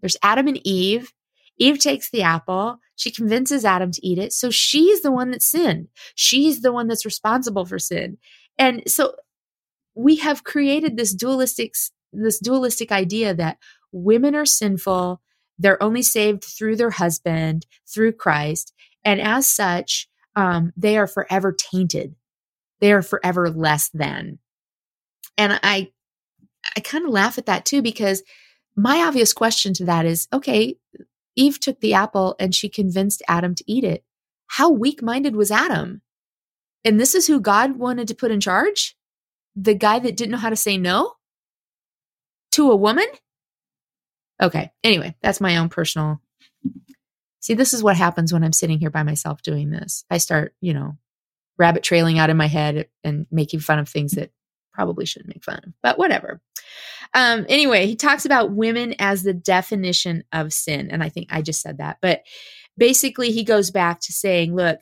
There's 0.00 0.18
Adam 0.22 0.46
and 0.46 0.60
Eve. 0.62 1.14
Eve 1.56 1.78
takes 1.78 2.10
the 2.10 2.22
apple. 2.22 2.78
She 2.96 3.10
convinces 3.10 3.64
Adam 3.64 3.90
to 3.90 4.06
eat 4.06 4.18
it. 4.18 4.34
So 4.34 4.50
she's 4.50 5.00
the 5.00 5.10
one 5.10 5.30
that 5.30 5.42
sinned. 5.42 5.88
She's 6.14 6.60
the 6.60 6.72
one 6.72 6.86
that's 6.86 7.06
responsible 7.06 7.64
for 7.64 7.78
sin. 7.78 8.18
And 8.58 8.82
so 8.86 9.14
we 9.94 10.16
have 10.16 10.44
created 10.44 10.98
this 10.98 11.14
dualistic, 11.14 11.72
this 12.12 12.38
dualistic 12.38 12.92
idea 12.92 13.32
that 13.32 13.56
women 13.90 14.34
are 14.34 14.44
sinful 14.44 15.22
they're 15.62 15.82
only 15.82 16.02
saved 16.02 16.44
through 16.44 16.76
their 16.76 16.90
husband, 16.90 17.66
through 17.86 18.12
Christ. 18.12 18.72
And 19.04 19.20
as 19.20 19.48
such, 19.48 20.08
um, 20.36 20.72
they 20.76 20.96
are 20.98 21.06
forever 21.06 21.52
tainted. 21.52 22.14
They 22.80 22.92
are 22.92 23.02
forever 23.02 23.48
less 23.48 23.88
than. 23.90 24.38
And 25.38 25.58
I, 25.62 25.92
I 26.76 26.80
kind 26.80 27.04
of 27.04 27.10
laugh 27.10 27.38
at 27.38 27.46
that 27.46 27.64
too, 27.64 27.80
because 27.80 28.22
my 28.76 28.98
obvious 28.98 29.32
question 29.32 29.72
to 29.74 29.84
that 29.84 30.04
is, 30.04 30.28
okay, 30.32 30.76
Eve 31.36 31.60
took 31.60 31.80
the 31.80 31.94
apple 31.94 32.36
and 32.38 32.54
she 32.54 32.68
convinced 32.68 33.22
Adam 33.28 33.54
to 33.54 33.64
eat 33.66 33.84
it. 33.84 34.04
How 34.48 34.70
weak 34.70 35.02
minded 35.02 35.36
was 35.36 35.50
Adam? 35.50 36.02
And 36.84 36.98
this 36.98 37.14
is 37.14 37.26
who 37.26 37.40
God 37.40 37.76
wanted 37.76 38.08
to 38.08 38.14
put 38.14 38.30
in 38.30 38.40
charge? 38.40 38.96
The 39.54 39.74
guy 39.74 39.98
that 39.98 40.16
didn't 40.16 40.32
know 40.32 40.38
how 40.38 40.50
to 40.50 40.56
say 40.56 40.76
no 40.76 41.12
to 42.52 42.70
a 42.70 42.76
woman? 42.76 43.06
Okay. 44.42 44.72
Anyway, 44.82 45.14
that's 45.22 45.40
my 45.40 45.56
own 45.58 45.68
personal. 45.68 46.20
See, 47.40 47.54
this 47.54 47.72
is 47.72 47.82
what 47.82 47.96
happens 47.96 48.32
when 48.32 48.44
I'm 48.44 48.52
sitting 48.52 48.78
here 48.78 48.90
by 48.90 49.04
myself 49.04 49.42
doing 49.42 49.70
this. 49.70 50.04
I 50.10 50.18
start, 50.18 50.54
you 50.60 50.74
know, 50.74 50.98
rabbit 51.58 51.82
trailing 51.82 52.18
out 52.18 52.30
in 52.30 52.36
my 52.36 52.46
head 52.46 52.88
and 53.04 53.26
making 53.30 53.60
fun 53.60 53.78
of 53.78 53.88
things 53.88 54.12
that 54.12 54.32
probably 54.72 55.06
shouldn't 55.06 55.34
make 55.34 55.44
fun 55.44 55.60
of, 55.64 55.72
but 55.82 55.98
whatever. 55.98 56.40
Um, 57.14 57.46
anyway, 57.48 57.86
he 57.86 57.94
talks 57.94 58.24
about 58.24 58.52
women 58.52 58.94
as 58.98 59.22
the 59.22 59.34
definition 59.34 60.24
of 60.32 60.52
sin. 60.52 60.90
And 60.90 61.02
I 61.02 61.08
think 61.08 61.28
I 61.30 61.42
just 61.42 61.60
said 61.60 61.78
that, 61.78 61.98
but 62.00 62.22
basically 62.76 63.32
he 63.32 63.44
goes 63.44 63.70
back 63.70 64.00
to 64.00 64.12
saying, 64.12 64.54
look, 64.54 64.80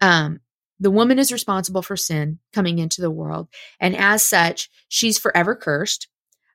um, 0.00 0.40
the 0.80 0.90
woman 0.90 1.18
is 1.18 1.30
responsible 1.30 1.82
for 1.82 1.96
sin 1.96 2.38
coming 2.52 2.78
into 2.78 3.00
the 3.00 3.10
world. 3.10 3.48
And 3.78 3.94
as 3.94 4.22
such, 4.26 4.70
she's 4.88 5.18
forever 5.18 5.54
cursed. 5.54 6.08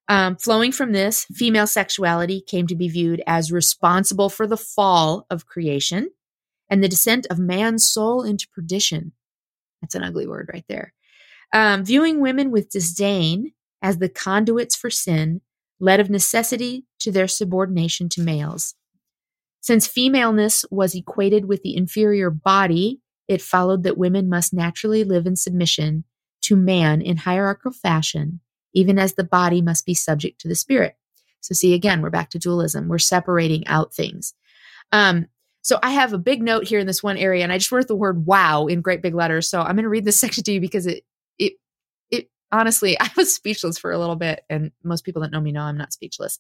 Um, 0.08 0.36
flowing 0.36 0.72
from 0.72 0.92
this, 0.92 1.26
female 1.34 1.68
sexuality 1.68 2.42
came 2.42 2.68
to 2.68 2.76
be 2.76 2.88
viewed 2.88 3.24
as 3.26 3.52
responsible 3.52 4.30
for 4.30 4.46
the 4.46 4.58
fall 4.58 5.26
of 5.30 5.48
creation 5.48 6.12
and 6.70 6.84
the 6.84 6.90
descent 6.90 7.26
of 7.30 7.40
man's 7.40 7.88
soul 7.88 8.24
into 8.24 8.48
perdition. 8.54 9.14
That's 9.82 9.96
an 9.96 10.04
ugly 10.04 10.28
word 10.28 10.50
right 10.54 10.66
there. 10.70 10.94
Um, 11.54 11.84
viewing 11.84 12.22
women 12.22 12.52
with 12.52 12.70
disdain 12.70 13.54
as 13.82 13.98
the 13.98 14.10
conduits 14.10 14.76
for 14.76 14.90
sin 14.90 15.42
led 15.80 16.00
of 16.00 16.10
necessity 16.10 16.86
to 17.00 17.12
their 17.12 17.28
subordination 17.28 18.10
to 18.10 18.22
males. 18.22 18.76
Since 19.62 19.88
femaleness 19.88 20.66
was 20.70 20.96
equated 20.96 21.46
with 21.46 21.64
the 21.64 21.76
inferior 21.76 22.30
body, 22.30 23.02
it 23.28 23.42
followed 23.42 23.84
that 23.84 23.98
women 23.98 24.30
must 24.30 24.54
naturally 24.54 25.04
live 25.04 25.26
in 25.26 25.36
submission 25.36 26.04
to 26.42 26.56
man 26.56 27.02
in 27.02 27.18
hierarchical 27.18 27.72
fashion 27.72 28.42
even 28.76 29.00
as 29.00 29.14
the 29.14 29.24
body 29.24 29.62
must 29.62 29.86
be 29.86 29.96
subject 29.96 30.40
to 30.42 30.48
the 30.48 30.56
spirit. 30.56 30.96
So, 31.42 31.54
see, 31.54 31.74
again, 31.74 32.02
we're 32.02 32.10
back 32.12 32.30
to 32.32 32.40
dualism. 32.40 32.88
We're 32.88 33.00
separating 33.00 33.66
out 33.68 33.94
things. 33.94 34.34
Um, 34.92 35.28
so, 35.62 35.80
I 35.82 35.92
have 35.92 36.14
a 36.14 36.20
big 36.20 36.44
note 36.44 36.68
here 36.68 36.80
in 36.80 36.88
this 36.88 37.02
one 37.02 37.18
area, 37.18 37.44
and 37.44 37.52
I 37.52 37.58
just 37.58 37.72
wrote 37.72 37.88
the 37.88 37.96
word 37.96 38.26
wow 38.26 38.68
in 38.68 38.82
great 38.82 39.02
big 39.02 39.16
letters. 39.16 39.50
So, 39.50 39.62
I'm 39.62 39.76
going 39.76 39.84
to 39.84 39.90
read 39.90 40.06
this 40.06 40.18
section 40.20 40.44
to 40.44 40.52
you 40.52 40.60
because 40.60 40.86
it, 40.86 41.04
it, 41.40 41.54
it, 42.12 42.30
honestly, 42.52 42.98
I 43.00 43.10
was 43.16 43.34
speechless 43.34 43.78
for 43.78 43.92
a 43.92 44.00
little 44.00 44.16
bit. 44.16 44.44
And 44.50 44.72
most 44.84 45.06
people 45.06 45.22
that 45.22 45.32
know 45.32 45.42
me 45.42 45.52
know 45.52 45.62
I'm 45.62 45.78
not 45.78 45.94
speechless. 45.94 46.40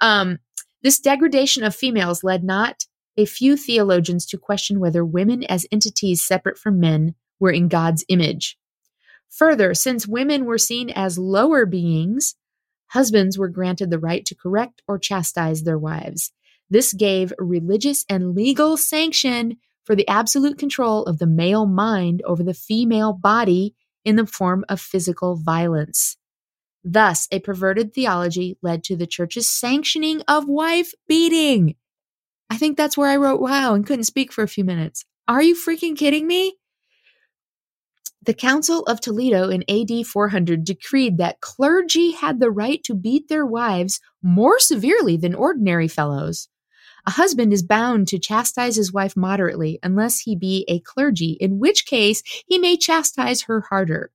Um, 0.00 0.38
this 0.82 1.00
degradation 1.00 1.62
of 1.62 1.74
females 1.74 2.24
led 2.24 2.42
not 2.42 2.84
a 3.16 3.26
few 3.26 3.56
theologians 3.56 4.24
to 4.26 4.38
question 4.38 4.80
whether 4.80 5.04
women 5.04 5.44
as 5.44 5.66
entities 5.70 6.24
separate 6.24 6.56
from 6.56 6.80
men 6.80 7.14
were 7.38 7.50
in 7.50 7.68
God's 7.68 8.04
image. 8.08 8.56
Further, 9.30 9.74
since 9.74 10.08
women 10.08 10.44
were 10.44 10.58
seen 10.58 10.90
as 10.90 11.18
lower 11.18 11.64
beings, 11.64 12.34
husbands 12.88 13.38
were 13.38 13.48
granted 13.48 13.90
the 13.90 13.98
right 13.98 14.24
to 14.26 14.34
correct 14.34 14.82
or 14.88 14.98
chastise 14.98 15.62
their 15.62 15.78
wives. 15.78 16.32
This 16.68 16.92
gave 16.92 17.32
religious 17.38 18.04
and 18.08 18.34
legal 18.34 18.76
sanction 18.76 19.56
for 19.84 19.94
the 19.96 20.06
absolute 20.08 20.58
control 20.58 21.04
of 21.04 21.18
the 21.18 21.26
male 21.26 21.66
mind 21.66 22.22
over 22.24 22.42
the 22.42 22.54
female 22.54 23.12
body 23.12 23.74
in 24.04 24.16
the 24.16 24.26
form 24.26 24.64
of 24.68 24.80
physical 24.80 25.36
violence. 25.36 26.16
Thus, 26.82 27.28
a 27.30 27.40
perverted 27.40 27.92
theology 27.92 28.56
led 28.62 28.84
to 28.84 28.96
the 28.96 29.06
church's 29.06 29.48
sanctioning 29.48 30.22
of 30.28 30.48
wife 30.48 30.92
beating. 31.06 31.74
I 32.48 32.56
think 32.56 32.76
that's 32.76 32.96
where 32.96 33.10
I 33.10 33.16
wrote 33.16 33.40
wow 33.40 33.74
and 33.74 33.86
couldn't 33.86 34.04
speak 34.04 34.32
for 34.32 34.42
a 34.42 34.48
few 34.48 34.64
minutes. 34.64 35.04
Are 35.28 35.42
you 35.42 35.54
freaking 35.54 35.96
kidding 35.96 36.26
me? 36.26 36.56
The 38.22 38.34
Council 38.34 38.82
of 38.82 39.00
Toledo 39.00 39.48
in 39.48 39.64
AD 39.68 40.06
400 40.06 40.62
decreed 40.62 41.16
that 41.16 41.40
clergy 41.40 42.10
had 42.10 42.38
the 42.38 42.50
right 42.50 42.82
to 42.84 42.94
beat 42.94 43.28
their 43.28 43.46
wives 43.46 43.98
more 44.22 44.58
severely 44.58 45.16
than 45.16 45.34
ordinary 45.34 45.88
fellows. 45.88 46.48
A 47.06 47.12
husband 47.12 47.52
is 47.54 47.62
bound 47.62 48.08
to 48.08 48.18
chastise 48.18 48.76
his 48.76 48.92
wife 48.92 49.16
moderately 49.16 49.78
unless 49.82 50.20
he 50.20 50.36
be 50.36 50.66
a 50.68 50.80
clergy, 50.80 51.38
in 51.40 51.58
which 51.58 51.86
case 51.86 52.22
he 52.46 52.58
may 52.58 52.76
chastise 52.76 53.42
her 53.42 53.62
harder. 53.62 54.10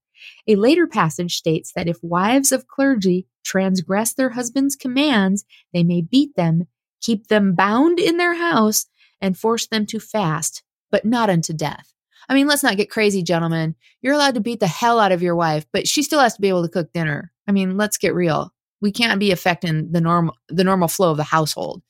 A 0.48 0.56
later 0.56 0.86
passage 0.86 1.36
states 1.36 1.72
that 1.76 1.88
if 1.88 1.98
wives 2.04 2.52
of 2.52 2.68
clergy 2.68 3.26
transgress 3.44 4.14
their 4.14 4.30
husband's 4.30 4.76
commands, 4.76 5.46
they 5.74 5.84
may 5.84 6.02
beat 6.04 6.36
them, 6.36 6.68
keep 7.02 7.28
them 7.28 7.56
bound 7.56 8.00
in 8.00 8.18
their 8.18 8.36
house, 8.36 8.86
and 9.20 9.38
force 9.38 9.66
them 9.66 9.88
to 9.88 10.00
fast, 10.00 10.62
but 10.92 11.06
not 11.06 11.30
unto 11.30 11.54
death. 11.54 11.95
I 12.28 12.34
mean, 12.34 12.48
let's 12.48 12.64
not 12.64 12.78
get 12.78 12.90
crazy, 12.90 13.24
gentlemen. 13.24 13.76
You're 14.02 14.14
allowed 14.14 14.36
to 14.36 14.42
beat 14.42 14.60
the 14.60 14.68
hell 14.68 15.00
out 15.00 15.12
of 15.12 15.22
your 15.22 15.36
wife, 15.36 15.66
but 15.72 15.88
she 15.88 16.04
still 16.04 16.20
has 16.20 16.36
to 16.36 16.42
be 16.42 16.50
able 16.50 16.64
to 16.64 16.70
cook 16.70 16.92
dinner. 16.94 17.32
I 17.48 17.52
mean, 17.52 17.78
let's 17.78 17.98
get 17.98 18.16
real. 18.16 18.54
We 18.82 18.92
can't 18.92 19.20
be 19.20 19.32
affecting 19.32 19.92
the 19.92 20.02
normal 20.02 20.36
the 20.50 20.64
normal 20.64 20.88
flow 20.88 21.12
of 21.12 21.18
the 21.18 21.24
household. 21.24 21.82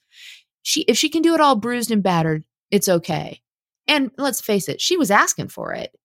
She 0.61 0.81
if 0.83 0.97
she 0.97 1.09
can 1.09 1.21
do 1.21 1.33
it 1.33 1.41
all 1.41 1.55
bruised 1.55 1.91
and 1.91 2.03
battered, 2.03 2.43
it's 2.71 2.89
okay. 2.89 3.41
And 3.87 4.11
let's 4.17 4.41
face 4.41 4.67
it, 4.67 4.81
she 4.81 4.97
was 4.97 5.11
asking 5.11 5.49
for 5.49 5.73
it. 5.73 5.95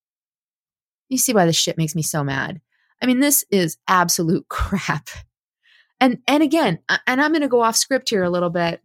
You 1.09 1.19
see 1.19 1.33
why 1.33 1.47
this 1.47 1.57
shit 1.57 1.79
makes 1.79 1.95
me 1.95 2.03
so 2.03 2.23
mad. 2.23 2.61
I 3.03 3.07
mean, 3.07 3.21
this 3.21 3.45
is 3.51 3.79
absolute 3.89 4.47
crap. 4.49 5.11
And 6.01 6.19
and 6.27 6.43
again, 6.43 6.79
and 7.07 7.21
I'm 7.21 7.33
going 7.33 7.43
to 7.43 7.49
go 7.49 7.63
off 7.63 7.77
script 7.77 8.11
here 8.11 8.23
a 8.23 8.31
little 8.31 8.51
bit 8.51 8.81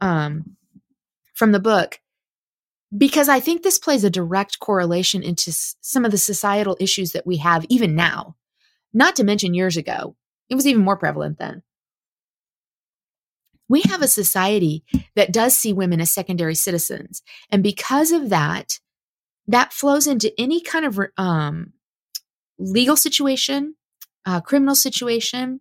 um 0.00 0.56
from 1.34 1.52
the 1.52 1.60
book 1.60 1.98
because 2.96 3.28
I 3.28 3.40
think 3.40 3.62
this 3.62 3.78
plays 3.78 4.04
a 4.04 4.10
direct 4.10 4.58
correlation 4.58 5.22
into 5.22 5.50
s- 5.50 5.76
some 5.80 6.04
of 6.04 6.10
the 6.10 6.18
societal 6.18 6.76
issues 6.80 7.12
that 7.12 7.26
we 7.26 7.38
have 7.38 7.64
even 7.68 7.94
now. 7.94 8.36
Not 8.92 9.16
to 9.16 9.24
mention 9.24 9.54
years 9.54 9.76
ago, 9.76 10.16
it 10.48 10.54
was 10.54 10.66
even 10.66 10.84
more 10.84 10.96
prevalent 10.96 11.38
then. 11.38 11.62
We 13.68 13.82
have 13.82 14.02
a 14.02 14.08
society 14.08 14.84
that 15.16 15.32
does 15.32 15.56
see 15.56 15.72
women 15.72 16.00
as 16.00 16.12
secondary 16.12 16.54
citizens. 16.54 17.22
And 17.50 17.62
because 17.62 18.12
of 18.12 18.28
that, 18.28 18.78
that 19.46 19.72
flows 19.72 20.06
into 20.06 20.32
any 20.38 20.60
kind 20.60 20.84
of 20.84 21.00
um, 21.16 21.72
legal 22.58 22.96
situation, 22.96 23.76
uh, 24.26 24.40
criminal 24.42 24.74
situation, 24.74 25.60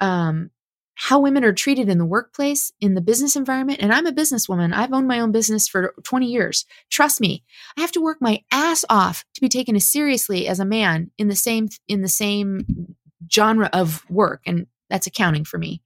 um, 0.00 0.50
how 0.94 1.18
women 1.18 1.44
are 1.44 1.52
treated 1.52 1.88
in 1.88 1.98
the 1.98 2.04
workplace, 2.04 2.72
in 2.80 2.94
the 2.94 3.00
business 3.00 3.36
environment. 3.36 3.80
And 3.82 3.92
I'm 3.92 4.06
a 4.06 4.12
businesswoman. 4.12 4.72
I've 4.72 4.92
owned 4.92 5.08
my 5.08 5.20
own 5.20 5.32
business 5.32 5.66
for 5.66 5.94
20 6.04 6.26
years. 6.26 6.66
Trust 6.90 7.20
me, 7.20 7.44
I 7.76 7.80
have 7.80 7.92
to 7.92 8.00
work 8.00 8.18
my 8.20 8.42
ass 8.52 8.84
off 8.88 9.24
to 9.34 9.40
be 9.40 9.48
taken 9.48 9.74
as 9.74 9.88
seriously 9.88 10.46
as 10.46 10.60
a 10.60 10.64
man 10.64 11.10
in 11.18 11.28
the 11.28 11.36
same 11.36 11.68
in 11.88 12.02
the 12.02 12.08
same 12.08 12.94
genre 13.32 13.68
of 13.72 14.08
work, 14.08 14.42
and 14.46 14.66
that's 14.88 15.06
accounting 15.06 15.44
for 15.44 15.58
me. 15.58 15.82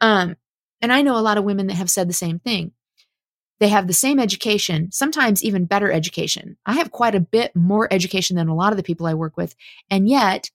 Um, 0.00 0.36
and 0.80 0.92
I 0.92 1.02
know 1.02 1.16
a 1.16 1.20
lot 1.20 1.38
of 1.38 1.44
women 1.44 1.68
that 1.68 1.74
have 1.74 1.90
said 1.90 2.08
the 2.08 2.14
same 2.14 2.40
thing. 2.40 2.72
They 3.60 3.68
have 3.68 3.86
the 3.86 3.92
same 3.92 4.18
education, 4.18 4.90
sometimes 4.90 5.44
even 5.44 5.66
better 5.66 5.92
education. 5.92 6.56
I 6.66 6.72
have 6.72 6.90
quite 6.90 7.14
a 7.14 7.20
bit 7.20 7.54
more 7.54 7.86
education 7.92 8.34
than 8.34 8.48
a 8.48 8.56
lot 8.56 8.72
of 8.72 8.76
the 8.76 8.82
people 8.82 9.06
I 9.06 9.14
work 9.14 9.36
with, 9.36 9.54
and 9.88 10.08
yet 10.08 10.50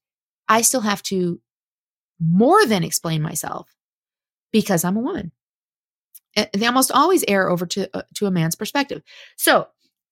I 0.50 0.62
still 0.62 0.82
have 0.82 1.02
to 1.04 1.40
more 2.20 2.66
than 2.66 2.84
explain 2.84 3.22
myself 3.22 3.77
because 4.52 4.84
I'm 4.84 4.98
a 4.98 5.02
woman. 5.02 5.32
They 6.36 6.68
almost 6.68 6.92
always 6.92 7.24
err 7.28 7.50
over 7.50 7.66
to 7.66 7.90
uh, 7.98 8.04
to 8.16 8.28
a 8.28 8.32
man's 8.32 8.56
perspective. 8.56 9.02
So, 9.38 9.68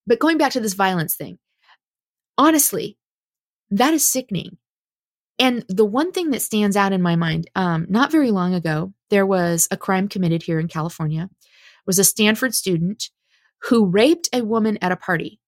but 0.07 0.19
going 0.19 0.37
back 0.37 0.53
to 0.53 0.59
this 0.59 0.73
violence 0.73 1.15
thing, 1.15 1.37
honestly, 2.37 2.97
that 3.71 3.93
is 3.93 4.07
sickening. 4.07 4.57
And 5.37 5.65
the 5.67 5.85
one 5.85 6.11
thing 6.11 6.31
that 6.31 6.41
stands 6.41 6.77
out 6.77 6.93
in 6.93 7.01
my 7.01 7.15
mind, 7.15 7.49
um, 7.55 7.85
not 7.89 8.11
very 8.11 8.31
long 8.31 8.53
ago, 8.53 8.93
there 9.09 9.25
was 9.25 9.67
a 9.69 9.77
crime 9.77 10.07
committed 10.07 10.43
here 10.43 10.59
in 10.59 10.67
California. 10.67 11.29
It 11.31 11.87
was 11.87 11.99
a 11.99 12.05
Stanford 12.05 12.55
student 12.55 13.09
who 13.63 13.85
raped 13.85 14.29
a 14.31 14.43
woman 14.43 14.77
at 14.81 14.91
a 14.91 14.97
party, 14.97 15.39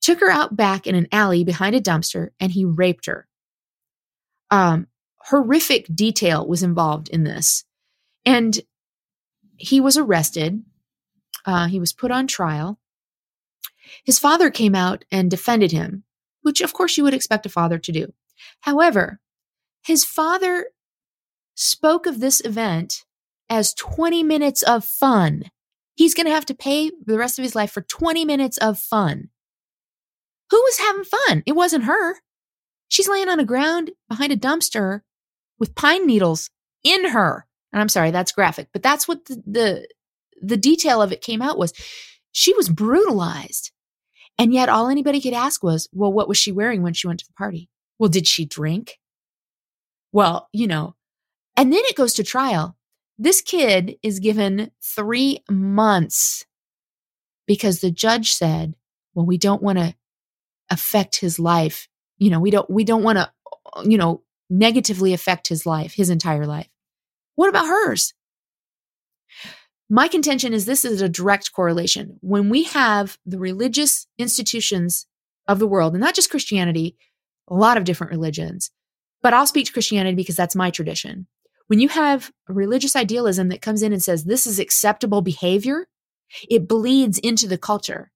took 0.00 0.20
her 0.20 0.30
out 0.30 0.56
back 0.56 0.86
in 0.86 0.94
an 0.94 1.08
alley 1.10 1.44
behind 1.44 1.74
a 1.74 1.80
dumpster, 1.80 2.28
and 2.38 2.52
he 2.52 2.64
raped 2.64 3.06
her. 3.06 3.26
Um, 4.50 4.86
horrific 5.18 5.86
detail 5.92 6.46
was 6.46 6.62
involved 6.62 7.08
in 7.08 7.24
this. 7.24 7.64
And 8.28 8.60
he 9.56 9.80
was 9.80 9.96
arrested. 9.96 10.62
Uh, 11.46 11.66
he 11.66 11.80
was 11.80 11.94
put 11.94 12.10
on 12.10 12.26
trial. 12.26 12.78
His 14.04 14.18
father 14.18 14.50
came 14.50 14.74
out 14.74 15.06
and 15.10 15.30
defended 15.30 15.72
him, 15.72 16.04
which 16.42 16.60
of 16.60 16.74
course 16.74 16.98
you 16.98 17.04
would 17.04 17.14
expect 17.14 17.46
a 17.46 17.48
father 17.48 17.78
to 17.78 17.90
do. 17.90 18.12
However, 18.60 19.20
his 19.82 20.04
father 20.04 20.66
spoke 21.54 22.04
of 22.04 22.20
this 22.20 22.42
event 22.44 23.06
as 23.48 23.72
20 23.72 24.22
minutes 24.22 24.62
of 24.62 24.84
fun. 24.84 25.44
He's 25.94 26.12
going 26.12 26.26
to 26.26 26.32
have 26.32 26.46
to 26.46 26.54
pay 26.54 26.90
the 27.06 27.16
rest 27.16 27.38
of 27.38 27.44
his 27.44 27.54
life 27.54 27.70
for 27.70 27.80
20 27.80 28.26
minutes 28.26 28.58
of 28.58 28.78
fun. 28.78 29.30
Who 30.50 30.58
was 30.58 30.78
having 30.78 31.04
fun? 31.04 31.42
It 31.46 31.52
wasn't 31.56 31.84
her. 31.84 32.16
She's 32.88 33.08
laying 33.08 33.30
on 33.30 33.38
the 33.38 33.44
ground 33.44 33.92
behind 34.06 34.32
a 34.32 34.36
dumpster 34.36 35.00
with 35.58 35.74
pine 35.74 36.06
needles 36.06 36.50
in 36.84 37.06
her. 37.06 37.47
And 37.72 37.80
I'm 37.80 37.88
sorry, 37.88 38.10
that's 38.10 38.32
graphic, 38.32 38.68
but 38.72 38.82
that's 38.82 39.06
what 39.06 39.24
the, 39.26 39.42
the, 39.46 39.88
the 40.40 40.56
detail 40.56 41.02
of 41.02 41.12
it 41.12 41.20
came 41.20 41.42
out 41.42 41.58
was 41.58 41.72
she 42.32 42.54
was 42.54 42.68
brutalized. 42.68 43.72
And 44.38 44.54
yet 44.54 44.68
all 44.68 44.88
anybody 44.88 45.20
could 45.20 45.32
ask 45.32 45.62
was, 45.62 45.88
well, 45.92 46.12
what 46.12 46.28
was 46.28 46.38
she 46.38 46.52
wearing 46.52 46.82
when 46.82 46.94
she 46.94 47.06
went 47.08 47.20
to 47.20 47.26
the 47.26 47.32
party? 47.34 47.68
Well, 47.98 48.08
did 48.08 48.26
she 48.26 48.44
drink? 48.44 48.98
Well, 50.12 50.48
you 50.52 50.66
know, 50.66 50.94
and 51.56 51.72
then 51.72 51.82
it 51.84 51.96
goes 51.96 52.14
to 52.14 52.24
trial. 52.24 52.76
This 53.18 53.42
kid 53.42 53.96
is 54.02 54.20
given 54.20 54.70
three 54.80 55.42
months 55.50 56.46
because 57.46 57.80
the 57.80 57.90
judge 57.90 58.32
said, 58.32 58.76
well, 59.12 59.26
we 59.26 59.38
don't 59.38 59.62
want 59.62 59.78
to 59.78 59.94
affect 60.70 61.16
his 61.16 61.40
life. 61.40 61.88
You 62.18 62.30
know, 62.30 62.38
we 62.38 62.52
don't, 62.52 62.70
we 62.70 62.84
don't 62.84 63.02
want 63.02 63.18
to, 63.18 63.30
you 63.84 63.98
know, 63.98 64.22
negatively 64.48 65.12
affect 65.12 65.48
his 65.48 65.66
life, 65.66 65.94
his 65.94 66.10
entire 66.10 66.46
life. 66.46 66.68
What 67.38 67.50
about 67.50 67.68
hers? 67.68 68.14
My 69.88 70.08
contention 70.08 70.52
is 70.52 70.66
this 70.66 70.84
is 70.84 71.00
a 71.00 71.08
direct 71.08 71.52
correlation. 71.52 72.18
When 72.20 72.48
we 72.48 72.64
have 72.64 73.16
the 73.24 73.38
religious 73.38 74.08
institutions 74.18 75.06
of 75.46 75.60
the 75.60 75.66
world, 75.68 75.94
and 75.94 76.00
not 76.00 76.16
just 76.16 76.30
Christianity, 76.30 76.96
a 77.46 77.54
lot 77.54 77.76
of 77.76 77.84
different 77.84 78.10
religions, 78.10 78.72
but 79.22 79.34
I'll 79.34 79.46
speak 79.46 79.66
to 79.66 79.72
Christianity 79.72 80.16
because 80.16 80.34
that's 80.34 80.56
my 80.56 80.70
tradition. 80.70 81.28
When 81.68 81.78
you 81.78 81.88
have 81.90 82.32
a 82.48 82.52
religious 82.52 82.96
idealism 82.96 83.50
that 83.50 83.62
comes 83.62 83.84
in 83.84 83.92
and 83.92 84.02
says 84.02 84.24
this 84.24 84.44
is 84.44 84.58
acceptable 84.58 85.22
behavior, 85.22 85.86
it 86.50 86.66
bleeds 86.66 87.20
into 87.20 87.46
the 87.46 87.56
culture. 87.56 88.10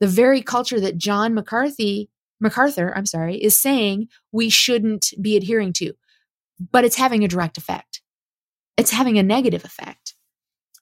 The 0.00 0.06
very 0.06 0.40
culture 0.40 0.80
that 0.80 0.96
John 0.96 1.34
McCarthy 1.34 2.08
MacArthur, 2.40 2.94
I'm 2.96 3.04
sorry, 3.04 3.36
is 3.36 3.60
saying 3.60 4.08
we 4.32 4.48
shouldn't 4.48 5.12
be 5.20 5.36
adhering 5.36 5.74
to, 5.74 5.92
but 6.72 6.86
it's 6.86 6.96
having 6.96 7.24
a 7.24 7.28
direct 7.28 7.58
effect. 7.58 8.00
It's 8.76 8.90
having 8.90 9.18
a 9.18 9.22
negative 9.22 9.64
effect. 9.64 10.14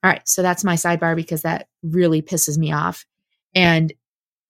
All 0.02 0.10
right, 0.10 0.26
so 0.28 0.42
that's 0.42 0.64
my 0.64 0.74
sidebar 0.74 1.14
because 1.14 1.42
that 1.42 1.68
really 1.82 2.22
pisses 2.22 2.58
me 2.58 2.72
off. 2.72 3.06
And 3.54 3.92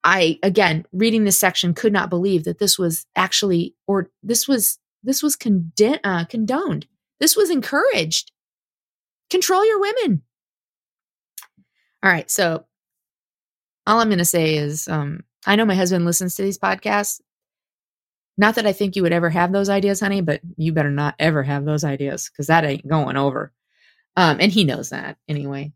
I 0.04 0.38
again, 0.42 0.84
reading 0.92 1.24
this 1.24 1.38
section 1.38 1.74
could 1.74 1.92
not 1.92 2.10
believe 2.10 2.44
that 2.44 2.58
this 2.58 2.78
was 2.78 3.06
actually 3.14 3.74
or 3.86 4.10
this 4.22 4.48
was 4.48 4.78
this 5.02 5.22
was 5.22 5.36
conden- 5.36 6.00
uh, 6.04 6.24
condoned. 6.24 6.86
This 7.20 7.36
was 7.36 7.50
encouraged. 7.50 8.32
Control 9.30 9.64
your 9.66 9.80
women. 9.80 10.22
All 12.02 12.10
right, 12.10 12.30
so 12.30 12.66
all 13.86 14.00
I'm 14.00 14.08
going 14.08 14.18
to 14.18 14.24
say 14.24 14.56
is 14.56 14.88
um 14.88 15.24
I 15.46 15.56
know 15.56 15.64
my 15.64 15.74
husband 15.74 16.04
listens 16.04 16.34
to 16.36 16.42
these 16.42 16.58
podcasts. 16.58 17.20
Not 18.38 18.54
that 18.54 18.66
I 18.66 18.72
think 18.72 18.96
you 18.96 19.02
would 19.02 19.12
ever 19.12 19.30
have 19.30 19.52
those 19.52 19.68
ideas, 19.68 20.00
honey, 20.00 20.20
but 20.20 20.40
you 20.56 20.72
better 20.72 20.90
not 20.90 21.14
ever 21.18 21.42
have 21.42 21.64
those 21.64 21.84
ideas 21.84 22.30
because 22.30 22.46
that 22.46 22.64
ain't 22.64 22.88
going 22.88 23.16
over. 23.16 23.52
Um, 24.16 24.38
and 24.40 24.50
he 24.50 24.64
knows 24.64 24.90
that 24.90 25.18
anyway. 25.28 25.72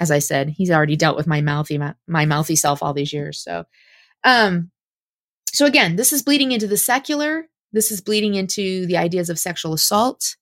As 0.00 0.10
I 0.10 0.20
said, 0.20 0.48
he's 0.48 0.70
already 0.70 0.96
dealt 0.96 1.16
with 1.16 1.26
my 1.26 1.40
mouthy 1.40 1.78
my, 1.78 2.24
mouthy 2.24 2.56
self 2.56 2.82
all 2.82 2.94
these 2.94 3.12
years. 3.12 3.42
So, 3.42 3.64
um, 4.24 4.70
so 5.46 5.66
again, 5.66 5.96
this 5.96 6.12
is 6.12 6.22
bleeding 6.22 6.52
into 6.52 6.66
the 6.66 6.76
secular. 6.76 7.48
This 7.72 7.90
is 7.90 8.00
bleeding 8.00 8.34
into 8.34 8.86
the 8.86 8.96
ideas 8.96 9.28
of 9.28 9.38
sexual 9.38 9.74
assault, 9.74 10.36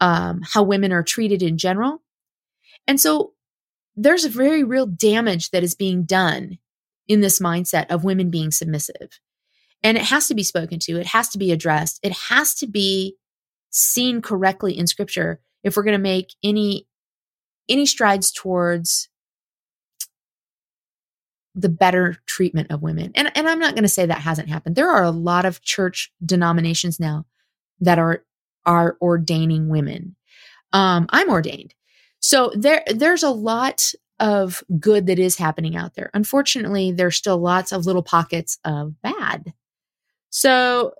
um, 0.00 0.40
how 0.42 0.62
women 0.62 0.92
are 0.92 1.02
treated 1.02 1.42
in 1.42 1.58
general, 1.58 2.02
and 2.86 3.00
so 3.00 3.32
there's 3.96 4.24
a 4.24 4.30
very 4.30 4.64
real 4.64 4.86
damage 4.86 5.50
that 5.50 5.62
is 5.62 5.74
being 5.74 6.04
done 6.04 6.58
in 7.06 7.20
this 7.20 7.38
mindset 7.38 7.86
of 7.90 8.04
women 8.04 8.30
being 8.30 8.50
submissive. 8.50 9.20
And 9.84 9.96
it 9.96 10.04
has 10.04 10.26
to 10.28 10.34
be 10.34 10.42
spoken 10.42 10.80
to, 10.80 10.98
it 10.98 11.06
has 11.06 11.28
to 11.28 11.38
be 11.38 11.52
addressed, 11.52 12.00
it 12.02 12.12
has 12.12 12.54
to 12.56 12.66
be 12.66 13.16
seen 13.70 14.22
correctly 14.22 14.76
in 14.76 14.86
scripture 14.86 15.40
if 15.62 15.76
we're 15.76 15.82
going 15.84 15.92
to 15.92 15.98
make 15.98 16.34
any 16.42 16.88
any 17.68 17.86
strides 17.86 18.32
towards 18.32 19.08
the 21.54 21.68
better 21.68 22.16
treatment 22.26 22.70
of 22.70 22.82
women. 22.82 23.12
And, 23.14 23.30
and 23.36 23.48
I'm 23.48 23.58
not 23.58 23.74
going 23.74 23.84
to 23.84 23.88
say 23.88 24.06
that 24.06 24.18
hasn't 24.18 24.48
happened. 24.48 24.76
There 24.76 24.90
are 24.90 25.04
a 25.04 25.10
lot 25.10 25.44
of 25.44 25.62
church 25.62 26.12
denominations 26.24 26.98
now 26.98 27.26
that 27.80 27.98
are, 27.98 28.24
are 28.66 28.96
ordaining 29.00 29.68
women. 29.68 30.16
Um, 30.72 31.06
I'm 31.10 31.30
ordained. 31.30 31.74
So 32.20 32.50
there, 32.56 32.82
there's 32.88 33.22
a 33.22 33.30
lot 33.30 33.92
of 34.18 34.64
good 34.80 35.06
that 35.06 35.18
is 35.18 35.36
happening 35.36 35.76
out 35.76 35.94
there. 35.94 36.10
Unfortunately, 36.14 36.90
there's 36.92 37.16
still 37.16 37.38
lots 37.38 37.72
of 37.72 37.86
little 37.86 38.02
pockets 38.02 38.58
of 38.64 39.00
bad. 39.02 39.52
So 40.34 40.94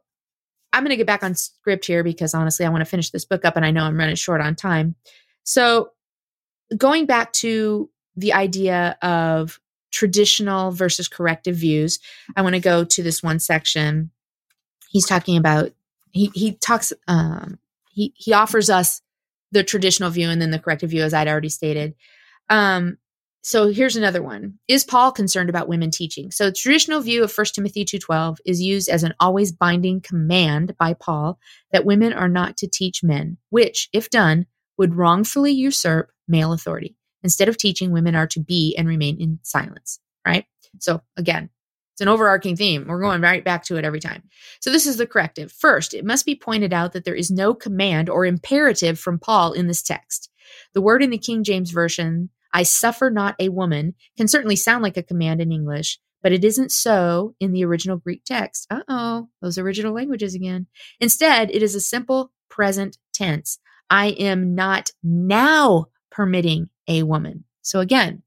I'm 0.73 0.85
going 0.85 0.91
to 0.91 0.97
get 0.97 1.09
back 1.09 1.25
on 1.25 1.35
script 1.35 1.87
here 1.87 2.05
because 2.05 2.35
honestly, 2.35 2.65
I 2.65 2.69
want 2.69 2.83
to 2.83 2.89
finish 2.91 3.11
this 3.11 3.25
book 3.25 3.45
up 3.45 3.57
and 3.57 3.67
I 3.67 3.73
know 3.73 3.83
I'm 3.83 3.99
running 3.99 4.15
short 4.15 4.41
on 4.41 4.55
time. 4.55 4.95
So 5.43 5.91
going 6.77 7.07
back 7.07 7.33
to 7.35 7.91
the 8.15 8.33
idea 8.33 8.97
of 9.03 9.59
traditional 9.91 10.71
versus 10.71 11.09
corrective 11.09 11.57
views, 11.57 11.99
I 12.37 12.43
want 12.43 12.55
to 12.55 12.61
go 12.61 12.85
to 12.85 13.03
this 13.03 13.25
one 13.25 13.41
section. 13.41 14.13
He's 14.89 15.07
talking 15.07 15.37
about 15.37 15.73
he 16.13 16.31
he 16.33 16.53
talks 16.53 16.93
um, 17.09 17.59
he 17.91 18.15
he 18.17 18.33
offers 18.33 18.71
us 18.71 19.03
the 19.51 19.65
traditional 19.65 20.11
view 20.11 20.29
and 20.29 20.41
then 20.41 20.53
the 20.53 20.61
corrective 20.61 20.91
view, 20.91 21.03
as 21.03 21.13
I'd 21.13 21.27
already 21.27 21.49
stated. 21.49 21.97
Um, 22.49 22.99
so 23.45 23.69
here's 23.69 23.95
another 23.95 24.23
one. 24.23 24.55
Is 24.69 24.85
Paul 24.85 25.13
concerned 25.13 25.51
about 25.51 25.69
women 25.69 25.91
teaching? 25.91 26.31
So 26.31 26.47
the 26.47 26.53
traditional 26.53 27.03
view 27.03 27.23
of 27.23 27.31
1 27.31 27.55
Timothy 27.55 27.85
2:12 27.85 28.39
is 28.47 28.63
used 28.63 28.89
as 28.89 29.03
an 29.03 29.13
always 29.21 29.53
binding 29.53 30.01
command 30.01 30.75
by 30.79 30.95
Paul 30.95 31.39
that 31.71 31.85
women 31.85 32.15
are 32.15 32.29
not 32.29 32.57
to 32.57 32.67
teach 32.67 33.03
men, 33.03 33.37
which 33.51 33.91
if 33.93 34.09
done 34.09 34.47
would 34.79 34.95
wrongfully 34.95 35.53
usurp 35.53 36.11
male 36.27 36.55
authority. 36.55 36.97
Instead 37.23 37.51
of 37.51 37.59
teaching, 37.59 37.91
women 37.91 38.15
are 38.15 38.27
to 38.29 38.41
be 38.41 38.75
and 38.79 38.89
remain 38.89 39.21
in 39.21 39.41
silence, 39.43 40.01
right? 40.27 40.47
So 40.79 41.03
again, 41.19 41.51
it's 41.93 42.01
an 42.01 42.09
overarching 42.09 42.57
theme. 42.57 42.87
We're 42.89 43.03
going 43.03 43.21
right 43.21 43.45
back 43.45 43.65
to 43.65 43.77
it 43.77 43.85
every 43.85 44.01
time. 44.01 44.23
So 44.61 44.71
this 44.71 44.87
is 44.87 44.97
the 44.97 45.07
corrective. 45.07 45.53
First, 45.53 45.93
it 45.93 46.07
must 46.07 46.25
be 46.25 46.35
pointed 46.35 46.73
out 46.73 46.93
that 46.93 47.05
there 47.05 47.15
is 47.15 47.31
no 47.31 47.53
command 47.53 48.09
or 48.09 48.25
imperative 48.25 48.99
from 48.99 49.19
Paul 49.19 49.53
in 49.53 49.67
this 49.67 49.83
text. 49.83 50.31
The 50.73 50.81
word 50.81 51.03
in 51.03 51.11
the 51.11 51.19
King 51.19 51.45
James 51.45 51.71
Version, 51.73 52.31
I 52.55 52.63
suffer 52.63 53.11
not 53.11 53.35
a 53.39 53.51
woman, 53.51 53.95
can 54.17 54.29
certainly 54.29 54.57
sound 54.57 54.83
like 54.83 54.97
a 54.97 55.03
command 55.03 55.43
in 55.43 55.53
English, 55.53 55.99
but 56.23 56.33
it 56.33 56.45
isn't 56.45 56.73
so 56.73 57.35
in 57.41 57.53
the 57.53 57.65
original 57.65 57.99
Greek 57.99 58.25
text. 58.25 58.67
Uh 58.71 58.81
oh, 58.89 59.29
those 59.43 59.59
original 59.59 59.93
languages 59.93 60.35
again. 60.35 60.69
Instead, 61.01 61.51
it 61.51 61.63
is 61.63 61.75
a 61.75 61.81
simple 61.81 62.33
present 62.49 62.97
tense. 63.13 63.59
I 63.91 64.11
am 64.11 64.55
not 64.55 64.93
now 65.03 65.87
permitting 66.11 66.71
a 66.89 67.03
woman. 67.03 67.45
So 67.61 67.81
again, 67.81 68.23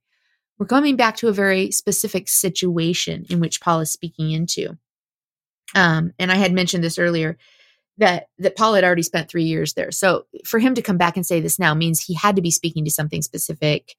we're 0.59 0.67
coming 0.67 0.95
back 0.95 1.15
to 1.17 1.27
a 1.27 1.33
very 1.33 1.71
specific 1.71 2.27
situation 2.27 3.25
in 3.29 3.39
which 3.39 3.61
Paul 3.61 3.79
is 3.79 3.91
speaking 3.91 4.31
into. 4.31 4.77
Um, 5.75 6.13
and 6.19 6.31
I 6.31 6.35
had 6.35 6.53
mentioned 6.53 6.83
this 6.83 6.99
earlier 6.99 7.37
that 7.97 8.27
that 8.37 8.55
Paul 8.55 8.75
had 8.75 8.83
already 8.83 9.03
spent 9.03 9.29
three 9.29 9.43
years 9.43 9.73
there. 9.73 9.91
So 9.91 10.25
for 10.45 10.59
him 10.59 10.75
to 10.75 10.81
come 10.81 10.97
back 10.97 11.15
and 11.15 11.25
say 11.25 11.39
this 11.39 11.59
now 11.59 11.73
means 11.73 12.01
he 12.01 12.13
had 12.13 12.35
to 12.35 12.41
be 12.41 12.51
speaking 12.51 12.85
to 12.85 12.91
something 12.91 13.21
specific. 13.21 13.95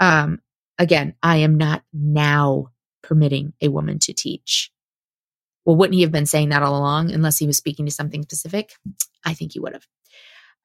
Um, 0.00 0.40
again, 0.78 1.14
I 1.22 1.38
am 1.38 1.56
not 1.56 1.82
now 1.92 2.68
permitting 3.02 3.52
a 3.60 3.68
woman 3.68 3.98
to 4.00 4.12
teach. 4.12 4.70
Well, 5.64 5.76
wouldn't 5.76 5.94
he 5.94 6.02
have 6.02 6.12
been 6.12 6.26
saying 6.26 6.50
that 6.50 6.62
all 6.62 6.78
along 6.78 7.10
unless 7.10 7.38
he 7.38 7.46
was 7.46 7.56
speaking 7.56 7.86
to 7.86 7.92
something 7.92 8.22
specific? 8.22 8.72
I 9.24 9.34
think 9.34 9.52
he 9.52 9.60
would 9.60 9.74
have. 9.74 9.86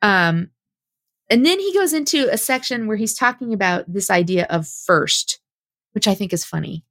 Um, 0.02 0.52
and 1.30 1.46
then 1.46 1.60
he 1.60 1.74
goes 1.74 1.94
into 1.94 2.32
a 2.32 2.38
section 2.38 2.88
where 2.88 2.98
he's 2.98 3.16
talking 3.16 3.54
about 3.54 3.92
this 3.92 4.10
idea 4.10 4.46
of 4.50 4.68
first, 4.68 5.40
which 5.94 6.08
I 6.08 6.14
think 6.14 6.34
is 6.34 6.46
funny. 6.46 6.86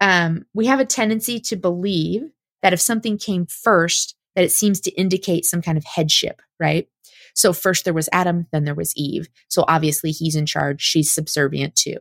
Um, 0.00 0.44
we 0.54 0.66
have 0.66 0.80
a 0.80 0.84
tendency 0.84 1.40
to 1.40 1.56
believe 1.56 2.22
that 2.62 2.72
if 2.72 2.80
something 2.80 3.18
came 3.18 3.46
first, 3.46 4.14
that 4.38 4.44
it 4.44 4.52
seems 4.52 4.78
to 4.78 4.92
indicate 4.92 5.44
some 5.44 5.60
kind 5.60 5.76
of 5.76 5.82
headship, 5.82 6.42
right? 6.60 6.86
So 7.34 7.52
first 7.52 7.84
there 7.84 7.92
was 7.92 8.08
Adam, 8.12 8.46
then 8.52 8.62
there 8.62 8.74
was 8.76 8.96
Eve. 8.96 9.26
So 9.48 9.64
obviously 9.66 10.12
he's 10.12 10.36
in 10.36 10.46
charge, 10.46 10.80
she's 10.80 11.10
subservient 11.10 11.74
too. 11.74 11.96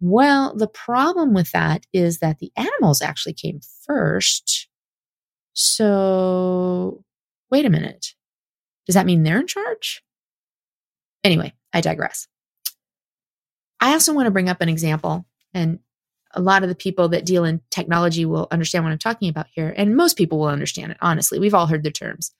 Well, 0.00 0.56
the 0.56 0.66
problem 0.66 1.34
with 1.34 1.52
that 1.52 1.84
is 1.92 2.20
that 2.20 2.38
the 2.38 2.50
animals 2.56 3.02
actually 3.02 3.34
came 3.34 3.60
first. 3.84 4.66
So 5.52 7.04
wait 7.50 7.66
a 7.66 7.70
minute. 7.70 8.14
Does 8.86 8.94
that 8.94 9.04
mean 9.04 9.22
they're 9.22 9.40
in 9.40 9.46
charge? 9.46 10.02
Anyway, 11.22 11.52
I 11.74 11.82
digress. 11.82 12.28
I 13.78 13.92
also 13.92 14.14
want 14.14 14.24
to 14.24 14.30
bring 14.30 14.48
up 14.48 14.62
an 14.62 14.70
example, 14.70 15.26
and 15.52 15.80
a 16.32 16.40
lot 16.40 16.62
of 16.62 16.68
the 16.68 16.74
people 16.74 17.08
that 17.10 17.24
deal 17.24 17.44
in 17.44 17.60
technology 17.70 18.24
will 18.24 18.48
understand 18.50 18.84
what 18.84 18.92
I'm 18.92 18.98
talking 18.98 19.28
about 19.28 19.46
here, 19.50 19.72
and 19.76 19.96
most 19.96 20.16
people 20.16 20.38
will 20.38 20.48
understand 20.48 20.92
it, 20.92 20.98
honestly. 21.00 21.38
We've 21.38 21.54
all 21.54 21.66
heard 21.66 21.82
the 21.82 21.90
terms. 21.90 22.32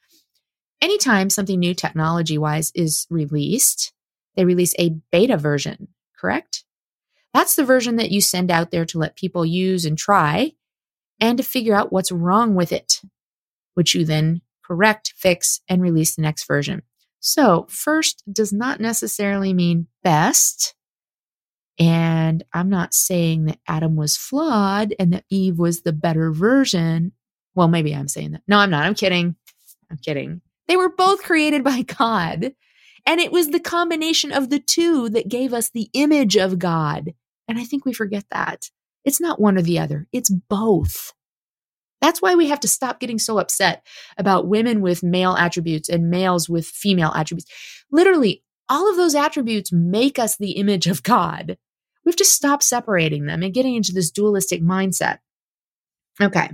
Anytime 0.81 1.31
something 1.31 1.59
new 1.59 1.75
technology 1.75 2.39
wise 2.39 2.71
is 2.75 3.07
released, 3.11 3.93
they 4.37 4.45
release 4.45 4.75
a 4.79 4.97
beta 5.11 5.37
version, 5.37 5.89
correct? 6.17 6.65
That's 7.35 7.57
the 7.57 7.65
version 7.65 7.97
that 7.97 8.11
you 8.11 8.21
send 8.21 8.51
out 8.51 8.71
there 8.71 8.85
to 8.87 8.99
let 8.99 9.17
people 9.17 9.45
use 9.45 9.85
and 9.85 9.99
try 9.99 10.53
and 11.21 11.37
to 11.39 11.45
figure 11.45 11.75
out 11.75 11.93
what's 11.93 12.13
wrong 12.13 12.55
with 12.55 12.73
it, 12.73 13.03
which 13.75 13.95
you 13.95 14.05
then 14.05 14.43
correct, 14.65 15.15
fix, 15.17 15.61
and 15.69 15.83
release 15.83 16.15
the 16.15 16.23
next 16.23 16.47
version. 16.47 16.83
So, 17.21 17.67
first 17.69 18.23
does 18.31 18.53
not 18.53 18.81
necessarily 18.81 19.53
mean 19.53 19.89
best. 20.05 20.75
And 21.79 22.43
I'm 22.53 22.69
not 22.69 22.93
saying 22.93 23.45
that 23.45 23.61
Adam 23.67 23.95
was 23.95 24.17
flawed 24.17 24.95
and 24.99 25.13
that 25.13 25.25
Eve 25.31 25.59
was 25.59 25.83
the 25.83 25.93
better 25.93 26.33
version. 26.33 27.13
Well, 27.55 27.69
maybe 27.69 27.95
I'm 27.95 28.09
saying 28.09 28.33
that. 28.33 28.43
No, 28.49 28.59
I'm 28.59 28.71
not. 28.71 28.85
I'm 28.85 28.95
kidding. 28.95 29.37
I'm 29.91 29.99
kidding. 29.99 30.41
They 30.67 30.77
were 30.77 30.91
both 30.91 31.23
created 31.23 31.63
by 31.65 31.83
God. 31.99 32.53
And 33.07 33.21
it 33.21 33.33
was 33.33 33.49
the 33.49 33.61
combination 33.61 34.33
of 34.33 34.51
the 34.51 34.59
two 34.59 35.09
that 35.11 35.29
gave 35.29 35.53
us 35.55 35.71
the 35.71 35.89
image 35.95 36.37
of 36.37 36.59
God. 36.59 37.15
And 37.47 37.59
I 37.59 37.65
think 37.65 37.85
we 37.85 37.93
forget 37.93 38.25
that. 38.31 38.71
It's 39.05 39.21
not 39.21 39.41
one 39.41 39.57
or 39.57 39.63
the 39.63 39.79
other, 39.79 40.07
it's 40.13 40.31
both. 40.31 41.15
That's 42.01 42.23
why 42.23 42.35
we 42.35 42.49
have 42.49 42.61
to 42.61 42.69
stop 42.69 43.01
getting 43.01 43.19
so 43.19 43.39
upset 43.39 43.85
about 44.17 44.47
women 44.47 44.81
with 44.83 45.03
male 45.03 45.35
attributes 45.35 45.89
and 45.89 46.11
males 46.11 46.49
with 46.49 46.67
female 46.67 47.13
attributes. 47.15 47.51
Literally, 47.91 48.45
all 48.69 48.89
of 48.91 48.97
those 48.97 49.15
attributes 49.15 49.73
make 49.73 50.19
us 50.19 50.37
the 50.37 50.53
image 50.53 50.87
of 50.87 51.03
God. 51.03 51.57
We 52.09 52.13
have 52.13 52.17
to 52.17 52.25
stop 52.25 52.63
separating 52.63 53.27
them 53.27 53.43
and 53.43 53.53
getting 53.53 53.75
into 53.75 53.93
this 53.93 54.11
dualistic 54.11 54.63
mindset. 54.63 55.19
Okay. 56.19 56.49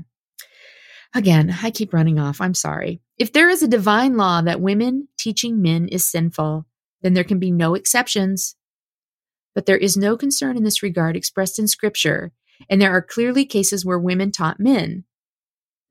Again, 1.15 1.57
I 1.63 1.71
keep 1.71 1.93
running 1.93 2.19
off. 2.19 2.41
I'm 2.41 2.55
sorry. 2.55 3.01
If 3.19 3.33
there 3.33 3.49
is 3.49 3.63
a 3.63 3.69
divine 3.69 4.17
law 4.17 4.43
that 4.43 4.61
women 4.61 5.07
teaching 5.17 5.63
men 5.63 5.87
is 5.87 6.05
sinful, 6.05 6.67
then 7.03 7.15
there 7.15 7.23
can 7.23 7.39
be 7.39 7.53
no 7.53 7.77
exceptions. 7.77 8.57
But 9.55 9.67
there 9.67 9.79
is 9.79 9.97
no 9.97 10.17
concern 10.17 10.57
in 10.57 10.65
this 10.65 10.83
regard 10.83 11.17
expressed 11.17 11.61
in 11.61 11.69
scripture, 11.69 12.33
and 12.69 12.83
there 12.83 12.91
are 12.91 13.01
clearly 13.01 13.45
cases 13.47 13.85
where 13.85 13.99
women 13.99 14.33
taught 14.33 14.59
men 14.59 15.05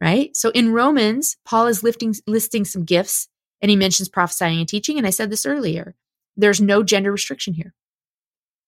right? 0.03 0.36
So 0.36 0.49
in 0.49 0.74
Romans, 0.74 1.38
Paul 1.45 1.68
is 1.68 1.82
lifting, 1.82 2.14
listing 2.28 2.66
some 2.66 2.84
gifts 2.84 3.30
and 3.61 3.70
he 3.70 3.78
mentions 3.78 4.09
prophesying 4.09 4.59
and 4.59 4.68
teaching. 4.68 4.97
And 4.97 5.07
I 5.07 5.11
said 5.11 5.30
this 5.30 5.45
earlier 5.45 5.95
there's 6.36 6.59
no 6.59 6.84
gender 6.84 7.11
restriction 7.11 7.53
here. 7.53 7.74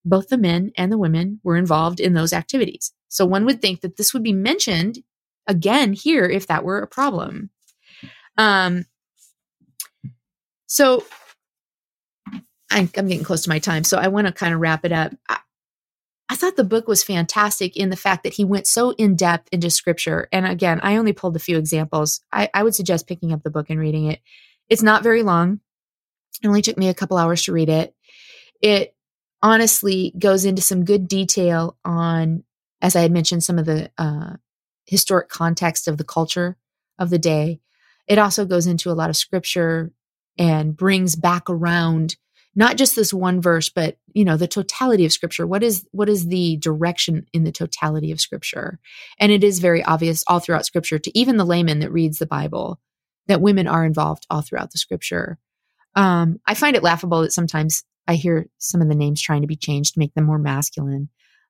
Both 0.06 0.30
the 0.30 0.38
men 0.38 0.72
and 0.78 0.92
the 0.92 0.98
women 0.98 1.40
were 1.44 1.58
involved 1.58 2.00
in 2.00 2.14
those 2.14 2.32
activities. 2.32 2.94
So 3.10 3.26
one 3.26 3.46
would 3.46 3.62
think 3.62 3.82
that 3.82 3.98
this 3.98 4.14
would 4.14 4.24
be 4.24 4.34
mentioned 4.34 5.00
again 5.48 5.94
here 5.94 6.26
if 6.26 6.48
that 6.48 6.64
were 6.64 6.80
a 6.80 6.88
problem. 6.88 7.50
Um, 8.38 8.86
so 10.68 11.04
I'm, 12.72 12.90
I'm 12.98 13.08
getting 13.08 13.24
close 13.24 13.44
to 13.44 13.50
my 13.50 13.60
time, 13.60 13.84
so 13.84 13.98
I 13.98 14.08
want 14.08 14.28
to 14.28 14.34
kind 14.34 14.54
of 14.54 14.60
wrap 14.60 14.86
it 14.86 14.92
up. 14.92 15.14
I, 15.30 15.40
I 16.28 16.36
thought 16.36 16.56
the 16.56 16.64
book 16.64 16.88
was 16.88 17.04
fantastic 17.04 17.78
in 17.78 17.90
the 17.90 17.96
fact 17.96 18.24
that 18.24 18.34
he 18.34 18.44
went 18.44 18.68
so 18.68 18.92
in 18.92 19.16
depth 19.16 19.48
into 19.52 19.70
scripture. 19.70 20.28
And 20.32 20.46
again, 20.46 20.80
I 20.82 20.98
only 20.98 21.14
pulled 21.14 21.36
a 21.36 21.40
few 21.40 21.58
examples. 21.58 22.22
I, 22.32 22.50
I, 22.54 22.64
would 22.64 22.74
suggest 22.74 23.08
picking 23.08 23.32
up 23.32 23.44
the 23.44 23.52
book 23.52 23.70
and 23.70 23.80
reading 23.80 24.06
it. 24.06 24.22
It's 24.68 24.82
not 24.82 25.04
very 25.04 25.22
long. 25.22 25.60
It 26.42 26.48
only 26.48 26.64
took 26.64 26.78
me 26.78 26.90
a 26.90 26.96
couple 26.96 27.18
hours 27.18 27.44
to 27.44 27.54
read 27.54 27.70
it. 27.70 27.94
It 28.62 28.95
honestly 29.46 30.12
goes 30.18 30.44
into 30.44 30.62
some 30.64 30.84
good 30.84 31.08
detail 31.08 31.78
on, 31.86 32.44
as 32.82 32.96
I 32.96 33.02
had 33.02 33.12
mentioned, 33.12 33.44
some 33.44 33.60
of 33.60 33.68
the 33.68 33.92
uh, 33.96 34.38
historic 34.88 35.30
context 35.30 35.88
of 35.88 36.00
the 36.00 36.04
culture 36.04 36.58
of 36.98 37.12
the 37.12 37.20
day. 37.20 37.60
It 38.08 38.18
also 38.18 38.46
goes 38.46 38.66
into 38.66 38.90
a 38.90 38.94
lot 38.94 39.12
of 39.12 39.16
scripture 39.16 39.92
and 40.40 40.76
brings 40.76 41.16
back 41.16 41.48
around 41.48 42.16
not 42.56 42.76
just 42.78 42.96
this 42.96 43.14
one 43.14 43.40
verse 43.42 43.70
but 43.70 43.98
you 44.14 44.26
know 44.26 44.36
the 44.36 44.48
totality 44.48 45.06
of 45.06 45.12
scripture. 45.12 45.46
What 45.46 45.62
is 45.62 45.86
what 45.92 46.10
is 46.10 46.26
the 46.26 46.58
direction 46.58 47.28
in 47.32 47.44
the 47.44 47.52
totality 47.52 48.12
of 48.12 48.20
scripture? 48.20 48.80
And 49.20 49.32
it 49.32 49.44
is 49.44 49.60
very 49.60 49.84
obvious 49.84 50.24
all 50.26 50.40
throughout 50.40 50.66
scripture 50.66 50.98
to 50.98 51.18
even 51.18 51.38
the 51.38 51.46
layman 51.46 51.80
that 51.80 51.92
reads 51.92 52.18
the 52.18 52.26
bible 52.26 52.80
that 53.28 53.42
women 53.42 53.68
are 53.68 53.86
involved 53.86 54.26
all 54.32 54.42
throughout 54.42 54.72
the 54.72 54.80
scripture. 54.80 55.38
Um, 55.94 56.40
i 56.48 56.56
find 56.56 56.76
it 56.76 56.84
laughable 56.84 57.22
that 57.22 57.32
sometimes 57.32 57.84
i 58.08 58.16
hear 58.16 58.48
some 58.58 58.82
of 58.82 58.90
the 58.90 58.96
names 58.96 59.22
trying 59.22 59.42
to 59.42 59.48
be 59.48 59.56
changed 59.56 59.94
to 59.94 60.00
make 60.00 60.14
them 60.14 60.26
more 60.26 60.40
masculine 60.40 61.10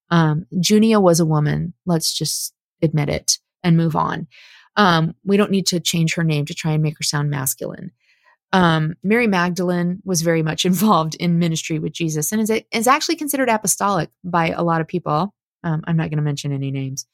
Um, 0.10 0.46
Junia 0.52 1.00
was 1.00 1.20
a 1.20 1.26
woman. 1.26 1.74
Let's 1.86 2.14
just 2.14 2.54
admit 2.82 3.10
it 3.10 3.40
and 3.64 3.78
move 3.78 3.96
on. 3.96 4.28
Um, 4.76 5.16
we 5.24 5.38
don't 5.38 5.52
need 5.52 5.68
to 5.68 5.80
change 5.80 6.16
her 6.16 6.24
name 6.24 6.46
to 6.46 6.54
try 6.54 6.72
and 6.74 6.84
make 6.84 6.98
her 6.98 7.04
sound 7.04 7.30
masculine. 7.30 7.92
Um, 8.54 8.96
Mary 9.04 9.28
Magdalene 9.28 10.02
was 10.06 10.22
very 10.22 10.44
much 10.44 10.66
involved 10.72 11.16
in 11.16 11.40
ministry 11.40 11.80
with 11.80 11.94
Jesus 11.94 12.32
and 12.32 12.42
is, 12.42 12.52
is 12.72 12.88
actually 12.88 13.16
considered 13.16 13.50
apostolic 13.50 14.10
by 14.24 14.52
a 14.52 14.64
lot 14.64 14.82
of 14.82 14.88
people. 14.88 15.34
Um, 15.64 15.82
I'm 15.88 15.98
not 15.98 16.10
going 16.10 16.18
to 16.18 16.24
mention 16.24 16.52
any 16.54 16.72
names. 16.72 17.08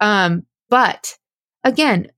Um, 0.00 0.44
but 0.68 1.16
again, 1.64 2.08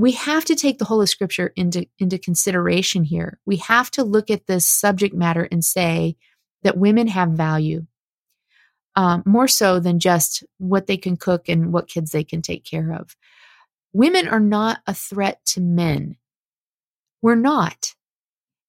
we 0.00 0.12
have 0.12 0.46
to 0.46 0.54
take 0.54 0.78
the 0.78 0.84
whole 0.86 1.02
of 1.02 1.08
scripture 1.08 1.52
into, 1.56 1.86
into 1.98 2.18
consideration 2.18 3.04
here. 3.04 3.38
We 3.44 3.56
have 3.56 3.90
to 3.92 4.02
look 4.02 4.30
at 4.30 4.46
this 4.46 4.66
subject 4.66 5.14
matter 5.14 5.46
and 5.50 5.62
say 5.64 6.16
that 6.62 6.78
women 6.78 7.06
have 7.08 7.30
value 7.30 7.86
um, 8.96 9.22
more 9.26 9.46
so 9.46 9.78
than 9.78 9.98
just 9.98 10.42
what 10.56 10.86
they 10.86 10.96
can 10.96 11.16
cook 11.16 11.48
and 11.48 11.72
what 11.72 11.88
kids 11.88 12.12
they 12.12 12.24
can 12.24 12.40
take 12.40 12.64
care 12.64 12.92
of. 12.92 13.14
Women 13.92 14.26
are 14.26 14.40
not 14.40 14.78
a 14.86 14.94
threat 14.94 15.44
to 15.46 15.60
men. 15.60 16.16
We're 17.20 17.34
not. 17.34 17.94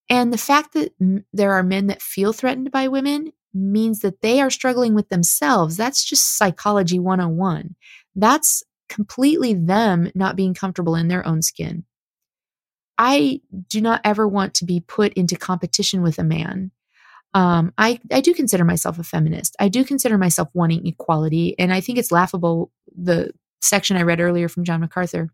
And 0.09 0.34
the 0.34 0.38
fact 0.38 0.73
that 0.73 0.93
m- 0.99 1.25
there 1.32 1.53
are 1.53 1.63
men 1.63 1.88
that 1.88 2.01
feel 2.01 2.34
threatened 2.34 2.71
by 2.71 2.89
women 2.89 3.32
means 3.53 3.99
that 3.99 4.21
they 4.21 4.41
are 4.41 4.49
struggling 4.49 4.93
with 4.95 5.07
themselves. 5.07 5.77
That's 5.77 6.03
just 6.03 6.38
psychology 6.38 6.99
101. 6.99 7.75
That's 8.15 8.63
completely 8.92 9.56
them 9.56 10.12
not 10.14 10.36
being 10.36 10.54
comfortable 10.54 10.96
in 10.96 11.08
their 11.08 11.26
own 11.26 11.42
skin. 11.42 11.86
I 12.98 13.42
do 13.70 13.82
not 13.82 14.02
ever 14.04 14.28
want 14.28 14.54
to 14.56 14.66
be 14.66 14.82
put 14.82 15.14
into 15.14 15.36
competition 15.36 16.04
with 16.04 16.20
a 16.20 16.24
man. 16.24 16.72
Um, 17.34 17.74
I, 17.78 18.00
I 18.12 18.22
do 18.22 18.34
consider 18.34 18.66
myself 18.66 19.00
a 19.00 19.04
feminist. 19.04 19.56
I 19.60 19.70
do 19.70 19.84
consider 19.86 20.18
myself 20.18 20.50
wanting 20.54 20.86
equality. 20.86 21.56
And 21.58 21.74
I 21.74 21.80
think 21.82 21.98
it's 21.98 22.12
laughable 22.12 22.72
the 22.96 23.32
section 23.62 23.96
I 23.96 24.04
read 24.04 24.20
earlier 24.20 24.50
from 24.50 24.66
John 24.66 24.82
MacArthur. 24.82 25.30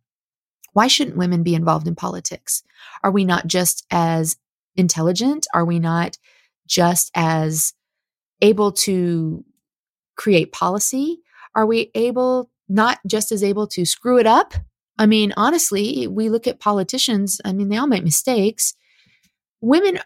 Why 0.73 0.87
shouldn't 0.87 1.17
women 1.17 1.41
be 1.41 1.55
involved 1.55 1.87
in 1.87 1.95
politics? 1.95 2.63
Are 3.03 3.11
we 3.11 3.25
not 3.25 3.47
just 3.47 3.85
as 3.89 4.37
intelligent? 4.75 5.47
Are 5.53 5.65
we 5.65 5.79
not 5.79 6.17
just 6.67 7.09
as 7.15 7.73
able 8.41 8.71
to 8.73 9.43
create 10.15 10.51
policy? 10.51 11.21
Are 11.55 11.65
we 11.65 11.89
able, 11.95 12.51
not 12.69 12.99
just 13.07 13.31
as 13.31 13.43
able 13.43 13.67
to 13.67 13.85
screw 13.85 14.17
it 14.17 14.27
up? 14.27 14.53
I 14.97 15.05
mean, 15.05 15.33
honestly, 15.37 16.07
we 16.07 16.29
look 16.29 16.47
at 16.47 16.59
politicians, 16.59 17.39
I 17.45 17.53
mean, 17.53 17.69
they 17.69 17.77
all 17.77 17.87
make 17.87 18.03
mistakes. 18.03 18.73
Women, 19.61 19.99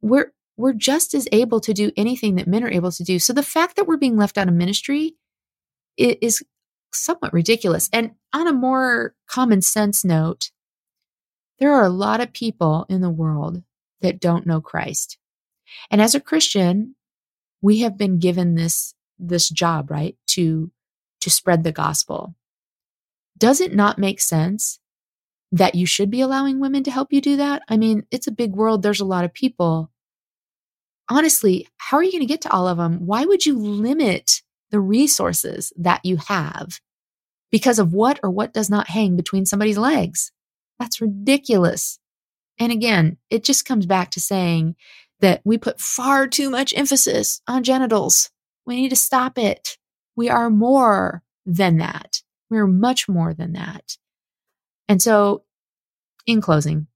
we're, 0.00 0.32
we're 0.56 0.72
just 0.72 1.14
as 1.14 1.26
able 1.32 1.60
to 1.60 1.72
do 1.72 1.90
anything 1.96 2.36
that 2.36 2.46
men 2.46 2.62
are 2.62 2.70
able 2.70 2.92
to 2.92 3.04
do. 3.04 3.18
So 3.18 3.32
the 3.32 3.42
fact 3.42 3.76
that 3.76 3.86
we're 3.86 3.96
being 3.96 4.16
left 4.16 4.38
out 4.38 4.48
of 4.48 4.54
ministry 4.54 5.16
is 5.96 6.42
somewhat 6.92 7.32
ridiculous. 7.32 7.88
And 7.92 8.12
on 8.32 8.46
a 8.46 8.52
more 8.52 9.14
common 9.28 9.62
sense 9.62 10.04
note, 10.04 10.50
there 11.58 11.72
are 11.72 11.84
a 11.84 11.90
lot 11.90 12.20
of 12.20 12.32
people 12.32 12.86
in 12.88 13.00
the 13.00 13.10
world 13.10 13.62
that 14.00 14.20
don't 14.20 14.46
know 14.46 14.60
Christ. 14.60 15.18
And 15.90 16.00
as 16.00 16.14
a 16.14 16.20
Christian, 16.20 16.96
we 17.60 17.78
have 17.80 17.96
been 17.96 18.18
given 18.18 18.54
this, 18.54 18.94
this 19.18 19.48
job, 19.48 19.90
right? 19.90 20.16
To, 20.28 20.70
to 21.22 21.30
spread 21.30 21.64
the 21.64 21.72
gospel. 21.72 22.34
Does 23.36 23.60
it 23.60 23.74
not 23.74 23.98
make 23.98 24.20
sense 24.20 24.78
that 25.50 25.74
you 25.74 25.86
should 25.86 26.10
be 26.10 26.20
allowing 26.20 26.60
women 26.60 26.82
to 26.84 26.90
help 26.90 27.12
you 27.12 27.20
do 27.20 27.36
that? 27.36 27.62
I 27.68 27.76
mean, 27.76 28.06
it's 28.10 28.26
a 28.26 28.32
big 28.32 28.52
world. 28.52 28.82
There's 28.82 29.00
a 29.00 29.06
lot 29.06 29.24
of 29.24 29.34
people. 29.34 29.90
Honestly, 31.08 31.66
how 31.78 31.96
are 31.96 32.02
you 32.02 32.12
going 32.12 32.22
to 32.22 32.26
get 32.26 32.42
to 32.42 32.52
all 32.52 32.68
of 32.68 32.78
them? 32.78 33.06
Why 33.06 33.24
would 33.24 33.44
you 33.44 33.58
limit 33.58 34.42
the 34.72 34.80
resources 34.80 35.72
that 35.76 36.00
you 36.04 36.16
have 36.16 36.80
because 37.52 37.78
of 37.78 37.92
what 37.92 38.18
or 38.24 38.30
what 38.30 38.54
does 38.54 38.68
not 38.68 38.88
hang 38.88 39.14
between 39.14 39.46
somebody's 39.46 39.78
legs. 39.78 40.32
That's 40.80 41.00
ridiculous. 41.00 42.00
And 42.58 42.72
again, 42.72 43.18
it 43.30 43.44
just 43.44 43.66
comes 43.66 43.86
back 43.86 44.10
to 44.12 44.20
saying 44.20 44.74
that 45.20 45.42
we 45.44 45.58
put 45.58 45.80
far 45.80 46.26
too 46.26 46.50
much 46.50 46.74
emphasis 46.76 47.40
on 47.46 47.62
genitals. 47.62 48.30
We 48.66 48.76
need 48.76 48.88
to 48.88 48.96
stop 48.96 49.38
it. 49.38 49.76
We 50.16 50.28
are 50.28 50.50
more 50.50 51.22
than 51.46 51.78
that. 51.78 52.22
We're 52.50 52.66
much 52.66 53.08
more 53.08 53.32
than 53.34 53.52
that. 53.54 53.96
And 54.88 55.00
so, 55.00 55.44
in 56.26 56.40
closing, 56.40 56.86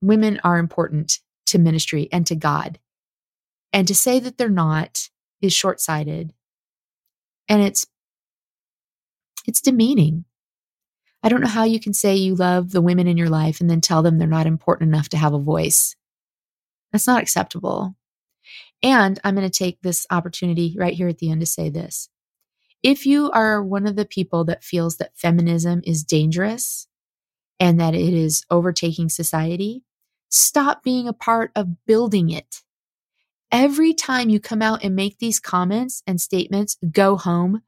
women 0.00 0.40
are 0.44 0.58
important 0.58 1.18
to 1.46 1.58
ministry 1.58 2.08
and 2.12 2.26
to 2.26 2.36
God. 2.36 2.78
And 3.72 3.88
to 3.88 3.94
say 3.94 4.20
that 4.20 4.38
they're 4.38 4.48
not 4.48 5.08
is 5.40 5.52
short 5.52 5.80
sighted. 5.80 6.32
And 7.48 7.62
it's, 7.62 7.86
it's 9.46 9.60
demeaning. 9.60 10.24
I 11.22 11.28
don't 11.28 11.40
know 11.40 11.48
how 11.48 11.64
you 11.64 11.80
can 11.80 11.94
say 11.94 12.14
you 12.14 12.34
love 12.34 12.70
the 12.70 12.82
women 12.82 13.08
in 13.08 13.16
your 13.16 13.30
life 13.30 13.60
and 13.60 13.68
then 13.68 13.80
tell 13.80 14.02
them 14.02 14.18
they're 14.18 14.28
not 14.28 14.46
important 14.46 14.88
enough 14.88 15.08
to 15.10 15.16
have 15.16 15.32
a 15.32 15.38
voice. 15.38 15.96
That's 16.92 17.06
not 17.06 17.22
acceptable. 17.22 17.96
And 18.84 19.18
I'm 19.24 19.34
going 19.34 19.50
to 19.50 19.58
take 19.58 19.80
this 19.80 20.06
opportunity 20.10 20.76
right 20.78 20.94
here 20.94 21.08
at 21.08 21.18
the 21.18 21.30
end 21.30 21.40
to 21.40 21.46
say 21.46 21.70
this. 21.70 22.08
If 22.82 23.06
you 23.06 23.30
are 23.32 23.64
one 23.64 23.86
of 23.86 23.96
the 23.96 24.04
people 24.04 24.44
that 24.44 24.62
feels 24.62 24.98
that 24.98 25.16
feminism 25.16 25.80
is 25.84 26.04
dangerous 26.04 26.86
and 27.58 27.80
that 27.80 27.94
it 27.94 28.12
is 28.12 28.44
overtaking 28.50 29.08
society, 29.08 29.82
stop 30.28 30.84
being 30.84 31.08
a 31.08 31.14
part 31.14 31.50
of 31.56 31.86
building 31.86 32.30
it 32.30 32.62
every 33.54 33.94
time 33.94 34.28
you 34.28 34.40
come 34.40 34.60
out 34.60 34.82
and 34.82 34.96
make 34.96 35.18
these 35.18 35.38
comments 35.38 36.02
and 36.08 36.20
statements, 36.20 36.76
go 36.90 37.16
home, 37.16 37.62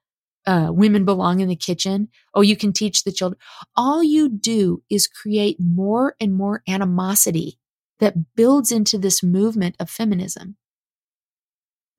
uh, 0.45 0.69
women 0.71 1.05
belong 1.05 1.39
in 1.39 1.49
the 1.49 1.57
kitchen. 1.57 2.09
Oh, 2.35 2.41
you 2.41 2.57
can 2.57 2.73
teach 2.73 3.05
the 3.05 3.13
children. 3.13 3.39
All 3.77 4.03
you 4.03 4.29
do 4.29 4.83
is 4.91 5.07
create 5.07 5.59
more 5.61 6.17
and 6.21 6.35
more 6.35 6.63
animosity 6.69 7.59
that 8.01 8.35
builds 8.35 8.73
into 8.73 8.99
this 8.99 9.23
movement 9.23 9.77
of 9.79 9.89
feminism. 9.89 10.57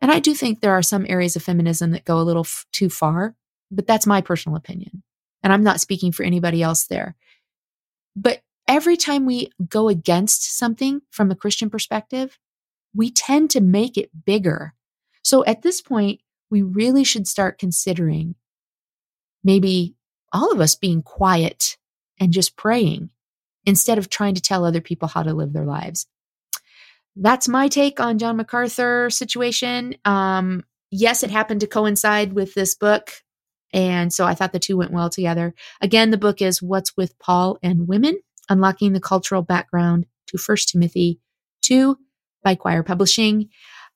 And 0.02 0.12
I 0.12 0.20
do 0.20 0.34
think 0.34 0.60
there 0.60 0.74
are 0.74 0.84
some 0.84 1.06
areas 1.10 1.36
of 1.36 1.44
feminism 1.44 1.92
that 1.92 2.06
go 2.06 2.20
a 2.20 2.24
little 2.24 2.44
f- 2.44 2.66
too 2.72 2.90
far, 2.90 3.36
but 3.72 3.88
that's 3.88 4.06
my 4.06 4.22
personal 4.22 4.56
opinion. 4.56 5.04
And 5.44 5.52
I'm 5.52 5.64
not 5.64 5.82
speaking 5.82 6.12
for 6.12 6.24
anybody 6.24 6.62
else 6.62 6.86
there. 6.86 7.16
But 8.16 8.42
every 8.68 8.98
time 8.98 9.26
we 9.26 9.52
go 9.68 9.90
against 9.90 10.58
something 10.58 11.02
from 11.10 11.32
a 11.32 11.36
Christian 11.36 11.70
perspective, 11.70 12.38
we 12.94 13.12
tend 13.12 13.50
to 13.52 13.62
make 13.62 13.98
it 13.98 14.26
bigger. 14.26 14.74
So 15.24 15.46
at 15.46 15.62
this 15.62 15.82
point, 15.82 16.22
we 16.50 16.62
really 16.62 17.04
should 17.04 17.28
start 17.28 17.60
considering 17.60 18.36
maybe 19.44 19.96
all 20.34 20.52
of 20.52 20.60
us 20.60 20.76
being 20.76 21.02
quiet 21.02 21.78
and 22.20 22.34
just 22.34 22.56
praying 22.56 23.10
instead 23.66 23.98
of 23.98 24.10
trying 24.10 24.36
to 24.36 24.42
tell 24.42 24.66
other 24.66 24.82
people 24.82 25.08
how 25.08 25.24
to 25.24 25.34
live 25.34 25.54
their 25.54 25.66
lives. 25.66 26.08
That's 27.20 27.48
my 27.48 27.68
take 27.68 28.00
on 28.00 28.20
John 28.20 28.38
MacArthur 28.38 29.10
situation. 29.10 29.96
Um, 30.06 30.64
yes, 30.92 31.24
it 31.24 31.32
happened 31.32 31.62
to 31.62 31.68
coincide 31.68 32.34
with 32.34 32.54
this 32.54 32.76
book. 32.76 33.12
And 33.74 34.14
so 34.14 34.26
I 34.26 34.36
thought 34.36 34.54
the 34.54 34.60
two 34.60 34.78
went 34.78 34.92
well 34.92 35.10
together. 35.10 35.54
Again, 35.82 36.12
the 36.12 36.18
book 36.18 36.42
is 36.42 36.62
What's 36.62 36.96
with 36.96 37.18
Paul 37.20 37.58
and 37.64 37.88
Women, 37.88 38.20
Unlocking 38.50 38.94
the 38.94 39.02
Cultural 39.02 39.42
Background 39.42 40.06
to 40.28 40.38
First 40.38 40.70
Timothy 40.70 41.20
2 41.64 41.98
by 42.44 42.56
Quoir 42.56 42.84
Publishing. 42.84 43.50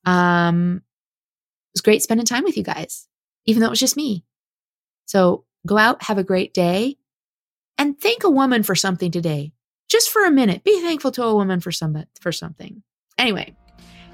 Um, 0.05 0.77
it 0.77 1.75
was 1.75 1.81
great 1.81 2.01
spending 2.01 2.25
time 2.25 2.43
with 2.43 2.57
you 2.57 2.63
guys, 2.63 3.07
even 3.45 3.61
though 3.61 3.67
it 3.67 3.71
was 3.71 3.79
just 3.79 3.95
me. 3.95 4.25
So 5.05 5.45
go 5.65 5.77
out, 5.77 6.03
have 6.03 6.17
a 6.17 6.23
great 6.23 6.53
day, 6.53 6.97
and 7.77 7.99
thank 7.99 8.23
a 8.23 8.29
woman 8.29 8.63
for 8.63 8.75
something 8.75 9.11
today. 9.11 9.53
Just 9.89 10.09
for 10.09 10.25
a 10.25 10.31
minute, 10.31 10.63
be 10.63 10.81
thankful 10.81 11.11
to 11.11 11.23
a 11.23 11.35
woman 11.35 11.59
for 11.59 11.71
some 11.71 12.03
for 12.19 12.31
something. 12.31 12.83
Anyway, 13.17 13.53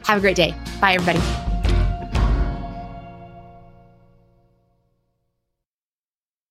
have 0.03 0.17
a 0.17 0.21
great 0.21 0.35
day. 0.35 0.53
Bye, 0.81 0.93
everybody. 0.93 1.46